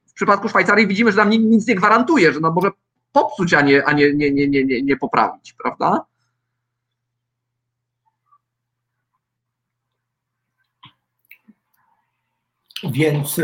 w 0.07 0.13
przypadku 0.13 0.49
Szwajcarii 0.49 0.87
widzimy, 0.87 1.13
że 1.13 1.17
nam 1.17 1.31
nic 1.31 1.67
nie 1.67 1.75
gwarantuje, 1.75 2.33
że 2.33 2.41
nam 2.41 2.55
może 2.55 2.71
popsuć, 3.13 3.55
a 3.55 3.61
nie, 3.61 3.85
a 3.85 3.93
nie, 3.93 4.15
nie, 4.15 4.31
nie, 4.31 4.49
nie, 4.49 4.83
nie 4.83 4.97
poprawić, 4.97 5.53
prawda? 5.53 6.05
Więc 12.85 13.41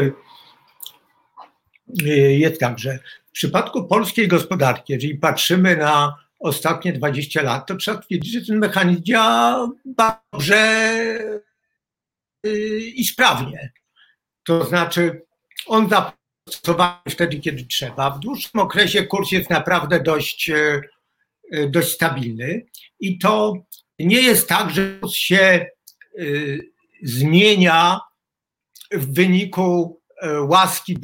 jest 2.38 2.60
tak, 2.60 2.78
że 2.78 2.98
w 3.32 3.34
przypadku 3.34 3.84
polskiej 3.84 4.28
gospodarki, 4.28 4.92
jeżeli 4.92 5.14
patrzymy 5.14 5.76
na 5.76 6.16
ostatnie 6.38 6.92
20 6.92 7.42
lat, 7.42 7.66
to 7.66 7.76
trzeba 7.76 8.02
stwierdzić, 8.02 8.32
że 8.32 8.46
ten 8.46 8.58
mechanizm 8.58 9.02
działa 9.02 9.70
dobrze 9.84 10.84
y, 12.46 12.80
i 12.80 13.04
sprawnie. 13.04 13.72
To 14.44 14.64
znaczy, 14.64 15.22
on 15.66 15.88
zastosowany 15.88 17.10
wtedy, 17.10 17.40
kiedy 17.40 17.64
trzeba. 17.64 18.10
W 18.10 18.20
dłuższym 18.20 18.60
okresie 18.60 19.02
kurs 19.02 19.32
jest 19.32 19.50
naprawdę 19.50 20.02
dość, 20.02 20.50
y, 20.50 20.80
y, 21.54 21.70
dość 21.70 21.92
stabilny 21.92 22.66
i 23.00 23.18
to 23.18 23.54
nie 23.98 24.22
jest 24.22 24.48
tak, 24.48 24.70
że 24.70 24.98
kurs 25.00 25.12
się 25.12 25.66
zmienia 27.02 28.00
w 28.90 29.14
wyniku 29.14 30.00
łaski, 30.48 30.98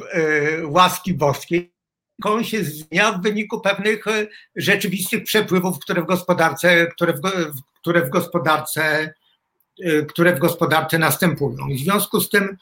łaski 0.63 1.13
boskiej, 1.13 1.73
on 2.25 2.43
się 2.43 2.63
zmienia 2.63 3.11
w 3.11 3.21
wyniku 3.21 3.61
pewnych 3.61 4.07
e, 4.07 4.27
rzeczywistych 4.55 5.23
przepływów, 5.23 5.79
które 5.79 6.01
w 6.01 6.05
gospodarce, 6.05 6.87
które 6.87 7.13
w, 7.13 7.21
które 7.81 8.05
w 8.05 8.09
gospodarce, 8.09 9.13
e, 9.83 10.01
które 10.01 10.35
w 10.35 10.39
gospodarce 10.39 10.99
następują. 10.99 11.67
I 11.67 11.75
w 11.75 11.79
związku 11.79 12.21
z 12.21 12.29
tym, 12.29 12.57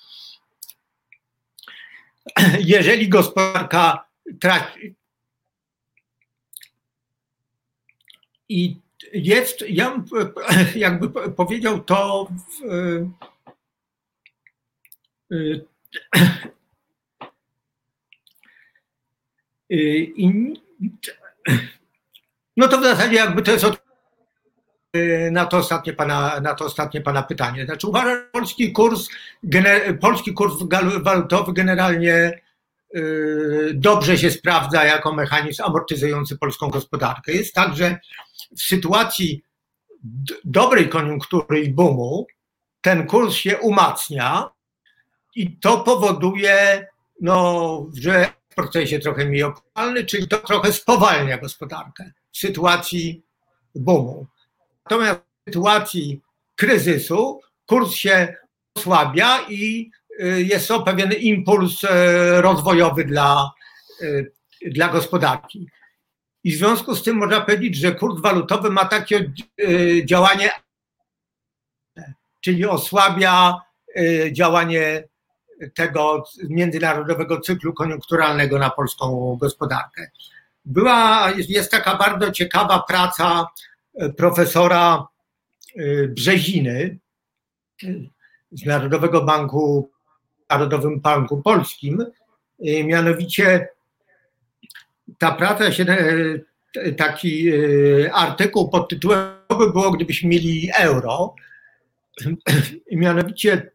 jeżeli 2.59 3.09
gospodarka 3.09 4.05
traci 4.41 4.95
i 8.49 8.79
jest, 9.13 9.63
ja 9.69 10.03
jakby 10.75 11.31
powiedział 11.31 11.79
to 11.79 12.27
w, 12.29 12.65
e, 12.71 13.09
Y, 15.31 15.65
I, 19.69 20.53
no 22.57 22.67
to 22.67 22.77
w 22.77 22.83
zasadzie 22.83 23.15
jakby 23.15 23.41
to 23.41 23.51
jest 23.51 23.63
od, 23.63 23.81
y, 24.95 25.29
na 25.31 25.45
to 25.45 25.57
ostatnie 25.57 25.93
pana, 25.93 26.39
na 26.39 26.53
to 26.53 26.65
ostatnie 26.65 27.01
pana 27.01 27.23
pytanie. 27.23 27.65
Znaczy 27.65 27.87
uważam, 27.87 28.09
że 28.09 28.29
polski 28.31 28.71
kurs, 28.71 29.07
polski 30.01 30.33
kurs 30.33 30.53
walutowy 31.01 31.53
generalnie 31.53 32.41
y, 32.95 33.71
dobrze 33.73 34.17
się 34.17 34.31
sprawdza 34.31 34.83
jako 34.83 35.13
mechanizm 35.13 35.63
amortyzujący 35.63 36.37
polską 36.37 36.69
gospodarkę. 36.69 37.31
Jest 37.31 37.53
tak, 37.53 37.75
że 37.75 37.99
w 38.57 38.61
sytuacji 38.61 39.43
dobrej 40.43 40.89
koniunktury 40.89 41.61
i 41.61 41.73
boomu 41.73 42.27
ten 42.81 43.07
kurs 43.07 43.35
się 43.35 43.57
umacnia 43.57 44.49
i 45.35 45.57
to 45.57 45.77
powoduje, 45.77 46.87
no, 47.21 47.85
że 47.93 48.29
procesie 48.57 48.99
trochę 48.99 49.25
mniej 49.25 49.43
czyli 50.07 50.27
to 50.27 50.37
trochę 50.37 50.73
spowalnia 50.73 51.37
gospodarkę 51.37 52.11
w 52.31 52.37
sytuacji 52.37 53.23
boomu. 53.75 54.27
Natomiast 54.85 55.19
w 55.19 55.49
sytuacji 55.49 56.21
kryzysu 56.55 57.41
kurs 57.65 57.93
się 57.93 58.35
osłabia 58.75 59.45
i 59.49 59.91
y, 60.21 60.43
jest 60.43 60.67
to 60.67 60.81
pewien 60.81 61.11
impuls 61.13 61.83
y, 61.83 61.87
rozwojowy 62.41 63.05
dla, 63.05 63.51
y, 64.01 64.31
dla 64.65 64.87
gospodarki. 64.87 65.67
I 66.43 66.51
w 66.51 66.57
związku 66.57 66.95
z 66.95 67.03
tym 67.03 67.17
można 67.17 67.41
powiedzieć, 67.41 67.75
że 67.75 67.95
kurs 67.95 68.21
walutowy 68.21 68.69
ma 68.69 68.85
takie 68.85 69.31
działanie, 70.05 70.51
czyli 72.41 72.65
osłabia 72.65 73.61
działanie 74.31 75.03
tego 75.73 76.23
międzynarodowego 76.49 77.39
cyklu 77.39 77.73
koniunkturalnego 77.73 78.59
na 78.59 78.69
polską 78.69 79.37
gospodarkę. 79.41 80.11
Była, 80.65 81.29
jest 81.47 81.71
taka 81.71 81.97
bardzo 81.97 82.31
ciekawa 82.31 82.83
praca 82.87 83.47
e, 83.95 84.09
profesora 84.09 85.07
e, 85.75 86.07
Brzeziny 86.07 86.97
z 88.51 88.65
Narodowego 88.65 89.21
Banku, 89.21 89.91
Narodowym 90.49 90.99
Banku 90.99 91.41
Polskim. 91.41 92.01
E, 92.59 92.83
mianowicie 92.83 93.69
ta 95.17 95.31
praca 95.31 95.71
się 95.71 95.85
taki 96.97 97.51
artykuł 98.13 98.69
pod 98.69 98.89
tytułem 98.89 99.37
by 99.49 99.71
było, 99.71 99.91
gdybyśmy 99.91 100.29
mieli 100.29 100.69
euro. 100.77 101.35
Mianowicie 102.91 103.71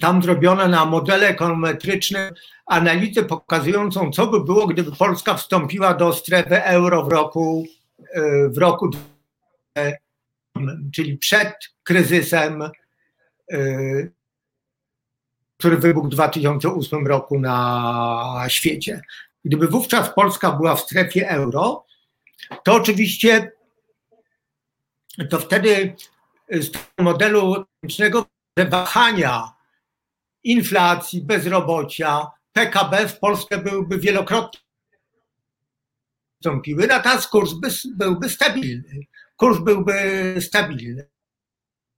tam 0.00 0.22
zrobiono 0.22 0.68
na 0.68 0.84
modele 0.84 1.28
ekonometryczne 1.28 2.32
analizę 2.66 3.22
pokazującą, 3.22 4.10
co 4.10 4.26
by 4.26 4.44
było, 4.44 4.66
gdyby 4.66 4.92
Polska 4.92 5.34
wstąpiła 5.34 5.94
do 5.94 6.12
strefy 6.12 6.64
euro 6.64 7.04
w 7.04 7.12
roku, 7.12 7.66
w 8.48 8.58
roku 8.58 8.90
czyli 10.94 11.18
przed 11.18 11.54
kryzysem, 11.82 12.62
który 15.58 15.76
wybuchł 15.76 16.06
w 16.06 16.10
2008 16.10 17.06
roku 17.06 17.40
na 17.40 18.44
świecie. 18.48 19.00
Gdyby 19.44 19.68
wówczas 19.68 20.14
Polska 20.14 20.52
była 20.52 20.76
w 20.76 20.80
strefie 20.80 21.28
euro, 21.30 21.84
to 22.64 22.74
oczywiście 22.74 23.52
to 25.30 25.38
wtedy 25.38 25.94
z 26.50 26.70
modelu 26.98 27.66
ekonomicznego 27.82 28.26
wahania 28.70 29.52
inflacji, 30.44 31.22
bezrobocia, 31.22 32.26
PKB 32.52 33.08
w 33.08 33.18
Polsce 33.18 33.58
byłby 33.58 33.98
wielokrotnie 33.98 34.60
wystąpiły, 36.42 36.86
natomiast 36.86 37.28
kurs 37.28 37.52
by, 37.52 37.68
byłby 37.96 38.28
stabilny. 38.28 39.00
Kurs 39.36 39.58
byłby 39.58 39.94
stabilny. 40.40 41.08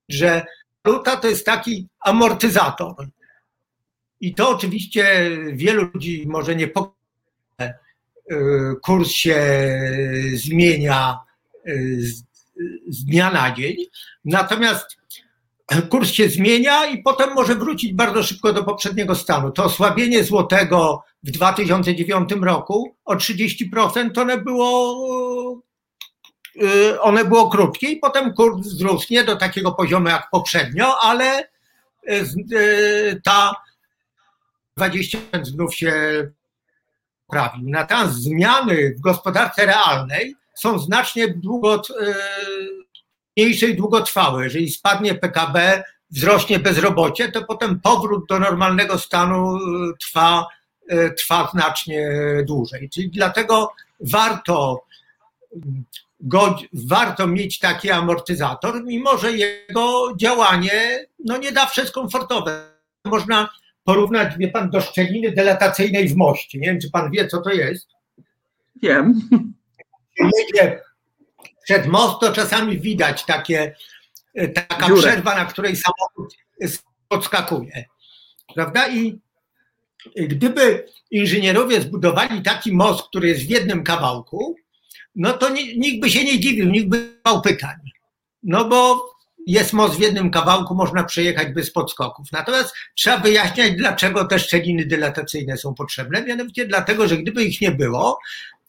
Że 0.09 0.45
waluta 0.85 1.17
to 1.17 1.29
jest 1.29 1.47
taki 1.47 1.89
amortyzator. 2.01 3.09
I 4.21 4.35
to 4.35 4.49
oczywiście 4.49 5.31
wielu 5.53 5.91
ludzi 5.95 6.25
może 6.27 6.57
nie 6.57 6.69
pokaże. 6.69 6.95
Kurs 8.83 9.09
się 9.09 9.41
zmienia 10.35 11.19
z, 11.99 12.23
z 12.89 13.05
dnia 13.05 13.31
na 13.31 13.55
dzień. 13.55 13.77
Natomiast 14.25 14.97
kurs 15.83 16.11
się 16.11 16.29
zmienia 16.29 16.87
i 16.87 17.03
potem 17.03 17.35
może 17.35 17.55
wrócić 17.55 17.93
bardzo 17.93 18.23
szybko 18.23 18.53
do 18.53 18.65
poprzedniego 18.65 19.15
stanu. 19.15 19.51
To 19.51 19.65
osłabienie 19.65 20.25
złotego 20.25 21.05
w 21.23 21.31
2009 21.31 22.31
roku 22.43 22.97
o 23.05 23.15
30% 23.15 24.13
to 24.15 24.21
one 24.23 24.39
było, 24.39 25.59
y, 26.63 27.01
one 27.01 27.25
było 27.25 27.51
krótkie 27.51 27.89
i 27.89 27.97
potem 27.97 28.35
kurs 28.35 28.67
wzrósł 28.67 29.07
nie 29.11 29.25
do 29.25 29.37
takiego 29.37 29.73
poziomu 29.73 30.09
jak 30.09 30.31
poprzednio, 30.31 30.99
ale 31.01 31.43
y, 31.43 32.25
y, 32.53 33.21
ta 33.25 33.55
20 34.77 35.19
znów 35.43 35.75
się 35.75 35.93
poprawił. 37.27 37.71
Natomiast 37.71 38.15
zmiany 38.15 38.95
w 38.99 39.01
gospodarce 39.01 39.67
realnej 39.67 40.35
są 40.55 40.79
znacznie 40.79 41.29
długo 41.29 41.83
mniejsze 43.37 43.67
i 43.67 43.77
długotrwałe. 43.77 44.45
Jeżeli 44.45 44.71
spadnie 44.71 45.15
PKB, 45.15 45.83
wzrośnie 46.11 46.59
bezrobocie, 46.59 47.33
to 47.33 47.45
potem 47.45 47.81
powrót 47.81 48.29
do 48.29 48.39
normalnego 48.39 48.99
stanu 48.99 49.57
y, 49.57 49.61
trwa, 50.01 50.47
y, 50.93 51.15
trwa 51.19 51.51
znacznie 51.53 52.11
dłużej. 52.47 52.91
Czyli 52.91 53.11
dlatego 53.11 53.73
warto, 54.01 54.85
go, 56.21 56.57
warto 56.73 57.27
mieć 57.27 57.59
taki 57.59 57.91
amortyzator, 57.91 58.85
mimo 58.85 59.19
że 59.19 59.33
jego 59.33 60.13
działanie 60.17 61.07
no, 61.25 61.37
nie 61.37 61.53
zawsze 61.53 61.81
jest 61.81 61.95
komfortowe. 61.95 62.75
Można 63.05 63.49
porównać, 63.85 64.39
wie 64.39 64.49
pan, 64.49 64.71
do 64.71 64.81
szczeliny 64.81 65.33
delatacyjnej 65.33 66.09
w 66.09 66.17
moście. 66.17 66.59
Nie 66.59 66.67
wiem, 66.67 66.81
czy 66.81 66.91
pan 66.91 67.11
wie, 67.11 67.29
co 67.29 67.41
to 67.41 67.51
jest. 67.51 67.89
Wiem. 68.83 69.21
Jedzie 70.39 70.81
przed 71.65 71.87
most 71.87 72.21
to 72.21 72.33
czasami 72.33 72.81
widać 72.81 73.25
takie, 73.25 73.75
e, 74.35 74.49
taka 74.49 74.87
Dziurę. 74.87 75.01
przerwa, 75.03 75.35
na 75.35 75.45
której 75.45 75.77
samochód 75.77 76.35
podskakuje. 77.09 77.85
Prawda? 78.55 78.89
I 78.89 79.19
gdyby 80.17 80.87
inżynierowie 81.11 81.81
zbudowali 81.81 82.43
taki 82.43 82.73
most, 82.73 83.09
który 83.09 83.29
jest 83.29 83.47
w 83.47 83.51
jednym 83.51 83.85
kawałku, 83.85 84.57
no 85.17 85.33
to 85.33 85.49
nikt 85.77 86.01
by 86.01 86.11
się 86.11 86.25
nie 86.25 86.41
dziwił, 86.41 86.71
nikt 86.71 86.89
by 86.89 87.21
miał 87.27 87.43
pytań. 87.43 87.77
No 88.43 88.65
bo 88.65 89.11
jest 89.47 89.73
most 89.73 89.97
w 89.97 90.01
jednym 90.01 90.31
kawałku, 90.31 90.75
można 90.75 91.05
przejechać 91.05 91.49
bez 91.55 91.73
podskoków. 91.73 92.27
Natomiast 92.33 92.75
trzeba 92.95 93.19
wyjaśniać, 93.19 93.73
dlaczego 93.73 94.25
te 94.25 94.39
szczeliny 94.39 94.87
dylatacyjne 94.87 95.57
są 95.57 95.75
potrzebne. 95.75 96.23
Mianowicie 96.23 96.67
dlatego, 96.67 97.09
że 97.09 97.17
gdyby 97.17 97.45
ich 97.45 97.61
nie 97.61 97.71
było, 97.71 98.19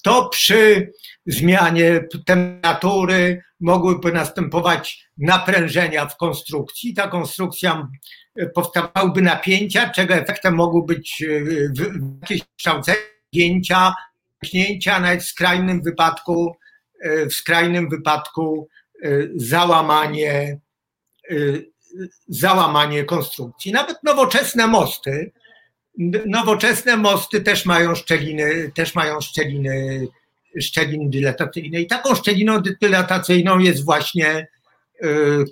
to 0.06 0.30
przy 0.30 0.91
zmianie 1.26 2.08
temperatury 2.26 3.41
mogłyby 3.60 4.12
następować 4.12 5.08
naprężenia 5.18 6.06
w 6.06 6.18
konstrukcji. 6.18 6.93
Ta 6.93 7.08
konstrukcja 7.08 7.88
powstawałyby 8.56 9.22
napięcia, 9.22 9.89
czego 9.89 10.14
efektem 10.14 10.56
mogły 10.56 10.86
być 10.86 11.24
e, 11.24 11.28
jakieś 12.22 12.41
kształcenia, 12.58 13.93
pchnięcia, 14.39 14.99
nawet 14.99 15.24
w 15.24 15.28
skrajnym 15.28 15.82
wypadku, 15.82 16.56
e, 17.01 17.26
w 17.26 17.34
skrajnym 17.34 17.89
wypadku 17.89 18.68
e, 19.03 19.10
załamanie, 19.36 20.60
załamanie 22.28 23.03
konstrukcji. 23.03 23.72
Nawet 23.72 24.03
nowoczesne 24.03 24.68
mosty, 24.68 25.32
nowoczesne 26.26 26.98
mosty 26.98 27.41
też 27.41 27.66
mają 27.66 27.96
szczeliny, 27.96 28.72
też 28.76 28.96
mają 28.96 29.22
szczeliny, 29.22 30.08
szczeliny 30.62 31.10
dylatacyjne. 31.10 31.82
I 31.82 31.88
taką 31.88 32.16
szczeliną 32.16 32.62
dylatacyjną 32.82 33.60
jest 33.60 33.86
właśnie 33.86 34.48
y, 35.04 35.46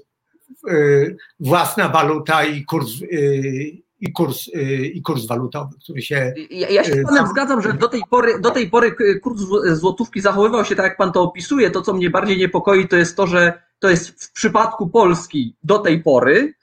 y, 0.72 1.18
własna 1.40 1.90
waluta 1.90 2.46
i 2.46 2.66
kurs, 2.66 2.92
y, 3.02 3.84
i 4.02 4.14
kurs, 4.14 4.50
i 4.94 5.02
kurs 5.02 5.26
walutowy, 5.26 5.76
który 5.84 6.02
się. 6.02 6.34
Ja, 6.50 6.70
ja 6.70 6.84
się 6.84 6.94
z 6.94 7.04
Panem 7.04 7.28
zgadzam, 7.28 7.62
że 7.62 7.74
do 7.74 7.88
tej, 7.88 8.02
pory, 8.10 8.40
do 8.40 8.52
tej 8.52 8.70
pory 8.70 8.96
kurs 9.22 9.42
złotówki 9.66 10.22
zachowywał 10.22 10.66
się 10.66 10.76
tak, 10.76 10.86
jak 10.86 10.98
Pan 10.98 11.12
to 11.12 11.22
opisuje. 11.22 11.72
To, 11.72 11.82
co 11.82 11.94
mnie 11.94 12.10
bardziej 12.10 12.38
niepokoi, 12.38 12.88
to 12.88 12.96
jest 12.96 13.18
to, 13.18 13.28
że 13.28 13.62
to 13.80 13.90
jest 13.90 14.24
w 14.24 14.32
przypadku 14.32 14.90
Polski 14.90 15.56
do 15.64 15.80
tej 15.80 16.04
pory, 16.04 16.54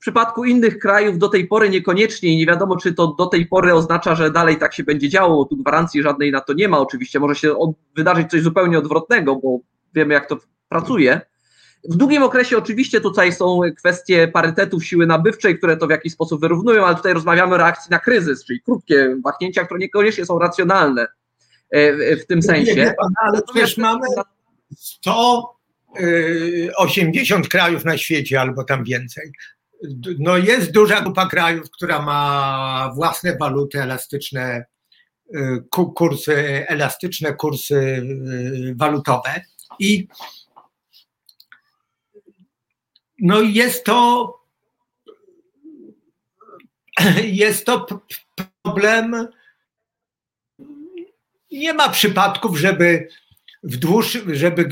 przypadku 0.00 0.44
innych 0.44 0.78
krajów 0.78 1.18
do 1.18 1.28
tej 1.28 1.46
pory 1.46 1.70
niekoniecznie 1.70 2.32
i 2.32 2.36
nie 2.36 2.46
wiadomo, 2.46 2.76
czy 2.76 2.94
to 2.94 3.06
do 3.06 3.26
tej 3.26 3.46
pory 3.46 3.74
oznacza, 3.74 4.14
że 4.14 4.30
dalej 4.30 4.58
tak 4.58 4.74
się 4.74 4.84
będzie 4.84 5.08
działo. 5.08 5.44
Tu 5.44 5.56
gwarancji 5.56 6.02
żadnej 6.02 6.32
na 6.32 6.40
to 6.40 6.52
nie 6.52 6.68
ma. 6.68 6.78
Oczywiście 6.78 7.20
może 7.20 7.34
się 7.34 7.54
wydarzyć 7.96 8.30
coś 8.30 8.42
zupełnie 8.42 8.78
odwrotnego, 8.78 9.36
bo 9.36 9.58
wiemy, 9.94 10.14
jak 10.14 10.28
to 10.28 10.38
pracuje. 10.68 11.20
W 11.84 11.96
długim 11.96 12.22
okresie 12.22 12.58
oczywiście 12.58 13.00
tutaj 13.00 13.32
są 13.32 13.60
kwestie 13.76 14.28
parytetów 14.28 14.84
siły 14.84 15.06
nabywczej, 15.06 15.58
które 15.58 15.76
to 15.76 15.86
w 15.86 15.90
jakiś 15.90 16.12
sposób 16.12 16.40
wyrównują, 16.40 16.86
ale 16.86 16.96
tutaj 16.96 17.14
rozmawiamy 17.14 17.54
o 17.54 17.58
reakcji 17.58 17.90
na 17.90 17.98
kryzys, 17.98 18.44
czyli 18.44 18.60
krótkie 18.60 19.16
wahnięcia, 19.24 19.64
które 19.64 19.80
niekoniecznie 19.80 20.26
są 20.26 20.38
racjonalne 20.38 21.06
e, 21.70 22.16
w 22.16 22.26
tym 22.26 22.42
sensie. 22.42 22.74
Nie, 22.74 22.94
ale 23.22 23.42
przecież 23.42 23.76
mamy 23.76 24.06
180 24.76 27.48
krajów 27.48 27.84
na 27.84 27.98
świecie 27.98 28.40
albo 28.40 28.64
tam 28.64 28.84
więcej 28.84 29.32
no 30.18 30.36
jest 30.36 30.72
duża 30.72 31.00
grupa 31.00 31.28
krajów, 31.28 31.70
która 31.70 32.02
ma 32.02 32.92
własne 32.94 33.36
waluty 33.36 33.82
elastyczne, 33.82 34.64
y, 35.34 35.64
kursy 35.94 36.66
elastyczne, 36.68 37.34
kursy 37.34 37.74
y, 37.74 38.74
walutowe 38.76 39.44
i 39.78 40.08
no 43.18 43.40
jest 43.40 43.84
to 43.84 44.34
jest 47.24 47.66
to 47.66 47.86
problem. 48.62 49.28
Nie 51.50 51.74
ma 51.74 51.88
przypadków, 51.88 52.58
żeby 52.58 53.08
w 53.62 53.76
dłuższym, 53.76 54.34
żeby 54.34 54.68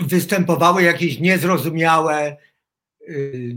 występowały 0.00 0.82
jakieś 0.82 1.18
niezrozumiałe, 1.18 2.36
y, 3.08 3.56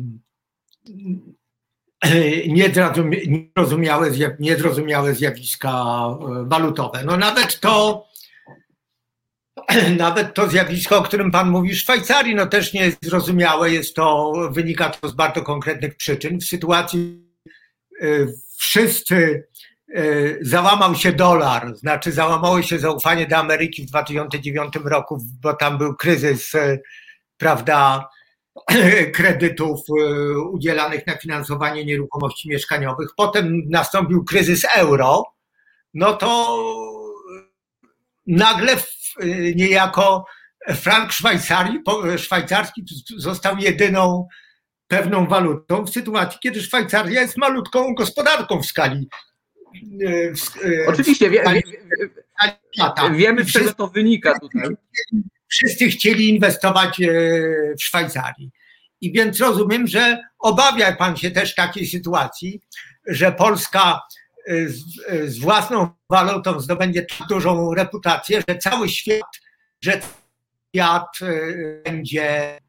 niezrozumiałe, 2.48 4.12
niezrozumiałe 4.40 5.16
zjawiska 5.16 6.06
y, 6.12 6.50
walutowe. 6.50 7.04
No 7.06 7.18
nawet 7.18 7.60
to, 7.60 8.08
nawet 9.98 10.34
to 10.34 10.50
zjawisko, 10.50 10.98
o 10.98 11.04
którym 11.04 11.32
Pan 11.32 11.50
mówi, 11.50 11.74
w 11.74 11.80
Szwajcarii, 11.80 12.36
no 12.36 12.46
też 12.46 12.74
nie 12.74 12.82
jest 12.82 13.06
zrozumiałe, 13.06 13.72
jest 13.72 13.96
to, 13.96 14.34
wynika 14.52 14.90
to 14.90 15.10
z 15.10 15.14
bardzo 15.14 15.42
konkretnych 15.42 15.96
przyczyn. 15.96 16.40
W 16.40 16.46
sytuacji 16.46 17.24
y, 18.02 18.34
wszyscy 18.58 19.44
E, 19.44 19.69
załamał 20.42 20.96
się 20.96 21.12
dolar, 21.12 21.76
znaczy 21.78 22.12
załamało 22.12 22.62
się 22.62 22.80
zaufanie 22.80 23.28
do 23.28 23.38
Ameryki 23.38 23.84
w 23.84 23.86
2009 23.86 24.74
roku, 24.86 25.26
bo 25.42 25.54
tam 25.54 25.78
był 25.78 25.96
kryzys, 25.96 26.56
e, 26.56 26.80
prawda, 27.38 28.10
kredytów 29.16 29.80
e, 29.90 30.40
udzielanych 30.40 31.08
na 31.08 31.18
finansowanie 31.18 31.86
nieruchomości 31.86 32.50
mieszkaniowych. 32.50 33.10
Potem 33.18 33.62
nastąpił 33.70 34.24
kryzys 34.24 34.66
euro, 34.76 35.24
no 35.94 36.14
to 36.14 36.58
nagle 38.28 38.76
niejako 39.56 40.26
frank 40.68 41.12
szwajcarski 42.18 42.86
został 43.18 43.58
jedyną 43.58 44.28
pewną 44.88 45.28
walutą 45.28 45.86
w 45.86 45.90
sytuacji, 45.90 46.40
kiedy 46.44 46.62
Szwajcaria 46.62 47.22
jest 47.22 47.38
malutką 47.38 47.94
gospodarką 47.94 48.62
w 48.62 48.66
skali. 48.66 49.08
W, 50.36 50.88
Oczywiście, 50.88 51.30
wie, 51.30 51.44
wie, 51.44 51.62
wie, 52.78 53.12
wiemy, 53.14 53.44
z 53.44 53.52
czego 53.52 53.74
to 53.74 53.88
wynika 53.88 54.40
tutaj. 54.40 54.70
Wszyscy 55.48 55.88
chcieli 55.88 56.30
inwestować 56.30 56.98
w 57.80 57.84
Szwajcarii. 57.84 58.52
I 59.02 59.12
więc 59.12 59.40
rozumiem, 59.40 59.88
że 59.88 60.24
obawia 60.40 60.96
pan 60.96 61.18
się 61.18 61.32
też 61.32 61.56
takiej 61.56 61.88
sytuacji, 61.88 62.62
że 63.08 63.32
Polska 63.32 64.02
z, 64.48 64.84
z 65.26 65.40
własną 65.40 65.90
walutą 66.10 66.60
zdobędzie 66.60 67.02
tak 67.02 67.28
dużą 67.28 67.74
reputację, 67.74 68.44
że 68.50 68.58
cały 68.58 68.90
świat, 68.90 69.42
że 69.82 70.02
świat 70.70 71.18
będzie, 71.86 72.60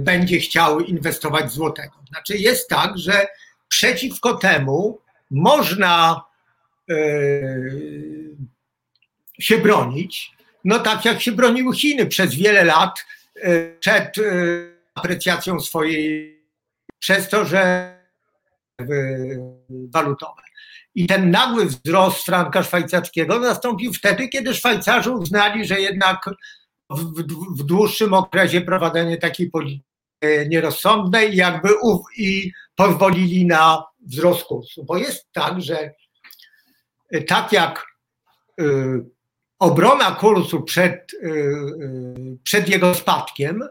będzie 0.00 0.38
chciał 0.38 0.80
inwestować 0.80 1.46
w 1.46 1.50
złotego. 1.50 2.04
Znaczy 2.08 2.38
jest 2.38 2.68
tak, 2.68 2.98
że 2.98 3.26
przeciwko 3.68 4.34
temu 4.34 5.00
można 5.30 6.22
się 9.40 9.58
bronić, 9.58 10.32
no 10.64 10.78
tak 10.78 11.04
jak 11.04 11.22
się 11.22 11.32
broniły 11.32 11.76
Chiny 11.76 12.06
przez 12.06 12.34
wiele 12.34 12.64
lat 12.64 13.06
przed 13.80 14.14
aprecjacją 14.94 15.60
swojej, 15.60 16.38
przez 16.98 17.28
to, 17.28 17.44
że 17.44 17.94
walutowe. 19.68 20.42
I 20.94 21.06
ten 21.06 21.30
nagły 21.30 21.66
wzrost 21.66 22.26
franka 22.26 22.62
szwajcarskiego 22.62 23.38
nastąpił 23.38 23.92
wtedy, 23.92 24.28
kiedy 24.28 24.54
Szwajcarzy 24.54 25.10
uznali, 25.10 25.64
że 25.64 25.80
jednak 25.80 26.24
w, 26.90 27.22
w 27.58 27.62
dłuższym 27.62 28.14
okresie 28.14 28.60
prowadzenie 28.60 29.18
takiej 29.18 29.50
polityki 29.50 29.88
nierozsądnej 30.48 31.36
jakby 31.36 31.68
i 32.16 32.52
pozwolili 32.78 33.46
na 33.46 33.84
wzrost 34.00 34.44
kursu. 34.44 34.84
Bo 34.84 34.96
jest 34.96 35.32
tak, 35.32 35.62
że 35.62 35.94
tak 37.26 37.52
jak 37.52 37.86
y, 38.60 38.64
obrona 39.58 40.10
kursu 40.10 40.62
przed, 40.62 41.12
y, 41.12 41.26
y, 41.26 42.38
przed 42.42 42.68
jego 42.68 42.94
spadkiem 42.94 43.64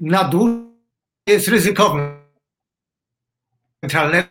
na 0.00 0.24
dłuższy 0.24 0.68
jest 1.26 1.48
ryzykowna 1.48 2.18
centralnego 3.80 4.28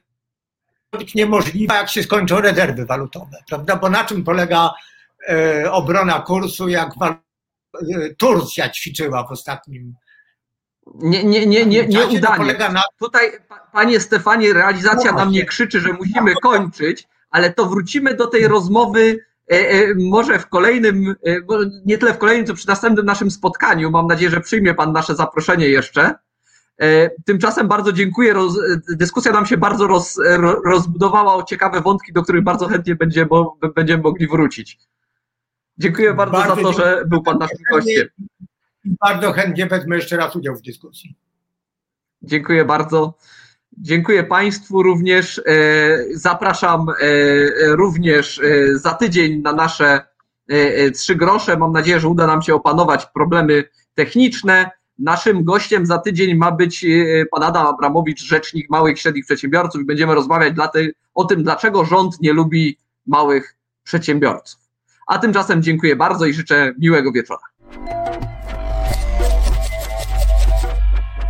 być 0.92 1.16
niemożliwa, 1.16 1.78
jak 1.78 1.90
się 1.90 2.04
skończą 2.04 2.42
rezerwy 2.42 2.86
walutowe, 2.86 3.38
prawda? 3.48 3.76
Bo 3.76 3.90
na 3.90 4.06
czym 4.06 4.24
polega 4.24 4.74
obrona 5.72 6.20
kursu, 6.20 6.68
jak 6.68 6.90
Turcja 8.18 8.70
ćwiczyła 8.70 9.28
w 9.28 9.32
ostatnim 9.32 9.96
nie, 10.96 11.24
nie, 11.24 11.46
nie, 11.46 11.66
nie, 11.66 11.88
nie 11.88 12.06
udanie. 12.06 12.56
Tutaj, 13.00 13.32
panie 13.74 14.00
Stefanie, 14.00 14.54
realizacja 14.54 15.12
na 15.12 15.26
mnie 15.26 15.46
krzyczy, 15.46 15.80
że 15.80 15.94
musimy 15.94 16.34
kończyć, 16.36 17.08
ale 17.30 17.54
to 17.54 17.66
wrócimy 17.66 18.14
do 18.14 18.28
tej 18.28 18.48
rozmowy 18.48 19.20
e, 19.48 19.96
może 19.96 20.40
w 20.40 20.48
kolejnym, 20.48 21.16
nie 21.86 21.98
tyle 21.98 22.14
w 22.14 22.18
kolejnym, 22.18 22.46
co 22.46 22.54
przy 22.54 22.68
następnym 22.68 23.06
naszym 23.06 23.32
spotkaniu. 23.32 23.92
Mam 23.92 24.08
nadzieję, 24.08 24.32
że 24.32 24.42
przyjmie 24.42 24.74
pan 24.74 24.92
nasze 24.92 25.16
zaproszenie 25.16 25.70
jeszcze. 25.70 26.16
E, 26.82 27.10
tymczasem 27.26 27.68
bardzo 27.68 27.92
dziękuję. 27.92 28.34
Dyskusja 28.90 29.32
nam 29.32 29.46
się 29.46 29.58
bardzo 29.58 29.88
roz, 29.88 30.20
rozbudowała 30.66 31.36
o 31.36 31.44
ciekawe 31.44 31.82
wątki, 31.82 32.14
do 32.14 32.24
których 32.24 32.44
bardzo 32.44 32.68
chętnie 32.68 32.96
będzie, 32.96 33.26
bo, 33.26 33.58
będziemy 33.76 34.04
mogli 34.04 34.28
wrócić. 34.28 34.80
Dziękuję 35.78 36.14
bardzo, 36.14 36.38
bardzo 36.38 36.56
za 36.56 36.62
to, 36.62 36.74
że 36.74 37.04
był 37.08 37.24
Pan 37.24 37.38
naszym 37.38 37.58
gościem. 37.72 38.08
Bardzo 39.02 39.32
chętnie 39.32 39.66
wezmę 39.66 39.96
jeszcze 39.96 40.18
raz 40.18 40.36
udział 40.36 40.56
w 40.56 40.62
dyskusji. 40.62 41.16
Dziękuję 42.22 42.66
bardzo. 42.66 43.18
Dziękuję 43.78 44.24
Państwu 44.24 44.84
również. 44.84 45.40
E, 45.40 45.42
zapraszam 46.14 46.90
e, 46.90 46.96
również 47.76 48.42
za 48.74 48.94
tydzień 48.94 49.42
na 49.42 49.54
nasze 49.54 50.02
trzy 50.94 51.16
grosze. 51.16 51.58
Mam 51.58 51.72
nadzieję, 51.72 52.00
że 52.00 52.08
uda 52.08 52.28
nam 52.28 52.42
się 52.42 52.56
opanować 52.56 53.06
problemy 53.06 53.64
techniczne. 53.94 54.72
Naszym 55.00 55.44
gościem 55.44 55.86
za 55.86 55.98
tydzień 55.98 56.36
ma 56.36 56.52
być 56.52 56.86
e, 56.86 57.26
pan 57.32 57.44
Adam 57.44 57.68
Abramowicz, 57.68 58.24
rzecznik 58.24 58.70
małych 58.70 58.98
i 58.98 59.00
średnich 59.00 59.26
przedsiębiorców 59.26 59.82
i 59.82 59.86
będziemy 59.86 60.16
rozmawiać 60.16 60.54
o 61.14 61.26
tym, 61.26 61.44
dlaczego 61.44 61.86
rząd 61.86 62.22
nie 62.22 62.34
lubi 62.34 62.78
małych 63.08 63.56
przedsiębiorców. 63.84 64.62
A 65.08 65.20
tymczasem 65.20 65.64
dziękuję 65.64 65.96
bardzo 65.96 66.26
i 66.26 66.34
życzę 66.34 66.74
miłego 66.80 67.12
wieczora. 67.12 67.44